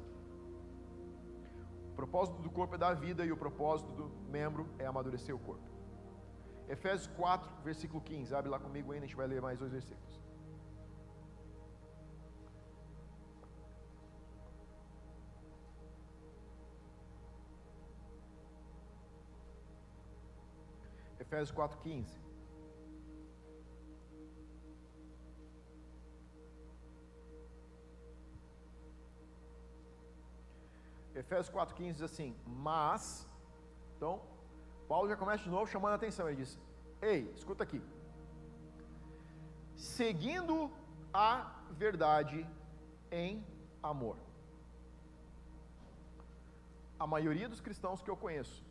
propósito 2.00 2.40
do 2.40 2.50
corpo 2.58 2.74
é 2.76 2.78
dar 2.78 2.94
vida 2.94 3.22
e 3.28 3.32
o 3.32 3.36
propósito 3.36 3.90
do 3.92 4.06
membro 4.36 4.62
é 4.78 4.86
amadurecer 4.86 5.34
o 5.34 5.38
corpo. 5.38 5.68
Efésios 6.74 7.08
4, 7.08 7.50
versículo 7.62 8.00
15. 8.00 8.34
Abre 8.34 8.50
lá 8.50 8.58
comigo 8.58 8.92
ainda, 8.92 9.04
a 9.04 9.08
gente 9.08 9.16
vai 9.16 9.26
ler 9.26 9.42
mais 9.42 9.58
dois 9.58 9.72
versículos. 9.72 10.18
Efésios 21.18 21.50
4, 21.50 21.78
15. 21.80 22.29
Efésios 31.30 31.54
4,15 31.54 31.92
diz 31.92 32.02
assim: 32.02 32.36
Mas, 32.44 33.02
então, 33.96 34.20
Paulo 34.88 35.08
já 35.08 35.16
começa 35.16 35.44
de 35.44 35.50
novo 35.50 35.70
chamando 35.70 35.92
a 35.92 35.94
atenção. 35.94 36.28
Ele 36.28 36.38
diz: 36.42 36.58
Ei, 37.00 37.30
escuta 37.36 37.62
aqui. 37.62 37.80
Seguindo 39.76 40.68
a 41.14 41.30
verdade 41.70 42.44
em 43.12 43.46
amor. 43.80 44.16
A 46.98 47.06
maioria 47.06 47.48
dos 47.48 47.60
cristãos 47.60 48.02
que 48.02 48.10
eu 48.10 48.16
conheço 48.16 48.64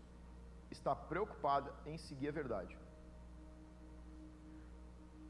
está 0.69 0.93
preocupada 0.93 1.73
em 1.85 1.97
seguir 1.97 2.27
a 2.27 2.37
verdade. 2.41 2.77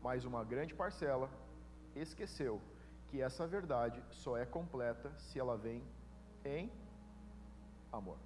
Mas 0.01 0.25
uma 0.25 0.43
grande 0.43 0.73
parcela 0.73 1.29
esqueceu 1.95 2.59
que 3.07 3.21
essa 3.21 3.45
verdade 3.45 4.03
só 4.09 4.35
é 4.35 4.47
completa 4.47 5.13
se 5.19 5.39
ela 5.39 5.55
vem 5.55 5.83
em 6.43 6.71
amor. 7.91 8.17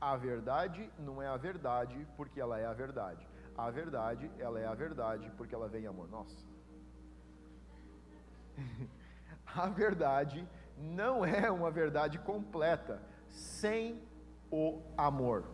A 0.00 0.16
verdade 0.16 0.90
não 0.98 1.20
é 1.20 1.28
a 1.28 1.36
verdade 1.36 2.06
porque 2.16 2.40
ela 2.40 2.58
é 2.58 2.66
a 2.66 2.72
verdade. 2.72 3.26
A 3.56 3.70
verdade, 3.70 4.30
ela 4.38 4.58
é 4.58 4.66
a 4.66 4.74
verdade 4.74 5.30
porque 5.36 5.54
ela 5.54 5.68
vem 5.68 5.84
em 5.84 5.86
amor. 5.86 6.08
Nossa. 6.08 6.36
a 9.46 9.66
verdade 9.66 10.46
não 10.76 11.24
é 11.24 11.50
uma 11.50 11.70
verdade 11.70 12.18
completa 12.18 13.02
sem 13.28 14.02
o 14.50 14.80
amor. 14.96 15.44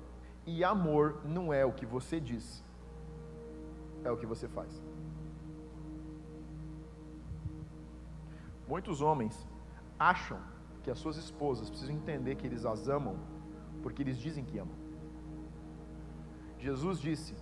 E 0.47 0.63
amor 0.63 1.23
não 1.25 1.53
é 1.53 1.65
o 1.65 1.73
que 1.73 1.85
você 1.85 2.21
diz, 2.21 2.65
é 4.05 4.11
o 4.11 4.17
que 4.17 4.27
você 4.27 4.47
faz. 4.47 4.81
Muitos 8.69 9.01
homens 9.01 9.47
acham 9.99 10.41
que 10.87 10.91
as 10.93 11.01
suas 11.01 11.17
esposas 11.17 11.69
precisam 11.69 11.97
entender 11.97 12.37
que 12.37 12.47
eles 12.47 12.65
as 12.65 12.89
amam 12.89 13.17
porque 13.83 14.03
eles 14.05 14.17
dizem 14.17 14.45
que 14.45 14.57
amam. 14.57 14.77
Jesus 16.61 17.01
disse: 17.01 17.35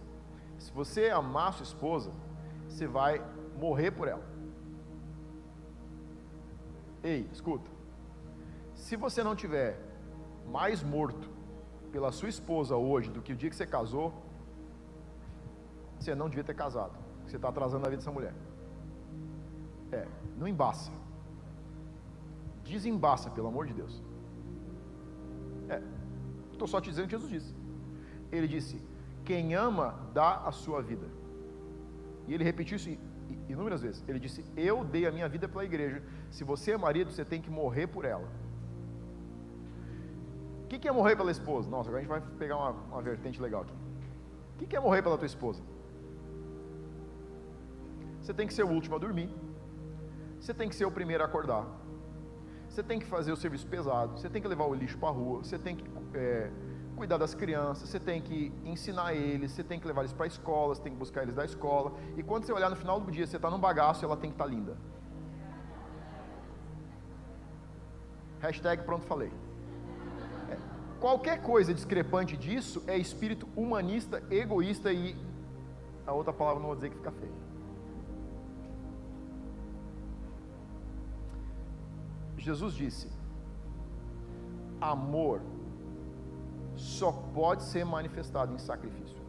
se 0.59 0.73
você 0.73 1.11
amar 1.11 1.53
sua 1.53 1.65
esposa, 1.65 2.11
você 2.67 2.87
vai 2.87 3.23
morrer 3.65 3.91
por 3.91 4.09
ela. 4.09 4.25
Ei, 7.03 7.29
escuta. 7.31 7.71
Se 8.75 8.97
você 8.97 9.23
não 9.23 9.37
tiver 9.37 9.79
mais 10.47 10.83
morto 10.83 11.29
pela 11.93 12.11
sua 12.13 12.31
esposa 12.31 12.77
hoje 12.77 13.11
do 13.11 13.21
que 13.21 13.35
o 13.35 13.37
dia 13.37 13.51
que 13.51 13.57
você 13.57 13.67
casou, 13.67 14.09
você 15.99 16.15
não 16.15 16.31
devia 16.31 16.45
ter 16.45 16.55
casado. 16.55 16.97
Você 17.27 17.37
está 17.37 17.51
atrasando 17.51 17.85
a 17.85 17.91
vida 17.91 17.99
dessa 17.99 18.11
mulher. 18.11 18.35
É, 19.93 20.09
não 20.39 20.49
embaça. 20.49 20.91
Desembaça, 22.65 23.31
pelo 23.31 23.49
amor 23.49 23.67
de 23.67 23.75
Deus. 23.75 24.03
É, 25.69 25.81
estou 26.53 26.67
só 26.67 26.81
te 26.81 26.91
dizendo 26.91 27.05
o 27.05 27.09
que 27.09 27.17
Jesus 27.17 27.31
disse. 27.31 27.55
Ele 28.33 28.49
disse: 28.49 28.83
Quem 29.25 29.55
ama, 29.55 29.87
dá 30.13 30.37
a 30.39 30.53
sua 30.53 30.81
vida. 30.83 31.07
E 32.27 32.35
ele 32.35 32.45
repetiu 32.45 32.77
isso 32.77 32.91
inúmeras 33.49 33.83
vezes. 33.83 34.03
Ele 34.09 34.19
disse: 34.19 34.45
Eu 34.57 34.85
dei 34.85 35.07
a 35.07 35.13
minha 35.13 35.29
vida 35.29 35.49
pela 35.49 35.65
igreja. 35.65 36.03
Se 36.31 36.43
você 36.45 36.73
é 36.73 36.77
marido, 36.77 37.11
você 37.11 37.25
tem 37.25 37.41
que 37.41 37.51
morrer 37.51 37.87
por 37.87 38.05
ela. 38.05 38.29
O 40.65 40.67
que, 40.67 40.89
é 40.89 40.93
morrer 40.93 41.15
pela 41.15 41.31
esposa? 41.31 41.71
Nossa, 41.71 41.89
agora 41.89 41.99
a 41.99 42.03
gente 42.03 42.11
vai 42.11 42.21
pegar 42.37 42.57
uma, 42.57 42.71
uma 42.71 43.03
vertente 43.03 43.41
legal 43.41 43.63
aqui. 43.63 43.75
O 44.55 44.59
que, 44.59 44.67
que 44.67 44.77
é 44.77 44.81
morrer 44.81 45.03
pela 45.03 45.17
tua 45.17 45.27
esposa? 45.27 45.63
Você 48.21 48.35
tem 48.35 48.47
que 48.47 48.55
ser 48.55 48.65
o 48.65 48.71
último 48.71 48.97
a 48.97 48.99
dormir. 48.99 49.31
Você 50.41 50.53
tem 50.53 50.69
que 50.69 50.75
ser 50.75 50.85
o 50.85 50.91
primeiro 50.91 51.23
a 51.23 51.27
acordar. 51.27 51.65
Você 52.75 52.83
tem 52.83 52.99
que 52.99 53.07
fazer 53.07 53.31
o 53.31 53.37
serviço 53.37 53.65
pesado. 53.69 54.19
Você 54.19 54.29
tem 54.29 54.43
que 54.43 54.49
levar 54.49 54.65
o 54.65 54.75
lixo 54.75 54.99
para 54.99 55.09
a 55.09 55.13
rua. 55.13 55.45
Você 55.45 55.57
tem 55.57 55.77
que 55.77 55.85
é, 56.13 56.51
cuidar 56.97 57.19
das 57.19 57.33
crianças. 57.33 57.89
Você 57.89 58.01
tem 58.01 58.21
que 58.21 58.53
ensinar 58.65 59.15
eles. 59.15 59.53
Você 59.53 59.63
tem 59.63 59.79
que 59.79 59.87
levar 59.87 60.01
eles 60.01 60.13
para 60.13 60.25
a 60.25 60.27
escola. 60.27 60.75
Você 60.75 60.83
tem 60.83 60.93
que 60.93 60.99
buscar 60.99 61.23
eles 61.23 61.37
da 61.37 61.45
escola. 61.45 61.93
E 62.17 62.23
quando 62.25 62.45
você 62.45 62.53
olhar 62.53 62.69
no 62.69 62.75
final 62.75 62.99
do 62.99 63.13
dia, 63.13 63.29
você 63.29 63.37
está 63.37 63.49
num 63.49 63.61
bagaço, 63.61 64.05
ela 64.05 64.17
tem 64.17 64.29
que 64.29 64.35
estar 64.35 64.47
tá 64.47 64.51
linda. 64.51 64.77
Hashtag 68.41 68.83
pronto 68.83 69.07
falei. 69.07 69.31
É, 70.51 70.59
qualquer 70.99 71.43
coisa 71.43 71.73
discrepante 71.73 72.37
disso 72.37 72.83
é 72.89 72.99
espírito 72.99 73.49
humanista, 73.55 74.21
egoísta 74.33 74.93
e 74.93 75.17
a 76.05 76.13
outra 76.13 76.33
palavra 76.33 76.59
não 76.59 76.67
vou 76.67 76.75
dizer 76.75 76.91
que 76.91 76.97
fica 76.97 77.13
feio. 77.13 77.44
Jesus 82.47 82.75
disse: 82.75 83.07
amor 84.93 85.41
só 86.77 87.11
pode 87.37 87.63
ser 87.63 87.85
manifestado 87.85 88.53
em 88.55 88.59
sacrifício. 88.59 89.21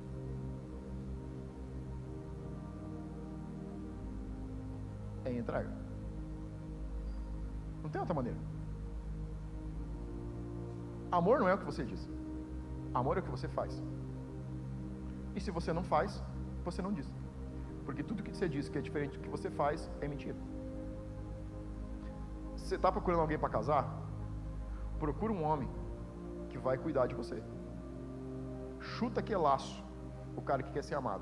É 5.24 5.32
em 5.32 5.38
entrega. 5.38 5.72
Não 7.82 7.90
tem 7.90 8.02
outra 8.02 8.18
maneira. 8.20 8.38
Amor 11.20 11.40
não 11.40 11.48
é 11.48 11.54
o 11.54 11.58
que 11.58 11.70
você 11.72 11.86
diz. 11.86 12.10
Amor 12.94 13.16
é 13.18 13.22
o 13.22 13.24
que 13.24 13.36
você 13.38 13.48
faz. 13.48 13.82
E 15.36 15.40
se 15.40 15.52
você 15.52 15.72
não 15.72 15.84
faz, 15.84 16.22
você 16.66 16.82
não 16.82 16.92
diz. 16.92 17.08
Porque 17.86 18.04
tudo 18.04 18.24
que 18.24 18.36
você 18.36 18.50
diz 18.50 18.68
que 18.68 18.78
é 18.78 18.82
diferente 18.82 19.18
do 19.18 19.24
que 19.24 19.30
você 19.30 19.50
faz 19.50 19.90
é 20.02 20.08
mentira. 20.08 20.55
Você 22.66 22.78
está 22.78 22.92
procurando 22.92 23.20
alguém 23.20 23.38
para 23.38 23.48
casar? 23.48 23.88
Procura 24.98 25.32
um 25.32 25.44
homem 25.44 25.70
que 26.50 26.58
vai 26.58 26.80
cuidar 26.80 27.06
de 27.06 27.14
você. 27.14 27.44
Chuta 28.80 29.22
que 29.22 29.36
laço 29.36 29.84
o 30.36 30.42
cara 30.42 30.64
que 30.64 30.72
quer 30.72 30.84
ser 30.84 30.96
amado. 30.96 31.22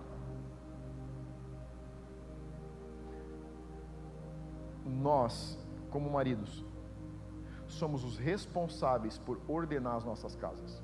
Nós, 4.86 5.60
como 5.92 6.10
maridos, 6.10 6.66
somos 7.68 8.06
os 8.06 8.18
responsáveis 8.18 9.18
por 9.18 9.38
ordenar 9.46 9.98
as 9.98 10.06
nossas 10.06 10.38
casas. 10.38 10.82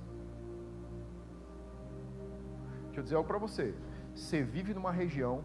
Deixa 2.88 3.00
eu 3.00 3.04
dizer 3.04 3.16
algo 3.16 3.30
para 3.30 3.38
você. 3.38 3.74
Você 4.14 4.44
vive 4.44 4.74
numa 4.74 4.92
região 4.92 5.42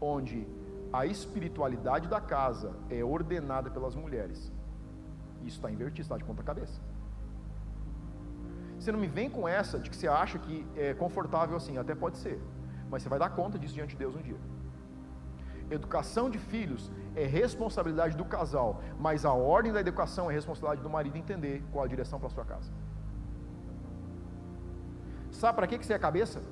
onde 0.00 0.48
a 0.92 1.06
espiritualidade 1.06 2.06
da 2.08 2.20
casa 2.20 2.72
é 2.90 3.02
ordenada 3.02 3.70
pelas 3.70 3.94
mulheres. 3.94 4.52
Isso 5.42 5.56
está 5.56 5.70
invertido, 5.70 6.02
está 6.02 6.16
de 6.18 6.24
ponta 6.24 6.42
cabeça. 6.42 6.80
Você 8.78 8.92
não 8.92 8.98
me 8.98 9.06
vem 9.06 9.30
com 9.30 9.48
essa 9.48 9.78
de 9.78 9.88
que 9.88 9.96
você 9.96 10.08
acha 10.08 10.38
que 10.38 10.66
é 10.76 10.92
confortável 10.92 11.56
assim, 11.56 11.78
até 11.78 11.94
pode 11.94 12.18
ser, 12.18 12.40
mas 12.90 13.02
você 13.02 13.08
vai 13.08 13.18
dar 13.18 13.30
conta 13.30 13.58
disso 13.58 13.74
diante 13.74 13.90
de 13.90 13.96
Deus 13.96 14.14
um 14.14 14.20
dia. 14.20 14.36
Educação 15.70 16.28
de 16.28 16.38
filhos 16.38 16.90
é 17.16 17.24
responsabilidade 17.24 18.16
do 18.16 18.24
casal, 18.24 18.82
mas 18.98 19.24
a 19.24 19.32
ordem 19.32 19.72
da 19.72 19.80
educação 19.80 20.30
é 20.30 20.34
responsabilidade 20.34 20.82
do 20.82 20.90
marido 20.90 21.16
entender 21.16 21.64
qual 21.72 21.84
a 21.84 21.88
direção 21.88 22.18
para 22.18 22.26
a 22.26 22.30
sua 22.30 22.44
casa. 22.44 22.70
Sabe 25.30 25.56
para 25.56 25.66
que, 25.66 25.78
que 25.78 25.86
você 25.86 25.94
é 25.94 25.98
cabeça? 25.98 26.42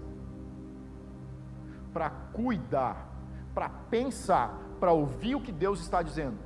Para 1.92 2.08
cuidar 2.08 3.09
para 3.54 3.68
pensar, 3.68 4.58
para 4.78 4.92
ouvir 4.92 5.34
o 5.34 5.40
que 5.40 5.52
Deus 5.52 5.80
está 5.80 6.02
dizendo 6.02 6.38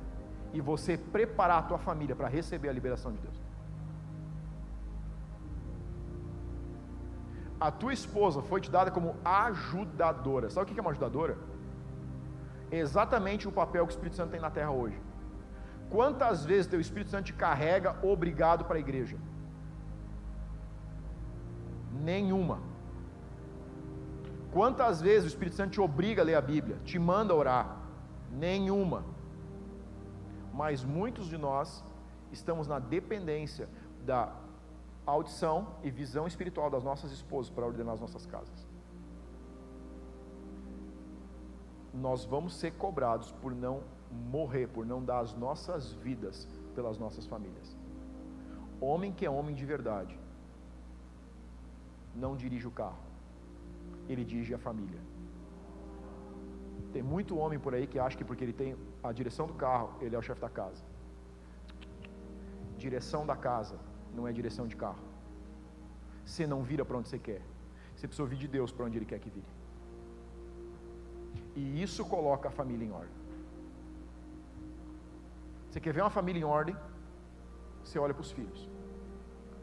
e 0.53 0.61
você 0.61 0.97
preparar 0.97 1.59
a 1.59 1.63
tua 1.63 1.77
família 1.77 2.15
para 2.15 2.27
receber 2.27 2.69
a 2.69 2.73
liberação 2.73 3.11
de 3.11 3.19
Deus. 3.19 3.45
A 7.59 7.71
tua 7.71 7.93
esposa 7.93 8.41
foi 8.41 8.61
te 8.61 8.69
dada 8.69 8.91
como 8.91 9.15
ajudadora. 9.23 10.49
Sabe 10.49 10.69
o 10.69 10.73
que 10.73 10.79
é 10.79 10.81
uma 10.81 10.91
ajudadora? 10.91 11.37
Exatamente 12.71 13.47
o 13.47 13.51
papel 13.51 13.85
que 13.85 13.93
o 13.93 13.95
Espírito 13.95 14.15
Santo 14.15 14.31
tem 14.31 14.39
na 14.39 14.51
terra 14.51 14.71
hoje. 14.71 14.99
Quantas 15.89 16.45
vezes 16.45 16.67
teu 16.67 16.79
Espírito 16.79 17.11
Santo 17.11 17.25
te 17.25 17.33
carrega 17.33 17.95
obrigado 18.03 18.65
para 18.65 18.77
a 18.77 18.79
igreja? 18.79 19.17
Nenhuma. 21.91 22.59
Quantas 24.55 25.01
vezes 25.01 25.25
o 25.25 25.27
Espírito 25.27 25.57
Santo 25.57 25.71
te 25.71 25.81
obriga 25.81 26.21
a 26.21 26.25
ler 26.25 26.35
a 26.35 26.39
Bíblia, 26.39 26.77
te 26.85 26.97
manda 26.97 27.35
orar? 27.35 27.77
Nenhuma. 28.31 29.03
Mas 30.53 30.81
muitos 30.81 31.27
de 31.27 31.37
nós 31.37 31.83
estamos 32.31 32.65
na 32.65 32.79
dependência 32.79 33.67
da 34.05 34.33
audição 35.05 35.75
e 35.83 35.91
visão 35.91 36.25
espiritual 36.25 36.69
das 36.69 36.85
nossas 36.85 37.11
esposas 37.11 37.49
para 37.49 37.65
ordenar 37.65 37.95
as 37.95 37.99
nossas 37.99 38.25
casas. 38.25 38.65
Nós 41.93 42.23
vamos 42.23 42.55
ser 42.55 42.71
cobrados 42.75 43.33
por 43.33 43.53
não 43.53 43.83
morrer, 44.09 44.67
por 44.67 44.85
não 44.85 45.03
dar 45.03 45.19
as 45.19 45.33
nossas 45.33 45.91
vidas 45.91 46.47
pelas 46.73 46.97
nossas 46.97 47.25
famílias. 47.25 47.75
Homem 48.79 49.11
que 49.11 49.25
é 49.25 49.29
homem 49.29 49.53
de 49.53 49.65
verdade, 49.65 50.17
não 52.15 52.37
dirige 52.37 52.65
o 52.65 52.71
carro 52.71 53.04
ele 54.07 54.23
dirige 54.23 54.53
a 54.53 54.57
família. 54.57 54.99
Tem 56.93 57.03
muito 57.03 57.37
homem 57.37 57.59
por 57.59 57.73
aí 57.73 57.87
que 57.87 57.99
acha 57.99 58.17
que 58.17 58.23
porque 58.23 58.43
ele 58.43 58.53
tem 58.53 58.75
a 59.03 59.11
direção 59.11 59.45
do 59.47 59.53
carro, 59.53 59.89
ele 60.01 60.15
é 60.15 60.19
o 60.19 60.21
chefe 60.21 60.41
da 60.41 60.49
casa. 60.49 60.83
Direção 62.77 63.25
da 63.25 63.35
casa 63.35 63.77
não 64.13 64.27
é 64.27 64.31
direção 64.31 64.67
de 64.67 64.75
carro. 64.75 65.03
Você 66.25 66.47
não 66.47 66.63
vira 66.63 66.83
para 66.85 66.97
onde 66.97 67.09
você 67.09 67.19
quer. 67.19 67.41
Você 67.95 68.07
precisa 68.07 68.23
ouvir 68.23 68.37
de 68.37 68.47
Deus 68.47 68.71
para 68.71 68.85
onde 68.85 68.97
Ele 68.97 69.05
quer 69.05 69.19
que 69.19 69.29
vire. 69.29 69.45
E 71.55 71.81
isso 71.81 72.03
coloca 72.05 72.49
a 72.49 72.51
família 72.51 72.85
em 72.85 72.91
ordem. 72.91 73.17
Você 75.69 75.79
quer 75.79 75.93
ver 75.93 76.01
uma 76.01 76.09
família 76.09 76.39
em 76.39 76.43
ordem? 76.43 76.75
Você 77.83 77.97
olha 77.99 78.13
para 78.13 78.21
os 78.21 78.31
filhos. 78.31 78.69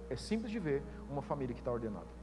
É 0.08 0.16
simples 0.16 0.50
de 0.50 0.58
ver 0.58 0.82
uma 1.10 1.22
família 1.22 1.54
que 1.54 1.60
está 1.60 1.72
ordenada. 1.72 2.21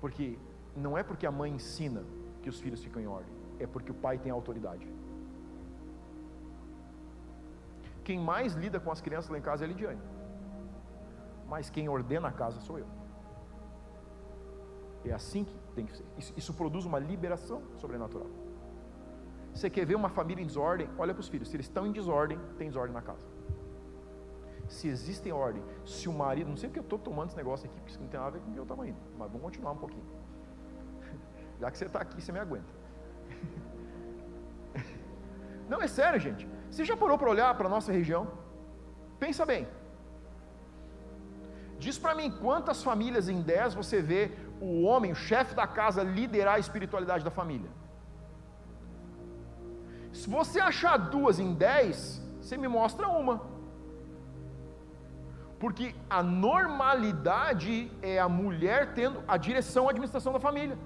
Porque 0.00 0.38
não 0.76 0.96
é 0.96 1.02
porque 1.02 1.26
a 1.26 1.30
mãe 1.30 1.50
ensina 1.52 2.04
que 2.42 2.48
os 2.48 2.60
filhos 2.60 2.82
ficam 2.82 3.02
em 3.02 3.06
ordem, 3.06 3.32
é 3.58 3.66
porque 3.66 3.90
o 3.90 3.94
pai 3.94 4.18
tem 4.18 4.30
autoridade. 4.30 4.86
Quem 8.04 8.18
mais 8.18 8.54
lida 8.54 8.80
com 8.80 8.90
as 8.90 9.00
crianças 9.00 9.30
lá 9.30 9.38
em 9.38 9.42
casa 9.42 9.64
é 9.64 9.66
a 9.66 9.68
Lidiane. 9.68 10.00
Mas 11.46 11.68
quem 11.68 11.88
ordena 11.88 12.28
a 12.28 12.32
casa 12.32 12.60
sou 12.60 12.78
eu. 12.78 12.86
É 15.04 15.12
assim 15.12 15.44
que 15.44 15.56
tem 15.74 15.84
que 15.86 15.96
ser. 15.96 16.04
Isso, 16.16 16.32
isso 16.36 16.54
produz 16.54 16.84
uma 16.84 16.98
liberação 16.98 17.62
sobrenatural. 17.76 18.28
Você 19.54 19.68
quer 19.68 19.84
ver 19.84 19.94
uma 19.94 20.08
família 20.08 20.42
em 20.42 20.46
desordem? 20.46 20.88
Olha 20.98 21.12
para 21.12 21.20
os 21.20 21.28
filhos. 21.28 21.48
Se 21.48 21.56
eles 21.56 21.66
estão 21.66 21.86
em 21.86 21.92
desordem, 21.92 22.38
tem 22.56 22.68
desordem 22.68 22.94
na 22.94 23.02
casa 23.02 23.26
se 24.68 24.88
existe 24.88 25.30
ordem, 25.32 25.62
se 25.84 26.08
o 26.08 26.12
marido, 26.12 26.50
não 26.50 26.56
sei 26.56 26.68
porque 26.68 26.80
eu 26.80 26.84
estou 26.84 26.98
tomando 26.98 27.28
esse 27.28 27.36
negócio 27.36 27.66
aqui, 27.66 27.74
porque 27.76 27.90
isso 27.90 28.00
não 28.00 28.08
tem 28.08 28.20
nada 28.20 28.30
a 28.30 28.32
ver 28.32 28.40
com 28.40 28.50
o 28.50 28.52
que 28.52 28.58
eu 28.58 28.62
estava 28.62 28.86
indo, 28.86 28.98
mas 29.16 29.28
vamos 29.28 29.42
continuar 29.42 29.72
um 29.72 29.78
pouquinho. 29.78 30.04
Já 31.60 31.70
que 31.70 31.78
você 31.78 31.86
está 31.86 32.00
aqui, 32.00 32.20
você 32.20 32.30
me 32.30 32.38
aguenta. 32.38 32.78
Não, 35.68 35.82
é 35.82 35.86
sério, 35.86 36.18
gente. 36.18 36.48
Você 36.70 36.82
já 36.82 36.96
parou 36.96 37.18
para 37.18 37.28
olhar 37.28 37.54
para 37.54 37.66
a 37.66 37.70
nossa 37.70 37.92
região? 37.92 38.26
Pensa 39.18 39.44
bem. 39.44 39.68
Diz 41.78 41.98
para 41.98 42.14
mim 42.14 42.30
quantas 42.30 42.82
famílias 42.82 43.28
em 43.28 43.42
10 43.42 43.74
você 43.74 44.00
vê 44.00 44.32
o 44.60 44.82
homem, 44.82 45.12
o 45.12 45.14
chefe 45.14 45.54
da 45.54 45.66
casa, 45.66 46.02
liderar 46.02 46.54
a 46.54 46.58
espiritualidade 46.58 47.22
da 47.22 47.30
família. 47.30 47.70
Se 50.12 50.28
você 50.28 50.58
achar 50.58 50.96
duas 50.96 51.38
em 51.38 51.54
10, 51.54 52.22
você 52.40 52.56
me 52.56 52.66
mostra 52.66 53.08
uma. 53.08 53.42
Porque 55.58 55.94
a 56.08 56.22
normalidade 56.22 57.90
é 58.00 58.18
a 58.18 58.28
mulher 58.28 58.94
tendo 58.94 59.22
a 59.26 59.36
direção, 59.36 59.86
a 59.86 59.90
administração 59.90 60.32
da 60.32 60.40
família. 60.40 60.78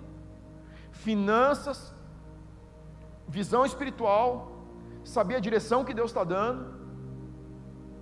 Finanças, 0.90 1.94
visão 3.28 3.66
espiritual, 3.66 4.52
saber 5.04 5.36
a 5.36 5.40
direção 5.40 5.84
que 5.84 5.92
Deus 5.92 6.10
está 6.10 6.24
dando. 6.24 6.80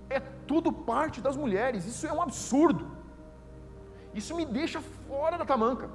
É 0.09 0.19
tudo 0.19 0.71
parte 0.71 1.19
das 1.19 1.35
mulheres. 1.35 1.85
Isso 1.85 2.07
é 2.07 2.13
um 2.13 2.21
absurdo. 2.21 2.89
Isso 4.13 4.35
me 4.35 4.45
deixa 4.45 4.81
fora 5.09 5.37
da 5.37 5.45
tamanca. 5.45 5.89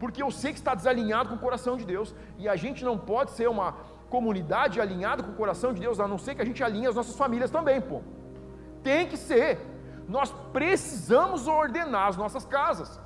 Porque 0.00 0.22
eu 0.22 0.30
sei 0.30 0.52
que 0.52 0.58
está 0.58 0.74
desalinhado 0.74 1.28
com 1.28 1.36
o 1.36 1.38
coração 1.38 1.76
de 1.76 1.84
Deus. 1.84 2.14
E 2.38 2.48
a 2.48 2.56
gente 2.56 2.84
não 2.84 2.98
pode 2.98 3.30
ser 3.30 3.48
uma 3.48 3.76
comunidade 4.10 4.80
alinhada 4.80 5.22
com 5.22 5.30
o 5.30 5.34
coração 5.34 5.72
de 5.72 5.80
Deus, 5.80 5.98
a 5.98 6.06
não 6.06 6.18
ser 6.18 6.34
que 6.34 6.42
a 6.42 6.44
gente 6.44 6.62
alinhe 6.62 6.86
as 6.86 6.94
nossas 6.94 7.16
famílias 7.16 7.50
também, 7.50 7.80
pô. 7.80 8.02
Tem 8.86 9.08
que 9.08 9.16
ser. 9.16 9.58
Nós 10.16 10.30
precisamos 10.52 11.48
ordenar 11.48 12.06
as 12.06 12.16
nossas 12.16 12.44
casas. 12.46 13.00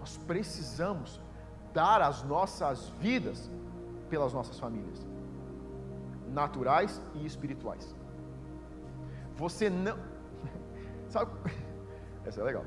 Nós 0.00 0.16
precisamos 0.30 1.20
dar 1.72 2.02
as 2.02 2.24
nossas 2.24 2.88
vidas 3.04 3.48
pelas 4.10 4.32
nossas 4.32 4.58
famílias, 4.58 5.06
naturais 6.40 7.00
e 7.14 7.24
espirituais. 7.24 7.94
Você 9.36 9.70
não. 9.70 9.96
Sabe? 11.08 11.30
Essa 12.26 12.40
é 12.40 12.44
legal. 12.44 12.64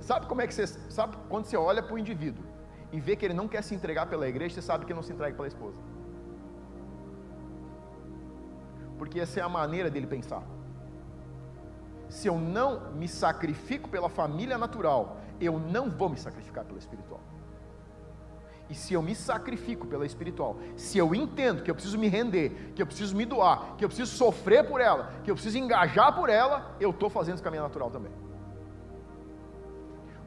Sabe 0.00 0.26
como 0.26 0.42
é 0.42 0.48
que 0.48 0.54
você. 0.54 0.66
Sabe 0.66 1.16
quando 1.28 1.44
você 1.44 1.56
olha 1.56 1.82
para 1.84 1.94
o 1.94 1.98
indivíduo 1.98 2.44
e 2.90 2.98
vê 2.98 3.14
que 3.14 3.24
ele 3.24 3.34
não 3.42 3.46
quer 3.46 3.62
se 3.62 3.76
entregar 3.76 4.06
pela 4.06 4.28
igreja, 4.28 4.56
você 4.56 4.62
sabe 4.62 4.84
que 4.84 4.90
ele 4.90 4.96
não 4.96 5.04
se 5.04 5.12
entrega 5.12 5.36
pela 5.36 5.46
esposa. 5.46 5.93
Porque 8.98 9.20
essa 9.20 9.40
é 9.40 9.42
a 9.42 9.48
maneira 9.48 9.90
dele 9.90 10.06
pensar. 10.06 10.42
Se 12.08 12.28
eu 12.28 12.38
não 12.38 12.92
me 12.92 13.08
sacrifico 13.08 13.88
pela 13.88 14.08
família 14.08 14.56
natural, 14.56 15.18
eu 15.40 15.58
não 15.58 15.90
vou 15.90 16.08
me 16.08 16.16
sacrificar 16.16 16.64
pela 16.64 16.78
espiritual. 16.78 17.20
E 18.68 18.74
se 18.74 18.94
eu 18.94 19.02
me 19.02 19.14
sacrifico 19.14 19.86
pela 19.86 20.06
espiritual, 20.06 20.56
se 20.76 20.96
eu 20.96 21.14
entendo 21.14 21.62
que 21.62 21.70
eu 21.70 21.74
preciso 21.74 21.98
me 21.98 22.08
render, 22.08 22.72
que 22.74 22.80
eu 22.80 22.86
preciso 22.86 23.14
me 23.14 23.26
doar, 23.26 23.76
que 23.76 23.84
eu 23.84 23.88
preciso 23.88 24.16
sofrer 24.16 24.66
por 24.66 24.80
ela, 24.80 25.12
que 25.22 25.30
eu 25.30 25.34
preciso 25.34 25.58
engajar 25.58 26.14
por 26.14 26.30
ela, 26.30 26.74
eu 26.80 26.90
estou 26.90 27.10
fazendo 27.10 27.34
esse 27.34 27.42
caminho 27.42 27.62
natural 27.62 27.90
também. 27.90 28.12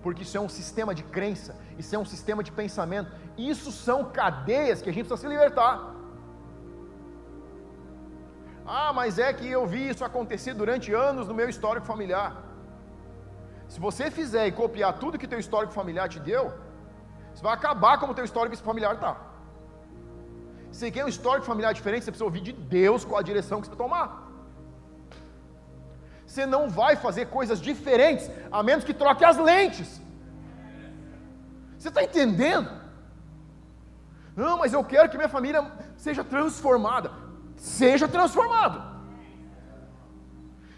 Porque 0.03 0.21
isso 0.21 0.37
é 0.37 0.39
um 0.39 0.47
sistema 0.47 0.93
de 0.93 1.03
crença, 1.03 1.55
isso 1.79 1.95
é 1.95 1.99
um 1.99 2.05
sistema 2.05 2.43
de 2.43 2.51
pensamento, 2.51 3.11
isso 3.37 3.71
são 3.71 4.05
cadeias 4.05 4.81
que 4.81 4.89
a 4.89 4.93
gente 4.93 5.07
precisa 5.07 5.27
se 5.27 5.33
libertar. 5.35 5.96
Ah, 8.67 8.91
mas 8.91 9.17
é 9.17 9.31
que 9.31 9.47
eu 9.47 9.65
vi 9.65 9.89
isso 9.89 10.03
acontecer 10.03 10.53
durante 10.53 10.93
anos 10.93 11.27
no 11.29 11.33
meu 11.33 11.47
histórico 11.47 11.85
familiar. 11.85 12.31
Se 13.69 13.79
você 13.79 14.11
fizer 14.11 14.45
e 14.47 14.51
copiar 14.51 14.93
tudo 15.01 15.17
que 15.17 15.27
teu 15.27 15.39
histórico 15.39 15.73
familiar 15.73 16.09
te 16.09 16.19
deu, 16.19 16.53
você 17.33 17.41
vai 17.41 17.53
acabar 17.53 17.97
como 17.97 18.13
teu 18.13 18.25
histórico 18.25 18.57
familiar 18.57 18.95
está. 18.95 19.15
Se 20.71 20.91
quer 20.91 21.05
um 21.05 21.07
histórico 21.07 21.45
familiar 21.45 21.73
diferente, 21.73 22.03
você 22.03 22.11
precisa 22.11 22.25
ouvir 22.25 22.41
de 22.41 22.51
Deus 22.51 23.05
qual 23.05 23.19
a 23.19 23.23
direção 23.23 23.61
que 23.61 23.67
você 23.67 23.75
tomar. 23.75 24.07
Você 26.25 26.45
não 26.45 26.69
vai 26.69 26.97
fazer 26.97 27.27
coisas 27.27 27.61
diferentes, 27.61 28.29
a 28.51 28.61
menos 28.61 28.83
que 28.83 28.93
troque 28.93 29.23
as 29.23 29.37
lentes. 29.37 30.01
Você 31.77 31.87
está 31.87 32.03
entendendo? 32.03 32.69
Não, 34.35 34.57
mas 34.57 34.73
eu 34.73 34.83
quero 34.83 35.09
que 35.09 35.17
minha 35.17 35.29
família 35.29 35.71
seja 35.95 36.23
transformada. 36.23 37.26
Seja 37.57 38.07
transformado. 38.07 38.97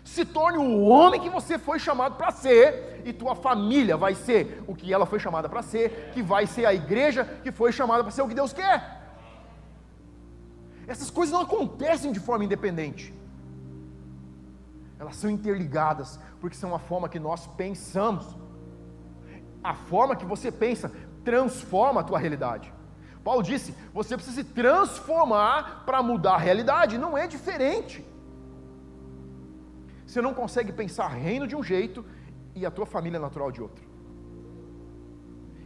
Se 0.04 0.26
torne 0.26 0.58
o 0.58 0.82
homem 0.86 1.22
que 1.22 1.30
você 1.30 1.60
foi 1.60 1.78
chamado 1.78 2.16
para 2.16 2.32
ser, 2.32 3.02
e 3.06 3.14
tua 3.14 3.36
família 3.36 3.96
vai 3.96 4.16
ser 4.16 4.64
o 4.68 4.74
que 4.74 4.92
ela 4.92 5.06
foi 5.06 5.20
chamada 5.20 5.48
para 5.48 5.62
ser, 5.62 6.12
que 6.14 6.24
vai 6.24 6.48
ser 6.48 6.66
a 6.66 6.74
igreja 6.74 7.26
que 7.44 7.52
foi 7.52 7.72
chamada 7.72 8.04
para 8.04 8.12
ser 8.12 8.24
o 8.24 8.28
que 8.28 8.34
Deus 8.34 8.52
quer. 8.52 9.00
Essas 10.88 11.12
coisas 11.12 11.32
não 11.32 11.42
acontecem 11.42 12.12
de 12.12 12.20
forma 12.20 12.44
independente. 12.44 13.14
Elas 14.98 15.16
são 15.16 15.30
interligadas, 15.30 16.20
porque 16.42 16.58
são 16.58 16.74
a 16.74 16.80
forma 16.80 17.08
que 17.08 17.20
nós 17.20 17.46
pensamos. 17.48 18.36
A 19.64 19.76
forma 19.76 20.16
que 20.16 20.26
você 20.26 20.52
pensa 20.52 20.92
transforma 21.24 22.02
a 22.02 22.04
tua 22.04 22.18
realidade. 22.18 22.74
Paulo 23.30 23.44
disse: 23.44 23.76
você 23.94 24.16
precisa 24.18 24.38
se 24.42 24.44
transformar 24.44 25.84
para 25.86 26.02
mudar 26.02 26.34
a 26.34 26.44
realidade, 26.48 26.98
não 26.98 27.16
é 27.16 27.28
diferente. 27.28 27.98
Você 30.06 30.20
não 30.20 30.34
consegue 30.34 30.72
pensar 30.82 31.10
reino 31.10 31.46
de 31.46 31.56
um 31.56 31.62
jeito 31.62 32.04
e 32.56 32.66
a 32.66 32.72
tua 32.72 32.88
família 32.88 33.20
natural 33.20 33.52
de 33.52 33.62
outro. 33.62 33.84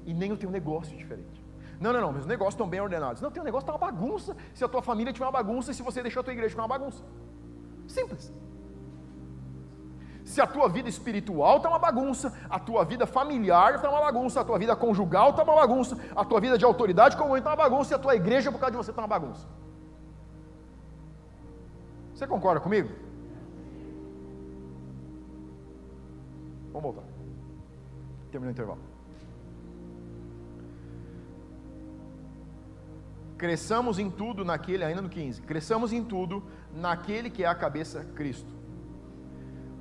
E 0.06 0.14
nem 0.14 0.34
o 0.34 0.38
teu 0.44 0.52
negócio 0.52 0.98
diferente. 0.98 1.42
Não, 1.80 1.94
não, 1.94 2.02
não, 2.02 2.12
meus 2.12 2.26
negócios 2.26 2.56
estão 2.56 2.68
bem 2.68 2.82
ordenados. 2.82 3.22
Não, 3.22 3.32
teu 3.32 3.46
negócio 3.46 3.64
está 3.64 3.72
uma 3.72 3.86
bagunça 3.92 4.36
se 4.54 4.66
a 4.66 4.68
tua 4.68 4.82
família 4.82 5.14
tiver 5.14 5.26
uma 5.26 5.32
bagunça 5.32 5.72
e 5.72 5.74
se 5.74 5.82
você 5.82 6.02
deixou 6.02 6.20
a 6.20 6.24
tua 6.26 6.34
igreja 6.34 6.50
ficar 6.50 6.64
uma 6.64 6.78
bagunça. 6.78 7.02
Simples. 7.88 8.30
Se 10.34 10.42
a 10.42 10.48
tua 10.48 10.68
vida 10.68 10.90
espiritual 10.90 11.58
está 11.58 11.70
uma 11.70 11.78
bagunça, 11.78 12.34
a 12.50 12.58
tua 12.58 12.84
vida 12.84 13.06
familiar 13.06 13.76
está 13.76 13.88
uma 13.88 14.02
bagunça, 14.02 14.42
a 14.42 14.44
tua 14.44 14.58
vida 14.58 14.76
conjugal 14.76 15.30
está 15.30 15.44
uma 15.44 15.54
bagunça, 15.54 15.96
a 16.16 16.26
tua 16.26 16.42
vida 16.42 16.58
de 16.58 16.66
autoridade 16.66 17.16
comum 17.16 17.38
está 17.38 17.52
uma 17.52 17.56
bagunça 17.56 17.94
e 17.94 17.96
a 17.96 18.00
tua 18.00 18.16
igreja 18.16 18.52
por 18.52 18.58
causa 18.58 18.72
de 18.72 18.78
você 18.78 18.90
está 18.90 19.04
uma 19.04 19.08
bagunça. 19.08 19.48
Você 22.16 22.26
concorda 22.26 22.60
comigo? 22.60 22.90
Vamos 26.72 26.82
voltar. 26.82 27.04
Terminou 28.32 28.50
o 28.50 28.54
intervalo. 28.54 28.82
Cresçamos 33.38 34.00
em 34.00 34.10
tudo 34.10 34.44
naquele, 34.44 34.84
ainda 34.84 35.04
no 35.04 35.10
15, 35.10 35.44
cresçamos 35.44 35.94
em 35.94 36.04
tudo 36.04 36.42
naquele 36.74 37.30
que 37.30 37.44
é 37.44 37.48
a 37.48 37.54
cabeça 37.54 38.04
Cristo. 38.16 38.63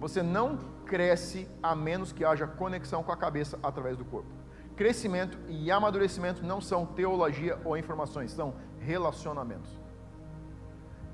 Você 0.03 0.21
não 0.21 0.59
cresce 0.85 1.49
a 1.63 1.77
menos 1.77 2.11
que 2.11 2.25
haja 2.25 2.45
conexão 2.45 3.05
com 3.05 3.13
a 3.13 3.17
cabeça 3.17 3.57
através 3.63 3.97
do 3.97 4.05
corpo. 4.05 4.29
Crescimento 4.75 5.39
e 5.49 5.71
amadurecimento 5.71 6.45
não 6.45 6.61
são 6.61 6.85
teologia 6.85 7.57
ou 7.65 7.77
informações, 7.77 8.33
são 8.33 8.53
relacionamentos. 8.81 9.71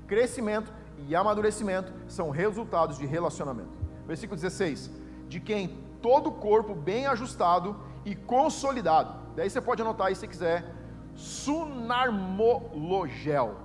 Crescimento 0.07 0.73
e 1.07 1.15
amadurecimento 1.15 1.93
são 2.07 2.31
resultados 2.31 2.97
de 2.97 3.05
relacionamento. 3.05 3.69
Versículo 4.07 4.41
16: 4.41 4.89
de 5.27 5.39
quem 5.39 5.67
todo 6.01 6.29
o 6.29 6.37
corpo 6.47 6.73
bem 6.73 7.05
ajustado 7.05 7.75
e 8.03 8.15
consolidado. 8.15 9.19
Daí 9.35 9.51
você 9.51 9.61
pode 9.61 9.83
anotar 9.83 10.07
aí 10.07 10.15
se 10.15 10.27
quiser. 10.27 10.65
Sunarmologel. 11.13 13.55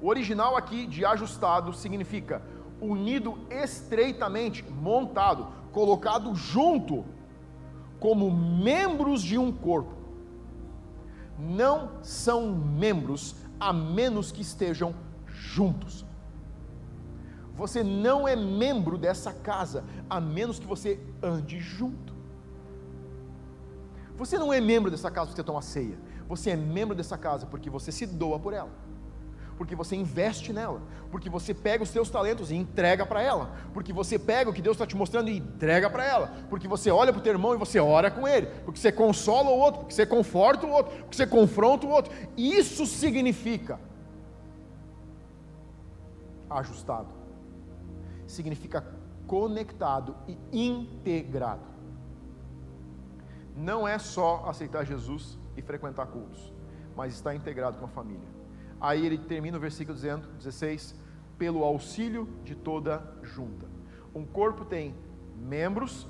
O 0.00 0.08
original 0.08 0.56
aqui 0.56 0.84
de 0.84 1.04
ajustado 1.04 1.72
significa 1.72 2.42
unido 2.80 3.38
estreitamente, 3.50 4.64
montado, 4.64 5.48
colocado 5.72 6.34
junto, 6.34 7.04
como 7.98 8.30
membros 8.30 9.22
de 9.22 9.38
um 9.38 9.52
corpo. 9.52 9.94
Não 11.38 12.02
são 12.02 12.52
membros 12.52 13.36
a 13.58 13.72
menos 13.72 14.32
que 14.32 14.42
estejam 14.42 14.94
juntos. 15.26 16.04
Você 17.54 17.82
não 17.82 18.28
é 18.28 18.36
membro 18.36 18.98
dessa 18.98 19.32
casa, 19.32 19.84
a 20.10 20.20
menos 20.20 20.58
que 20.58 20.66
você 20.66 21.00
ande 21.22 21.58
junto. 21.58 22.14
Você 24.16 24.38
não 24.38 24.52
é 24.52 24.60
membro 24.60 24.90
dessa 24.90 25.10
casa 25.10 25.28
porque 25.28 25.42
você 25.42 25.46
toma 25.46 25.62
ceia. 25.62 25.98
Você 26.28 26.50
é 26.50 26.56
membro 26.56 26.94
dessa 26.94 27.16
casa 27.16 27.46
porque 27.46 27.70
você 27.70 27.92
se 27.92 28.06
doa 28.06 28.38
por 28.38 28.52
ela. 28.52 28.70
Porque 29.56 29.74
você 29.74 29.96
investe 29.96 30.52
nela. 30.52 30.82
Porque 31.10 31.30
você 31.30 31.54
pega 31.54 31.82
os 31.82 31.88
seus 31.88 32.10
talentos 32.10 32.50
e 32.50 32.54
entrega 32.54 33.06
para 33.06 33.22
ela. 33.22 33.52
Porque 33.72 33.92
você 33.92 34.18
pega 34.18 34.50
o 34.50 34.52
que 34.52 34.62
Deus 34.62 34.76
está 34.76 34.86
te 34.86 34.96
mostrando 34.96 35.28
e 35.28 35.38
entrega 35.38 35.88
para 35.88 36.04
ela. 36.04 36.32
Porque 36.50 36.68
você 36.68 36.90
olha 36.90 37.12
para 37.12 37.20
o 37.20 37.22
teu 37.22 37.32
irmão 37.32 37.54
e 37.54 37.58
você 37.58 37.80
ora 37.80 38.10
com 38.10 38.28
ele. 38.28 38.46
Porque 38.64 38.78
você 38.78 38.92
consola 38.92 39.50
o 39.50 39.58
outro. 39.58 39.80
Porque 39.80 39.94
você 39.94 40.06
conforta 40.06 40.66
o 40.66 40.70
outro. 40.70 40.94
Porque 40.98 41.16
você 41.16 41.26
confronta 41.26 41.86
o 41.86 41.90
outro. 41.90 42.12
Isso 42.36 42.86
significa 42.86 43.80
ajustado 46.48 47.26
significa 48.26 48.84
conectado 49.26 50.16
e 50.26 50.36
integrado. 50.52 51.64
Não 53.56 53.88
é 53.88 53.98
só 53.98 54.44
aceitar 54.48 54.84
Jesus 54.84 55.38
e 55.56 55.62
frequentar 55.62 56.06
cultos, 56.06 56.52
mas 56.94 57.14
está 57.14 57.34
integrado 57.34 57.78
com 57.78 57.86
a 57.86 57.88
família. 57.88 58.35
Aí 58.86 59.04
ele 59.04 59.18
termina 59.18 59.56
o 59.56 59.60
versículo 59.60 59.96
dizendo, 59.96 60.28
16, 60.38 60.94
pelo 61.36 61.64
auxílio 61.64 62.28
de 62.44 62.54
toda 62.54 63.02
junta. 63.20 63.66
Um 64.14 64.24
corpo 64.24 64.64
tem 64.64 64.94
membros 65.36 66.06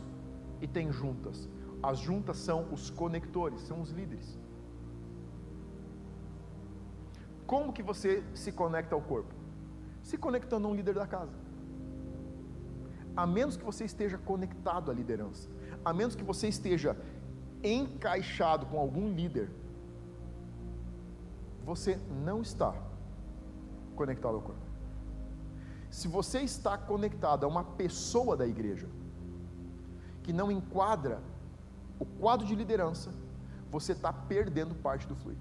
e 0.61 0.67
tem 0.67 0.93
juntas. 0.93 1.49
As 1.83 1.99
juntas 1.99 2.37
são 2.37 2.71
os 2.71 2.91
conectores, 2.91 3.63
são 3.63 3.81
os 3.81 3.93
líderes. 3.93 4.39
Como 7.47 7.73
que 7.73 7.83
você 7.83 8.23
se 8.35 8.53
conecta 8.53 8.95
ao 8.95 9.01
corpo? 9.01 9.35
Se 10.03 10.19
conectando 10.19 10.69
a 10.69 10.71
um 10.71 10.75
líder 10.75 10.97
da 10.97 11.07
casa. 11.07 11.33
A 13.17 13.27
menos 13.27 13.57
que 13.57 13.65
você 13.65 13.87
esteja 13.87 14.19
conectado 14.19 14.91
à 14.91 14.95
liderança, 14.95 15.49
a 15.83 15.95
menos 15.95 16.15
que 16.15 16.23
você 16.23 16.47
esteja 16.49 16.95
encaixado 17.65 18.67
com 18.67 18.79
algum 18.79 19.15
líder, 19.15 19.51
você 21.67 21.99
não 22.25 22.41
está 22.41 22.73
conectado 23.97 24.37
ao 24.37 24.41
corpo. 24.41 24.61
Se 25.91 26.07
você 26.07 26.39
está 26.41 26.79
conectado 26.79 27.43
a 27.45 27.49
uma 27.49 27.65
pessoa 27.65 28.37
da 28.37 28.47
igreja 28.47 28.89
que 30.23 30.33
não 30.33 30.51
enquadra 30.51 31.21
o 31.99 32.07
quadro 32.07 32.47
de 32.47 32.55
liderança, 32.55 33.13
você 33.69 33.93
está 33.93 34.13
perdendo 34.13 34.77
parte 34.77 35.09
do 35.09 35.17
fluir. 35.17 35.39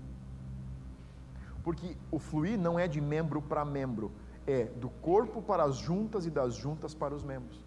Porque 1.63 1.95
o 2.09 2.17
fluir 2.17 2.57
não 2.57 2.80
é 2.80 2.88
de 2.88 2.99
membro 2.99 3.39
para 3.41 3.63
membro, 3.63 4.11
é 4.47 4.65
do 4.65 4.89
corpo 4.89 5.43
para 5.43 5.63
as 5.63 5.76
juntas 5.76 6.26
e 6.26 6.32
das 6.32 6.55
juntas 6.55 6.95
para 6.95 7.13
os 7.13 7.23
membros. 7.23 7.63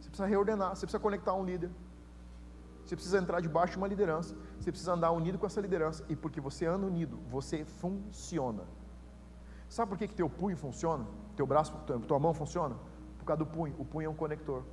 Você 0.00 0.08
precisa 0.08 0.26
reordenar, 0.26 0.70
você 0.70 0.86
precisa 0.86 1.00
conectar 1.00 1.34
um 1.34 1.44
líder. 1.44 1.70
Você 2.90 2.96
precisa 2.96 3.18
entrar 3.18 3.40
debaixo 3.40 3.74
de 3.74 3.78
uma 3.78 3.86
liderança, 3.86 4.34
você 4.58 4.72
precisa 4.72 4.94
andar 4.94 5.12
unido 5.12 5.38
com 5.38 5.46
essa 5.46 5.60
liderança, 5.60 6.04
e 6.08 6.16
porque 6.16 6.40
você 6.40 6.66
anda 6.66 6.84
unido, 6.84 7.20
você 7.30 7.64
funciona. 7.64 8.64
Sabe 9.68 9.90
por 9.90 9.96
que, 9.96 10.08
que 10.08 10.14
teu 10.16 10.28
punho 10.28 10.56
funciona? 10.56 11.06
Teu 11.36 11.46
braço, 11.46 11.72
tua 12.08 12.18
mão 12.18 12.34
funciona? 12.34 12.74
Por 13.16 13.24
causa 13.24 13.44
do 13.44 13.46
punho. 13.46 13.76
O 13.78 13.84
punho 13.84 14.06
é 14.06 14.08
um 14.08 14.14
conector. 14.16 14.64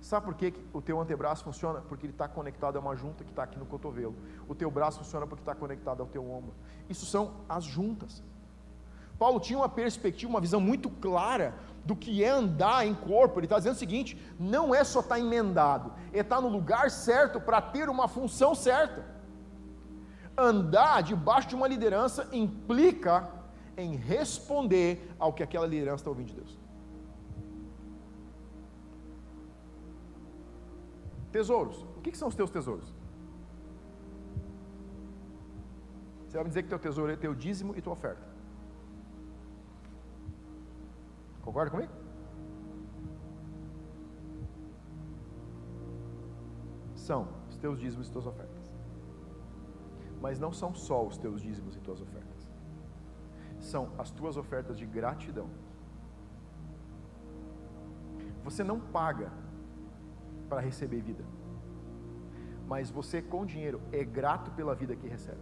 Sabe 0.00 0.24
por 0.24 0.34
que, 0.34 0.52
que 0.52 0.66
o 0.72 0.80
teu 0.80 0.98
antebraço 0.98 1.44
funciona? 1.44 1.82
Porque 1.82 2.06
ele 2.06 2.14
está 2.14 2.26
conectado 2.26 2.76
a 2.76 2.80
uma 2.80 2.96
junta 2.96 3.22
que 3.22 3.28
está 3.28 3.42
aqui 3.42 3.58
no 3.58 3.66
cotovelo. 3.66 4.16
O 4.48 4.54
teu 4.54 4.70
braço 4.70 5.00
funciona 5.00 5.26
porque 5.26 5.42
está 5.42 5.54
conectado 5.54 6.00
ao 6.00 6.06
teu 6.06 6.26
ombro. 6.26 6.54
Isso 6.88 7.04
são 7.04 7.34
as 7.46 7.64
juntas. 7.64 8.24
Paulo 9.18 9.40
tinha 9.40 9.58
uma 9.58 9.68
perspectiva, 9.68 10.30
uma 10.30 10.40
visão 10.40 10.60
muito 10.60 10.88
clara 10.88 11.54
do 11.84 11.96
que 11.96 12.22
é 12.22 12.28
andar 12.28 12.86
em 12.86 12.94
corpo. 12.94 13.38
Ele 13.38 13.46
está 13.46 13.56
dizendo 13.56 13.74
o 13.74 13.78
seguinte: 13.78 14.20
não 14.38 14.74
é 14.74 14.84
só 14.84 15.00
estar 15.00 15.16
tá 15.16 15.20
emendado, 15.20 15.92
é 16.12 16.20
estar 16.20 16.36
tá 16.36 16.42
no 16.42 16.48
lugar 16.48 16.90
certo 16.90 17.40
para 17.40 17.60
ter 17.60 17.88
uma 17.88 18.06
função 18.06 18.54
certa. 18.54 19.04
Andar 20.36 21.02
debaixo 21.02 21.48
de 21.48 21.56
uma 21.56 21.66
liderança 21.66 22.28
implica 22.32 23.28
em 23.76 23.96
responder 23.96 25.14
ao 25.18 25.32
que 25.32 25.42
aquela 25.42 25.66
liderança 25.66 26.02
está 26.02 26.10
ouvindo 26.10 26.28
de 26.28 26.34
Deus. 26.34 26.58
Tesouros. 31.32 31.82
O 31.96 32.00
que, 32.00 32.12
que 32.12 32.18
são 32.18 32.28
os 32.28 32.34
teus 32.34 32.50
tesouros? 32.50 32.94
Você 36.26 36.36
vai 36.36 36.44
me 36.44 36.50
dizer 36.50 36.62
que 36.62 36.68
teu 36.68 36.78
tesouro 36.78 37.10
é 37.10 37.16
teu 37.16 37.34
dízimo 37.34 37.74
e 37.76 37.80
tua 37.80 37.94
oferta. 37.94 38.27
Concorda 41.48 41.70
comigo? 41.70 41.92
São 46.94 47.26
os 47.48 47.56
teus 47.56 47.80
dízimos 47.80 48.08
e 48.08 48.10
tuas 48.12 48.26
ofertas. 48.26 48.70
Mas 50.20 50.38
não 50.38 50.52
são 50.52 50.74
só 50.74 51.02
os 51.06 51.16
teus 51.16 51.40
dízimos 51.40 51.74
e 51.74 51.80
tuas 51.80 52.02
ofertas. 52.02 52.52
São 53.58 53.90
as 53.96 54.10
tuas 54.10 54.36
ofertas 54.36 54.76
de 54.76 54.84
gratidão. 54.84 55.48
Você 58.44 58.62
não 58.62 58.78
paga 58.78 59.32
para 60.50 60.60
receber 60.60 61.00
vida. 61.00 61.24
Mas 62.66 62.90
você, 62.90 63.22
com 63.22 63.46
dinheiro, 63.46 63.80
é 63.90 64.04
grato 64.04 64.50
pela 64.50 64.74
vida 64.74 64.94
que 64.94 65.08
recebe. 65.08 65.40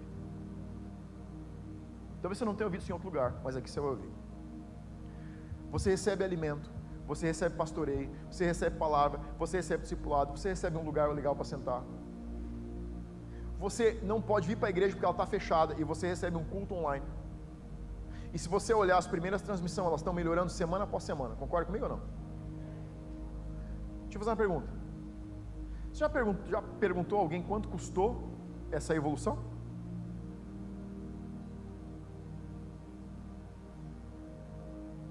Talvez 2.22 2.38
você 2.38 2.44
não 2.44 2.54
tenha 2.54 2.68
ouvido 2.68 2.82
isso 2.82 2.92
em 2.92 2.94
outro 2.94 3.08
lugar, 3.08 3.40
mas 3.42 3.56
aqui 3.56 3.68
você 3.68 3.80
vai 3.80 3.90
ouvir. 3.90 4.15
Você 5.76 5.90
recebe 5.90 6.24
alimento, 6.24 6.70
você 7.06 7.26
recebe 7.26 7.54
pastoreio, 7.54 8.08
você 8.30 8.46
recebe 8.46 8.78
palavra, 8.78 9.20
você 9.38 9.58
recebe 9.58 9.82
discipulado, 9.82 10.30
você 10.34 10.48
recebe 10.48 10.78
um 10.78 10.84
lugar 10.90 11.10
legal 11.12 11.34
para 11.34 11.44
sentar. 11.44 11.82
Você 13.58 14.00
não 14.02 14.18
pode 14.22 14.48
vir 14.48 14.56
para 14.56 14.68
a 14.68 14.70
igreja 14.70 14.92
porque 14.94 15.04
ela 15.04 15.12
está 15.12 15.26
fechada 15.26 15.74
e 15.78 15.84
você 15.84 16.06
recebe 16.06 16.34
um 16.34 16.44
culto 16.44 16.74
online. 16.74 17.04
E 18.32 18.38
se 18.38 18.48
você 18.48 18.72
olhar 18.72 18.96
as 18.96 19.06
primeiras 19.06 19.42
transmissões, 19.42 19.86
elas 19.86 20.00
estão 20.00 20.14
melhorando 20.14 20.50
semana 20.50 20.84
após 20.84 21.04
semana. 21.04 21.34
Concorda 21.34 21.66
comigo 21.66 21.84
ou 21.84 21.90
não? 21.90 22.00
Deixa 24.04 24.16
eu 24.16 24.18
fazer 24.20 24.30
uma 24.30 24.36
pergunta. 24.36 24.68
Você 25.92 26.00
já, 26.00 26.08
perguntou, 26.08 26.46
já 26.46 26.62
perguntou 26.62 27.18
a 27.18 27.20
alguém 27.20 27.42
quanto 27.42 27.68
custou 27.68 28.30
essa 28.70 28.94
evolução? 28.94 29.38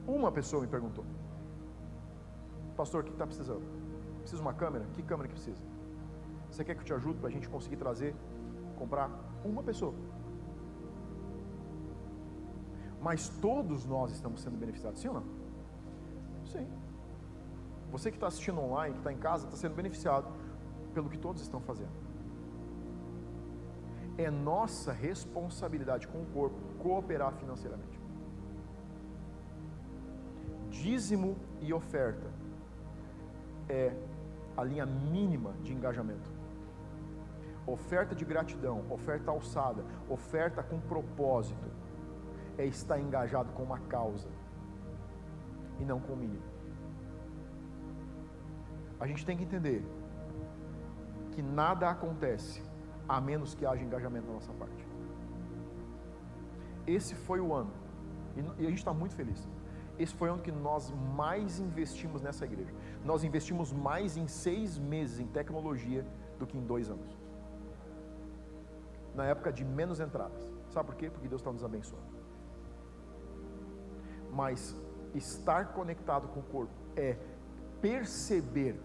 Uma 0.07 0.31
pessoa 0.31 0.61
me 0.61 0.67
perguntou: 0.67 1.03
Pastor, 2.75 3.01
o 3.01 3.05
que 3.05 3.11
está 3.11 3.25
precisando? 3.25 3.63
Precisa 4.19 4.41
uma 4.41 4.53
câmera? 4.53 4.85
Que 4.93 5.01
câmera 5.01 5.27
que 5.27 5.35
precisa? 5.35 5.63
Você 6.49 6.63
quer 6.63 6.75
que 6.75 6.81
eu 6.81 6.85
te 6.85 6.93
ajude 6.93 7.19
para 7.19 7.29
a 7.29 7.31
gente 7.31 7.49
conseguir 7.49 7.77
trazer, 7.77 8.15
comprar 8.77 9.09
uma 9.43 9.63
pessoa? 9.63 9.93
Mas 13.01 13.29
todos 13.29 13.85
nós 13.85 14.11
estamos 14.11 14.41
sendo 14.41 14.57
beneficiados, 14.57 14.99
sim 14.99 15.07
ou 15.07 15.15
não? 15.15 15.23
Sim. 16.45 16.67
Você 17.91 18.09
que 18.09 18.17
está 18.17 18.27
assistindo 18.27 18.59
online, 18.59 18.93
que 18.93 18.99
está 18.99 19.13
em 19.13 19.17
casa, 19.17 19.45
está 19.45 19.57
sendo 19.57 19.75
beneficiado 19.75 20.27
pelo 20.93 21.09
que 21.09 21.17
todos 21.17 21.41
estão 21.41 21.61
fazendo. 21.61 21.91
É 24.17 24.31
nossa 24.31 24.91
responsabilidade 24.91 26.07
com 26.07 26.21
o 26.21 26.25
corpo 26.27 26.57
cooperar 26.79 27.33
financeiramente. 27.33 27.94
Dízimo 30.85 31.35
e 31.61 31.73
oferta 31.73 32.27
é 33.67 33.91
a 34.55 34.63
linha 34.63 34.85
mínima 34.85 35.53
de 35.63 35.73
engajamento. 35.73 36.29
Oferta 37.65 38.13
de 38.13 38.23
gratidão, 38.23 38.85
oferta 38.91 39.31
alçada, 39.31 39.83
oferta 40.07 40.61
com 40.61 40.79
propósito, 40.79 41.67
é 42.55 42.67
estar 42.67 42.99
engajado 42.99 43.51
com 43.53 43.63
uma 43.63 43.79
causa 43.95 44.29
e 45.79 45.83
não 45.83 45.99
com 45.99 46.13
o 46.13 46.15
mínimo. 46.15 46.43
A 48.99 49.07
gente 49.07 49.25
tem 49.25 49.35
que 49.35 49.43
entender 49.43 49.83
que 51.31 51.41
nada 51.41 51.89
acontece 51.89 52.61
a 53.09 53.19
menos 53.19 53.55
que 53.55 53.65
haja 53.65 53.83
engajamento 53.83 54.27
da 54.27 54.33
nossa 54.33 54.53
parte. 54.53 54.87
Esse 56.85 57.15
foi 57.15 57.39
o 57.39 57.55
ano, 57.55 57.73
e 58.59 58.67
a 58.67 58.69
gente 58.69 58.77
está 58.77 58.93
muito 58.93 59.15
feliz. 59.15 59.54
Esse 59.97 60.13
foi 60.13 60.29
o 60.29 60.33
ano 60.33 60.41
que 60.41 60.51
nós 60.51 60.91
mais 61.15 61.59
investimos 61.59 62.21
nessa 62.21 62.43
igreja. 62.45 62.73
Nós 63.03 63.23
investimos 63.23 63.71
mais 63.71 64.17
em 64.17 64.27
seis 64.27 64.77
meses 64.77 65.19
em 65.19 65.27
tecnologia 65.27 66.05
do 66.37 66.45
que 66.45 66.57
em 66.57 66.65
dois 66.65 66.89
anos. 66.89 67.17
Na 69.13 69.25
época 69.25 69.53
de 69.53 69.63
menos 69.63 69.99
entradas. 69.99 70.43
Sabe 70.69 70.87
por 70.87 70.95
quê? 70.95 71.09
Porque 71.09 71.27
Deus 71.27 71.41
está 71.41 71.51
nos 71.51 71.63
abençoando. 71.63 72.03
Mas 74.31 74.75
estar 75.13 75.71
conectado 75.73 76.27
com 76.27 76.41
o 76.41 76.43
corpo 76.43 76.73
é 76.97 77.17
perceber 77.81 78.77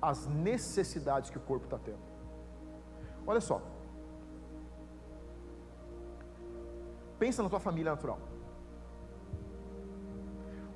as 0.00 0.28
necessidades 0.28 1.30
que 1.30 1.38
o 1.38 1.40
corpo 1.40 1.64
está 1.64 1.78
tendo. 1.78 1.98
Olha 3.26 3.40
só. 3.40 3.60
Pensa 7.18 7.42
na 7.42 7.48
tua 7.48 7.58
família 7.58 7.90
natural. 7.90 8.27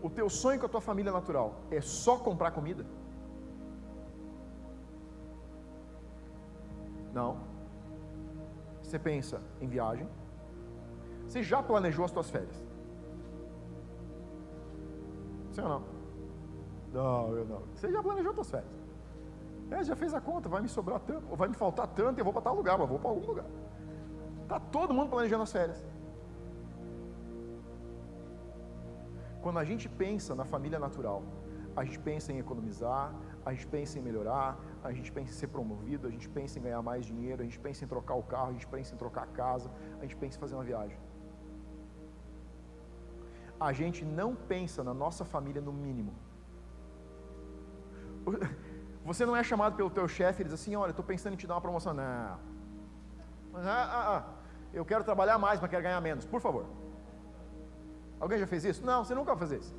O 0.03 0.11
teu 0.11 0.29
sonho 0.29 0.59
com 0.59 0.67
a 0.67 0.69
tua 0.69 0.81
família 0.81 1.13
natural 1.13 1.55
é 1.71 1.81
só 1.81 2.17
comprar 2.19 2.51
comida? 2.51 2.85
Não. 7.13 7.39
Você 8.83 8.99
pensa 8.99 9.41
em 9.61 9.69
viagem. 9.69 10.09
Você 11.27 11.43
já 11.43 11.63
planejou 11.63 12.05
as 12.05 12.11
tuas 12.11 12.29
férias? 12.29 12.57
Sim 15.53 15.63
ou 15.63 15.69
não? 15.69 15.83
Não, 16.93 17.37
eu 17.37 17.45
não. 17.45 17.63
Você 17.75 17.91
já 17.93 18.03
planejou 18.03 18.31
as 18.31 18.35
tuas 18.35 18.51
férias? 18.51 18.83
É, 19.71 19.85
já 19.85 19.97
fez 19.97 20.13
a 20.13 20.21
conta, 20.21 20.49
vai 20.49 20.61
me 20.61 20.69
sobrar 20.69 21.01
tanto, 21.01 21.35
vai 21.35 21.49
me 21.49 21.55
faltar 21.55 21.87
tanto, 21.89 22.19
eu 22.19 22.25
vou 22.25 22.33
para 22.33 22.43
tal 22.43 22.55
lugar, 22.55 22.77
mas 22.77 22.89
vou 22.89 22.99
para 22.99 23.11
algum 23.11 23.27
lugar. 23.27 23.47
Está 24.43 24.61
todo 24.61 24.93
mundo 24.93 25.09
planejando 25.09 25.45
as 25.45 25.53
férias. 25.53 25.83
Quando 29.45 29.59
a 29.59 29.65
gente 29.71 29.87
pensa 29.89 30.35
na 30.41 30.45
família 30.45 30.79
natural, 30.79 31.23
a 31.77 31.85
gente 31.85 31.99
pensa 31.99 32.33
em 32.33 32.39
economizar, 32.39 33.15
a 33.45 33.53
gente 33.53 33.67
pensa 33.67 33.99
em 33.99 34.03
melhorar, 34.03 34.49
a 34.85 34.93
gente 34.93 35.11
pensa 35.11 35.31
em 35.33 35.39
ser 35.43 35.49
promovido, 35.49 36.07
a 36.07 36.11
gente 36.11 36.29
pensa 36.29 36.59
em 36.59 36.63
ganhar 36.63 36.83
mais 36.83 37.05
dinheiro, 37.05 37.43
a 37.43 37.45
gente 37.45 37.59
pensa 37.59 37.85
em 37.85 37.89
trocar 37.89 38.15
o 38.15 38.23
carro, 38.23 38.51
a 38.51 38.53
gente 38.53 38.67
pensa 38.67 38.95
em 38.95 38.99
trocar 38.99 39.25
a 39.25 39.27
casa, 39.27 39.71
a 39.99 40.03
gente 40.03 40.17
pensa 40.17 40.37
em 40.37 40.41
fazer 40.41 40.55
uma 40.55 40.65
viagem. 40.65 40.99
A 43.69 43.73
gente 43.73 44.05
não 44.05 44.35
pensa 44.35 44.85
na 44.85 44.95
nossa 44.95 45.25
família 45.25 45.63
no 45.63 45.73
mínimo. 45.73 46.15
Você 49.05 49.27
não 49.27 49.35
é 49.35 49.43
chamado 49.43 49.75
pelo 49.77 49.91
teu 49.91 50.07
chefe 50.07 50.43
e 50.43 50.45
diz 50.45 50.55
assim, 50.55 50.77
olha, 50.77 50.91
estou 50.91 51.05
pensando 51.05 51.35
em 51.35 51.37
te 51.37 51.47
dar 51.47 51.55
uma 51.55 51.61
promoção. 51.61 51.93
Não. 51.93 52.39
Ah, 53.55 53.61
ah, 53.65 54.17
ah, 54.17 54.23
eu 54.73 54.85
quero 54.85 55.05
trabalhar 55.05 55.39
mais, 55.39 55.61
mas 55.61 55.69
quero 55.71 55.83
ganhar 55.83 56.01
menos. 56.01 56.25
Por 56.25 56.41
favor. 56.41 56.67
Alguém 58.23 58.39
já 58.39 58.47
fez 58.47 58.65
isso? 58.71 58.83
Não, 58.91 58.99
você 59.05 59.15
nunca 59.19 59.33
vai 59.33 59.41
fazer 59.45 59.59
isso. 59.63 59.75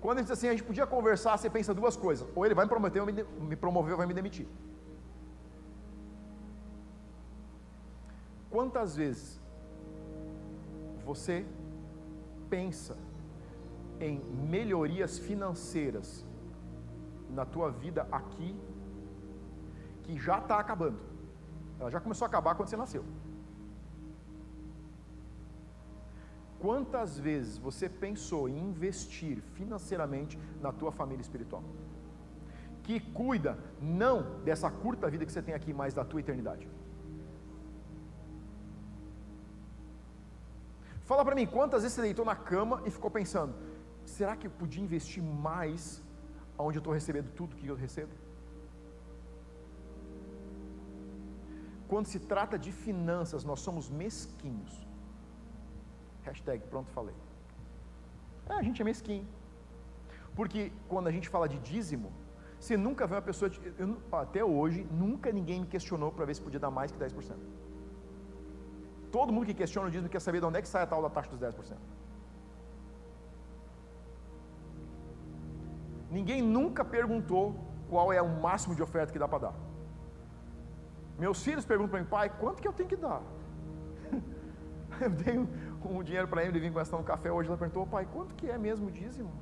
Quando 0.00 0.18
ele 0.18 0.26
diz 0.26 0.34
assim, 0.36 0.48
a 0.48 0.52
gente 0.52 0.62
podia 0.62 0.86
conversar, 0.86 1.36
você 1.36 1.50
pensa 1.56 1.74
duas 1.74 1.96
coisas. 1.96 2.26
Ou 2.36 2.46
ele 2.46 2.54
vai 2.54 2.64
me 2.66 2.68
prometer, 2.68 3.00
ou 3.00 3.06
me 3.50 3.56
promover, 3.56 3.92
ou 3.94 3.98
vai 3.98 4.06
me 4.06 4.14
demitir. 4.14 4.46
Quantas 8.48 8.94
vezes 8.94 9.40
você 11.04 11.44
pensa 12.48 12.96
em 13.98 14.20
melhorias 14.56 15.18
financeiras 15.18 16.24
na 17.28 17.44
tua 17.44 17.70
vida 17.70 18.06
aqui 18.20 18.50
que 20.04 20.16
já 20.16 20.38
está 20.38 20.60
acabando? 20.60 21.00
Ela 21.80 21.90
já 21.90 22.00
começou 22.00 22.24
a 22.26 22.28
acabar 22.28 22.54
quando 22.54 22.68
você 22.68 22.76
nasceu. 22.76 23.04
Quantas 26.66 27.16
vezes 27.16 27.58
você 27.58 27.88
pensou 27.88 28.48
em 28.48 28.58
investir 28.58 29.40
financeiramente 29.56 30.36
na 30.60 30.72
tua 30.72 30.90
família 30.90 31.22
espiritual? 31.22 31.62
Que 32.82 32.98
cuida 33.18 33.56
não 33.80 34.40
dessa 34.40 34.68
curta 34.68 35.08
vida 35.08 35.24
que 35.24 35.30
você 35.30 35.40
tem 35.40 35.54
aqui, 35.54 35.72
mas 35.72 35.94
da 35.94 36.04
tua 36.04 36.18
eternidade. 36.18 36.68
Fala 41.04 41.24
para 41.24 41.36
mim, 41.36 41.46
quantas 41.46 41.82
vezes 41.82 41.94
você 41.94 42.02
deitou 42.02 42.24
na 42.24 42.34
cama 42.34 42.82
e 42.84 42.90
ficou 42.90 43.12
pensando: 43.12 43.54
será 44.04 44.34
que 44.34 44.48
eu 44.48 44.50
podia 44.50 44.82
investir 44.82 45.22
mais 45.22 46.02
onde 46.58 46.78
eu 46.78 46.80
estou 46.80 46.92
recebendo 46.92 47.30
tudo 47.40 47.54
que 47.54 47.68
eu 47.68 47.76
recebo? 47.76 48.10
Quando 51.86 52.06
se 52.06 52.18
trata 52.18 52.58
de 52.58 52.72
finanças, 52.72 53.44
nós 53.44 53.60
somos 53.60 53.88
mesquinhos. 53.88 54.85
Hashtag 56.26 56.60
pronto 56.72 56.90
falei. 56.90 57.14
É, 58.48 58.54
a 58.54 58.62
gente 58.62 58.80
é 58.82 58.84
mesquinho. 58.84 59.26
Porque 60.34 60.72
quando 60.88 61.06
a 61.10 61.12
gente 61.16 61.28
fala 61.34 61.48
de 61.52 61.58
dízimo, 61.58 62.12
você 62.58 62.76
nunca 62.76 63.06
vê 63.06 63.14
uma 63.14 63.22
pessoa, 63.22 63.50
eu, 63.78 63.96
até 64.12 64.44
hoje, 64.44 64.86
nunca 64.90 65.30
ninguém 65.38 65.60
me 65.60 65.66
questionou 65.66 66.10
para 66.12 66.24
ver 66.24 66.34
se 66.34 66.42
podia 66.42 66.60
dar 66.60 66.70
mais 66.70 66.90
que 66.92 66.98
10%. 66.98 67.34
Todo 69.10 69.32
mundo 69.32 69.46
que 69.46 69.54
questiona 69.54 69.88
o 69.88 69.90
dízimo 69.90 70.08
quer 70.08 70.20
saber 70.20 70.40
de 70.40 70.46
onde 70.46 70.58
é 70.58 70.62
que 70.62 70.68
sai 70.68 70.82
a 70.82 70.86
tal 70.86 71.00
da 71.02 71.08
taxa 71.08 71.30
dos 71.30 71.40
10%. 71.40 71.76
Ninguém 76.10 76.40
nunca 76.42 76.84
perguntou 76.84 77.44
qual 77.88 78.12
é 78.12 78.20
o 78.20 78.28
máximo 78.28 78.74
de 78.74 78.82
oferta 78.82 79.12
que 79.12 79.18
dá 79.18 79.28
para 79.28 79.46
dar. 79.46 79.54
Meus 81.18 81.42
filhos 81.42 81.64
perguntam 81.64 81.90
para 81.92 82.00
mim, 82.00 82.06
pai, 82.06 82.28
quanto 82.40 82.60
que 82.60 82.68
eu 82.68 82.72
tenho 82.72 82.88
que 82.88 82.96
dar? 82.96 83.22
eu 85.00 85.10
tenho 85.86 86.00
um 86.00 86.02
dinheiro 86.02 86.28
para 86.28 86.44
ele 86.44 86.58
vinha 86.58 86.72
gastar 86.72 86.96
um 86.96 87.02
café 87.02 87.30
hoje, 87.30 87.48
ela 87.48 87.58
perguntou, 87.58 87.86
pai, 87.86 88.06
quanto 88.12 88.34
que 88.34 88.50
é 88.50 88.58
mesmo 88.58 88.88
o 88.88 88.90
dízimo? 88.90 89.32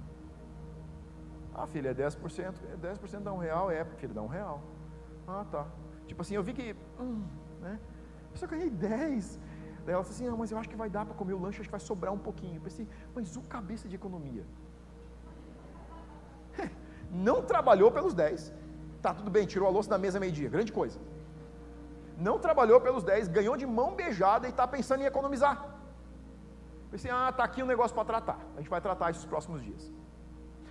Ah, 1.55 1.67
filha, 1.67 1.91
é 1.91 1.95
10%, 1.95 2.55
10% 2.81 3.21
dá 3.21 3.33
um 3.33 3.39
real, 3.39 3.71
é, 3.71 3.85
filho, 3.85 4.13
dá 4.13 4.23
um 4.23 4.27
real. 4.27 4.63
Ah, 5.27 5.45
tá. 5.51 5.67
Tipo 6.07 6.23
assim, 6.23 6.35
eu 6.35 6.43
vi 6.43 6.53
que, 6.53 6.77
hum, 7.01 7.25
né, 7.61 7.79
eu 8.33 8.37
só 8.37 8.47
ganhei 8.47 8.71
10. 8.71 9.41
Daí 9.85 9.95
ela 9.95 10.03
disse 10.03 10.15
assim, 10.15 10.29
não, 10.29 10.37
mas 10.37 10.51
eu 10.51 10.59
acho 10.59 10.69
que 10.69 10.77
vai 10.77 10.91
dar 10.91 11.05
para 11.07 11.15
comer 11.15 11.35
o 11.35 11.41
lanche, 11.41 11.61
acho 11.61 11.69
que 11.69 11.73
vai 11.79 11.81
sobrar 11.81 12.13
um 12.13 12.19
pouquinho. 12.19 12.57
Eu 12.57 12.63
pensei, 12.63 12.89
mas 13.15 13.37
o 13.37 13.43
cabeça 13.43 13.89
de 13.89 13.97
economia? 13.97 14.45
Não 17.11 17.43
trabalhou 17.43 17.93
pelos 17.93 18.15
10. 18.15 18.53
Tá, 19.03 19.13
tudo 19.13 19.31
bem, 19.31 19.47
tirou 19.47 19.69
a 19.69 19.71
louça 19.71 19.91
da 19.91 19.99
mesa 19.99 20.19
meio-dia, 20.19 20.49
grande 20.49 20.73
coisa. 20.73 20.99
Não 22.17 22.39
trabalhou 22.39 22.81
pelos 22.81 23.05
10, 23.05 23.29
ganhou 23.29 23.57
de 23.57 23.67
mão 23.67 23.95
beijada 23.95 24.47
e 24.47 24.51
está 24.51 24.67
pensando 24.67 25.03
em 25.03 25.05
economizar. 25.05 25.74
Pensei, 26.95 27.11
ah, 27.11 27.29
está 27.29 27.43
aqui 27.43 27.61
um 27.61 27.67
negócio 27.67 27.93
para 27.93 28.05
tratar. 28.05 28.39
A 28.55 28.59
gente 28.61 28.71
vai 28.71 28.81
tratar 28.81 29.11
isso 29.11 29.19
nos 29.23 29.29
próximos 29.29 29.61
dias. 29.61 29.93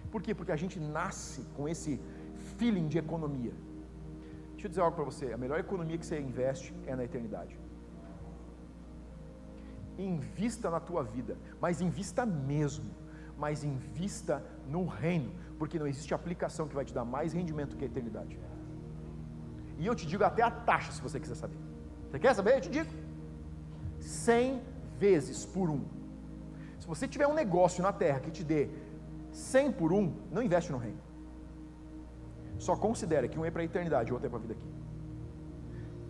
Por 0.09 0.21
quê? 0.21 0.33
Porque 0.33 0.53
a 0.53 0.55
gente 0.55 0.79
nasce 0.79 1.41
com 1.55 1.67
esse 1.67 1.99
feeling 2.57 2.87
de 2.87 2.97
economia. 2.97 3.53
Deixa 4.51 4.67
eu 4.67 4.69
dizer 4.69 4.81
algo 4.83 4.95
para 4.95 5.03
você: 5.03 5.33
a 5.33 5.37
melhor 5.37 5.59
economia 5.59 5.97
que 5.97 6.05
você 6.05 6.17
investe 6.21 6.73
é 6.87 6.95
na 6.95 7.03
eternidade. 7.03 7.59
Invista 9.97 10.69
na 10.75 10.79
tua 10.79 11.03
vida, 11.03 11.37
mas 11.59 11.81
invista 11.81 12.25
mesmo, 12.25 12.89
mas 13.37 13.65
invista 13.65 14.41
no 14.65 14.85
reino, 14.85 15.33
porque 15.59 15.77
não 15.77 15.87
existe 15.87 16.13
aplicação 16.13 16.69
que 16.69 16.75
vai 16.79 16.85
te 16.85 16.93
dar 16.93 17.03
mais 17.03 17.33
rendimento 17.33 17.75
que 17.75 17.83
a 17.83 17.87
eternidade. 17.87 18.39
E 19.77 19.85
eu 19.85 19.93
te 19.93 20.07
digo 20.07 20.23
até 20.23 20.41
a 20.41 20.49
taxa, 20.49 20.93
se 20.93 21.01
você 21.01 21.19
quiser 21.19 21.35
saber. 21.35 21.57
Você 22.09 22.17
quer 22.17 22.33
saber? 22.33 22.55
Eu 22.55 22.61
te 22.61 22.69
digo: 22.69 22.89
100 23.99 24.61
vezes 24.97 25.45
por 25.45 25.69
um. 25.69 25.83
Se 26.83 26.87
você 26.87 27.07
tiver 27.07 27.25
um 27.25 27.33
negócio 27.33 27.81
na 27.81 27.93
terra 27.93 28.19
que 28.19 28.29
te 28.29 28.43
dê 28.43 28.67
100 29.31 29.71
por 29.71 29.93
um, 29.93 30.13
não 30.29 30.43
investe 30.43 30.69
no 30.69 30.77
reino. 30.77 30.99
Só 32.57 32.75
considera 32.75 33.25
que 33.25 33.39
um 33.39 33.45
é 33.45 33.49
para 33.49 33.61
a 33.61 33.65
eternidade 33.65 34.09
e 34.09 34.13
outro 34.13 34.27
é 34.27 34.29
para 34.29 34.37
a 34.37 34.41
vida 34.41 34.53
aqui. 34.57 34.67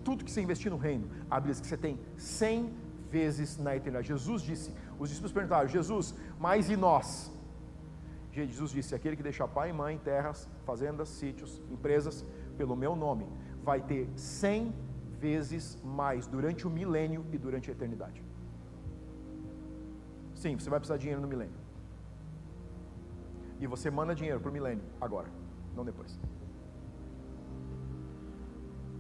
Tudo 0.04 0.26
que 0.26 0.32
você 0.32 0.42
investir 0.42 0.72
no 0.72 0.78
reino, 0.78 1.08
a 1.30 1.36
Bíblia 1.36 1.54
diz 1.54 1.62
que 1.62 1.68
você 1.68 1.78
tem 1.78 2.00
100 2.18 2.74
vezes 3.12 3.56
na 3.60 3.76
eternidade. 3.76 4.08
Jesus 4.08 4.42
disse, 4.42 4.74
os 4.98 5.10
discípulos 5.10 5.32
perguntaram, 5.32 5.70
Jesus, 5.70 6.16
mas 6.40 6.72
e 6.72 6.76
nós? 6.76 7.32
Jesus 8.32 8.72
disse, 8.72 8.96
aquele 8.96 9.16
que 9.16 9.22
deixa 9.22 9.48
pai 9.48 9.70
e 9.70 9.74
mãe, 9.74 10.00
terras, 10.00 10.50
fazendas, 10.66 11.08
sítios, 11.08 11.62
empresas, 11.70 12.26
pelo 12.58 12.76
meu 12.76 12.96
nome, 12.96 13.28
vai 13.62 13.80
ter 13.80 14.10
100 14.16 14.74
vezes 15.20 15.78
mais 15.84 16.26
durante 16.26 16.66
o 16.66 16.72
milênio 16.72 17.24
e 17.32 17.38
durante 17.38 17.70
a 17.70 17.74
eternidade. 17.74 18.33
Sim, 20.44 20.58
você 20.60 20.70
vai 20.70 20.78
precisar 20.78 20.98
de 20.98 21.04
dinheiro 21.04 21.22
no 21.22 21.28
milênio. 21.34 21.56
E 23.62 23.66
você 23.66 23.90
manda 23.90 24.14
dinheiro 24.14 24.42
para 24.42 24.50
o 24.50 24.52
milênio 24.52 24.84
agora, 25.00 25.30
não 25.74 25.86
depois. 25.86 26.20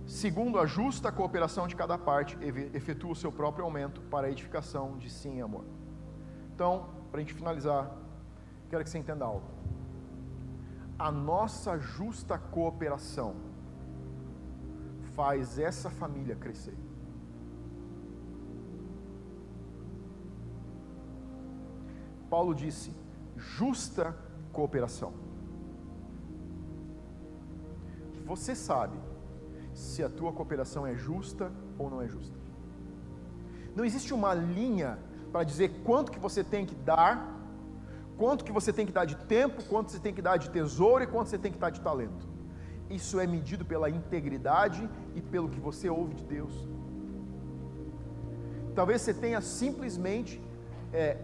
Segundo, 0.05 0.57
a 0.57 0.65
justa 0.65 1.11
cooperação 1.11 1.67
de 1.67 1.75
cada 1.75 1.97
parte 1.97 2.37
efetua 2.73 3.11
o 3.11 3.15
seu 3.23 3.29
próprio 3.29 3.65
aumento 3.65 3.99
para 4.03 4.27
a 4.27 4.31
edificação 4.31 4.97
de 4.97 5.09
sim 5.09 5.39
e 5.39 5.41
amor. 5.41 5.65
Então, 6.55 6.89
para 7.11 7.19
a 7.19 7.23
gente 7.23 7.33
finalizar, 7.33 7.91
quero 8.69 8.81
que 8.81 8.89
você 8.89 8.99
entenda 8.99 9.25
algo. 9.25 9.47
A 10.97 11.11
nossa 11.11 11.77
justa 11.77 12.37
cooperação 12.37 13.35
faz 15.13 15.59
essa 15.59 15.89
família 15.89 16.37
crescer. 16.37 16.77
Paulo 22.34 22.55
disse: 22.55 22.91
justa 23.38 24.17
cooperação. 24.51 25.13
Você 28.25 28.55
sabe 28.55 28.97
se 29.71 30.01
a 30.01 30.09
tua 30.09 30.31
cooperação 30.31 30.88
é 30.88 30.95
justa 30.95 31.51
ou 31.77 31.91
não 31.91 32.01
é 32.01 32.07
justa. 32.07 32.36
Não 33.75 33.86
existe 33.86 34.15
uma 34.15 34.34
linha 34.34 34.97
para 35.31 35.43
dizer 35.43 35.69
quanto 35.84 36.11
que 36.11 36.17
você 36.17 36.43
tem 36.43 36.65
que 36.65 36.73
dar, 36.73 37.11
quanto 38.17 38.43
que 38.43 38.51
você 38.51 38.73
tem 38.73 38.88
que 38.88 38.91
dar 38.91 39.05
de 39.05 39.17
tempo, 39.36 39.63
quanto 39.65 39.91
você 39.91 39.99
tem 39.99 40.13
que 40.13 40.21
dar 40.21 40.38
de 40.38 40.49
tesouro 40.49 41.03
e 41.03 41.07
quanto 41.07 41.27
você 41.29 41.38
tem 41.38 41.51
que 41.51 41.59
dar 41.59 41.69
de 41.69 41.81
talento. 41.81 42.27
Isso 42.89 43.19
é 43.19 43.27
medido 43.27 43.63
pela 43.63 43.91
integridade 43.91 44.89
e 45.13 45.21
pelo 45.21 45.49
que 45.49 45.59
você 45.59 45.88
ouve 45.88 46.15
de 46.15 46.23
Deus. 46.23 46.67
Talvez 48.73 49.03
você 49.03 49.13
tenha 49.13 49.39
simplesmente 49.39 50.41
é, 50.91 51.17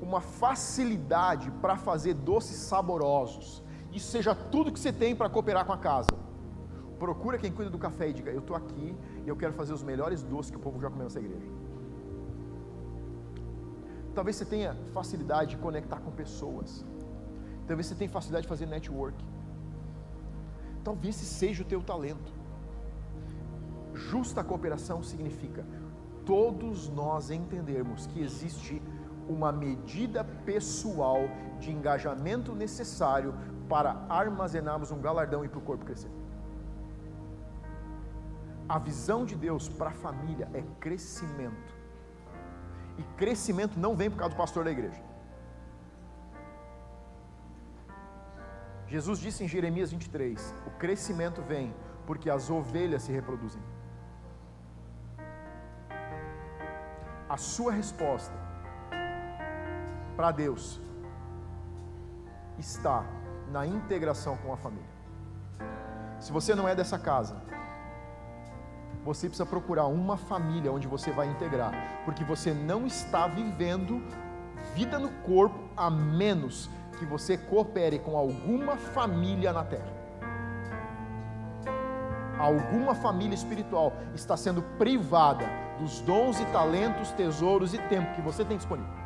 uma 0.00 0.20
facilidade 0.20 1.50
para 1.62 1.76
fazer 1.76 2.14
doces 2.14 2.56
saborosos. 2.56 3.62
Isso 3.92 4.10
seja 4.10 4.34
tudo 4.34 4.72
que 4.72 4.80
você 4.80 4.92
tem 4.92 5.14
para 5.14 5.28
cooperar 5.28 5.64
com 5.64 5.72
a 5.72 5.78
casa. 5.78 6.10
Procura 6.98 7.38
quem 7.38 7.50
cuida 7.50 7.70
do 7.70 7.78
café 7.78 8.08
e 8.08 8.12
diga: 8.12 8.30
Eu 8.30 8.40
estou 8.40 8.56
aqui 8.56 8.96
e 9.24 9.28
eu 9.28 9.36
quero 9.36 9.52
fazer 9.52 9.72
os 9.72 9.82
melhores 9.82 10.22
doces 10.22 10.50
que 10.50 10.56
o 10.56 10.60
povo 10.60 10.80
já 10.80 10.90
comeu 10.90 11.04
nessa 11.04 11.18
igreja. 11.18 11.50
Talvez 14.14 14.36
você 14.36 14.44
tenha 14.44 14.74
facilidade 14.92 15.50
de 15.50 15.56
conectar 15.56 16.00
com 16.00 16.10
pessoas. 16.10 16.84
Talvez 17.66 17.86
você 17.86 17.94
tenha 17.94 18.10
facilidade 18.10 18.42
de 18.42 18.48
fazer 18.48 18.66
network. 18.66 19.24
Talvez 20.82 21.16
esse 21.16 21.26
seja 21.26 21.62
o 21.62 21.66
teu 21.66 21.82
talento. 21.82 22.32
Justa 23.94 24.42
cooperação 24.42 25.02
significa 25.02 25.64
todos 26.24 26.88
nós 26.88 27.30
entendermos 27.30 28.06
que 28.06 28.20
existe 28.20 28.79
uma 29.30 29.50
medida 29.52 30.22
pessoal 30.50 31.20
de 31.60 31.70
engajamento 31.70 32.54
necessário 32.54 33.34
para 33.68 33.90
armazenarmos 34.08 34.90
um 34.90 35.00
galardão 35.00 35.44
e 35.44 35.48
para 35.48 35.58
o 35.58 35.62
corpo 35.62 35.84
crescer. 35.84 36.10
A 38.68 38.78
visão 38.78 39.20
de 39.24 39.36
Deus 39.46 39.68
para 39.68 39.90
a 39.90 39.98
família 40.06 40.48
é 40.52 40.62
crescimento. 40.80 41.72
E 42.98 43.02
crescimento 43.20 43.78
não 43.78 43.94
vem 44.00 44.10
por 44.10 44.18
causa 44.18 44.34
do 44.34 44.38
pastor 44.38 44.64
da 44.64 44.72
igreja. 44.76 45.02
Jesus 48.86 49.18
disse 49.20 49.44
em 49.44 49.48
Jeremias 49.48 49.92
23: 49.92 50.54
o 50.66 50.70
crescimento 50.82 51.40
vem 51.42 51.72
porque 52.06 52.28
as 52.28 52.50
ovelhas 52.50 53.02
se 53.02 53.12
reproduzem. 53.12 53.62
A 57.28 57.36
sua 57.36 57.72
resposta 57.72 58.49
para 60.16 60.30
Deus 60.30 60.80
está 62.58 63.04
na 63.50 63.66
integração 63.66 64.36
com 64.38 64.52
a 64.52 64.56
família. 64.56 64.88
Se 66.18 66.32
você 66.32 66.54
não 66.54 66.68
é 66.68 66.74
dessa 66.74 66.98
casa, 66.98 67.36
você 69.04 69.28
precisa 69.28 69.46
procurar 69.46 69.86
uma 69.86 70.16
família 70.16 70.70
onde 70.70 70.86
você 70.86 71.10
vai 71.10 71.28
integrar, 71.28 71.72
porque 72.04 72.22
você 72.22 72.52
não 72.52 72.86
está 72.86 73.26
vivendo 73.26 74.02
vida 74.74 74.98
no 74.98 75.10
corpo 75.22 75.58
a 75.76 75.90
menos 75.90 76.68
que 76.98 77.06
você 77.06 77.38
coopere 77.38 77.98
com 77.98 78.16
alguma 78.16 78.76
família 78.76 79.52
na 79.52 79.64
terra. 79.64 80.00
Alguma 82.38 82.94
família 82.94 83.34
espiritual 83.34 83.92
está 84.14 84.36
sendo 84.36 84.62
privada 84.78 85.46
dos 85.78 86.00
dons 86.02 86.38
e 86.40 86.44
talentos, 86.46 87.10
tesouros 87.12 87.72
e 87.72 87.78
tempo 87.78 88.14
que 88.14 88.20
você 88.20 88.44
tem 88.44 88.56
disponível. 88.56 88.99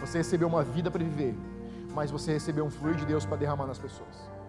Você 0.00 0.18
recebeu 0.18 0.48
uma 0.48 0.62
vida 0.62 0.90
para 0.90 1.02
viver, 1.02 1.34
mas 1.94 2.10
você 2.10 2.32
recebeu 2.32 2.64
um 2.64 2.70
fluir 2.70 2.96
de 2.96 3.04
Deus 3.04 3.24
para 3.26 3.36
derramar 3.36 3.66
nas 3.66 3.78
pessoas. 3.78 4.39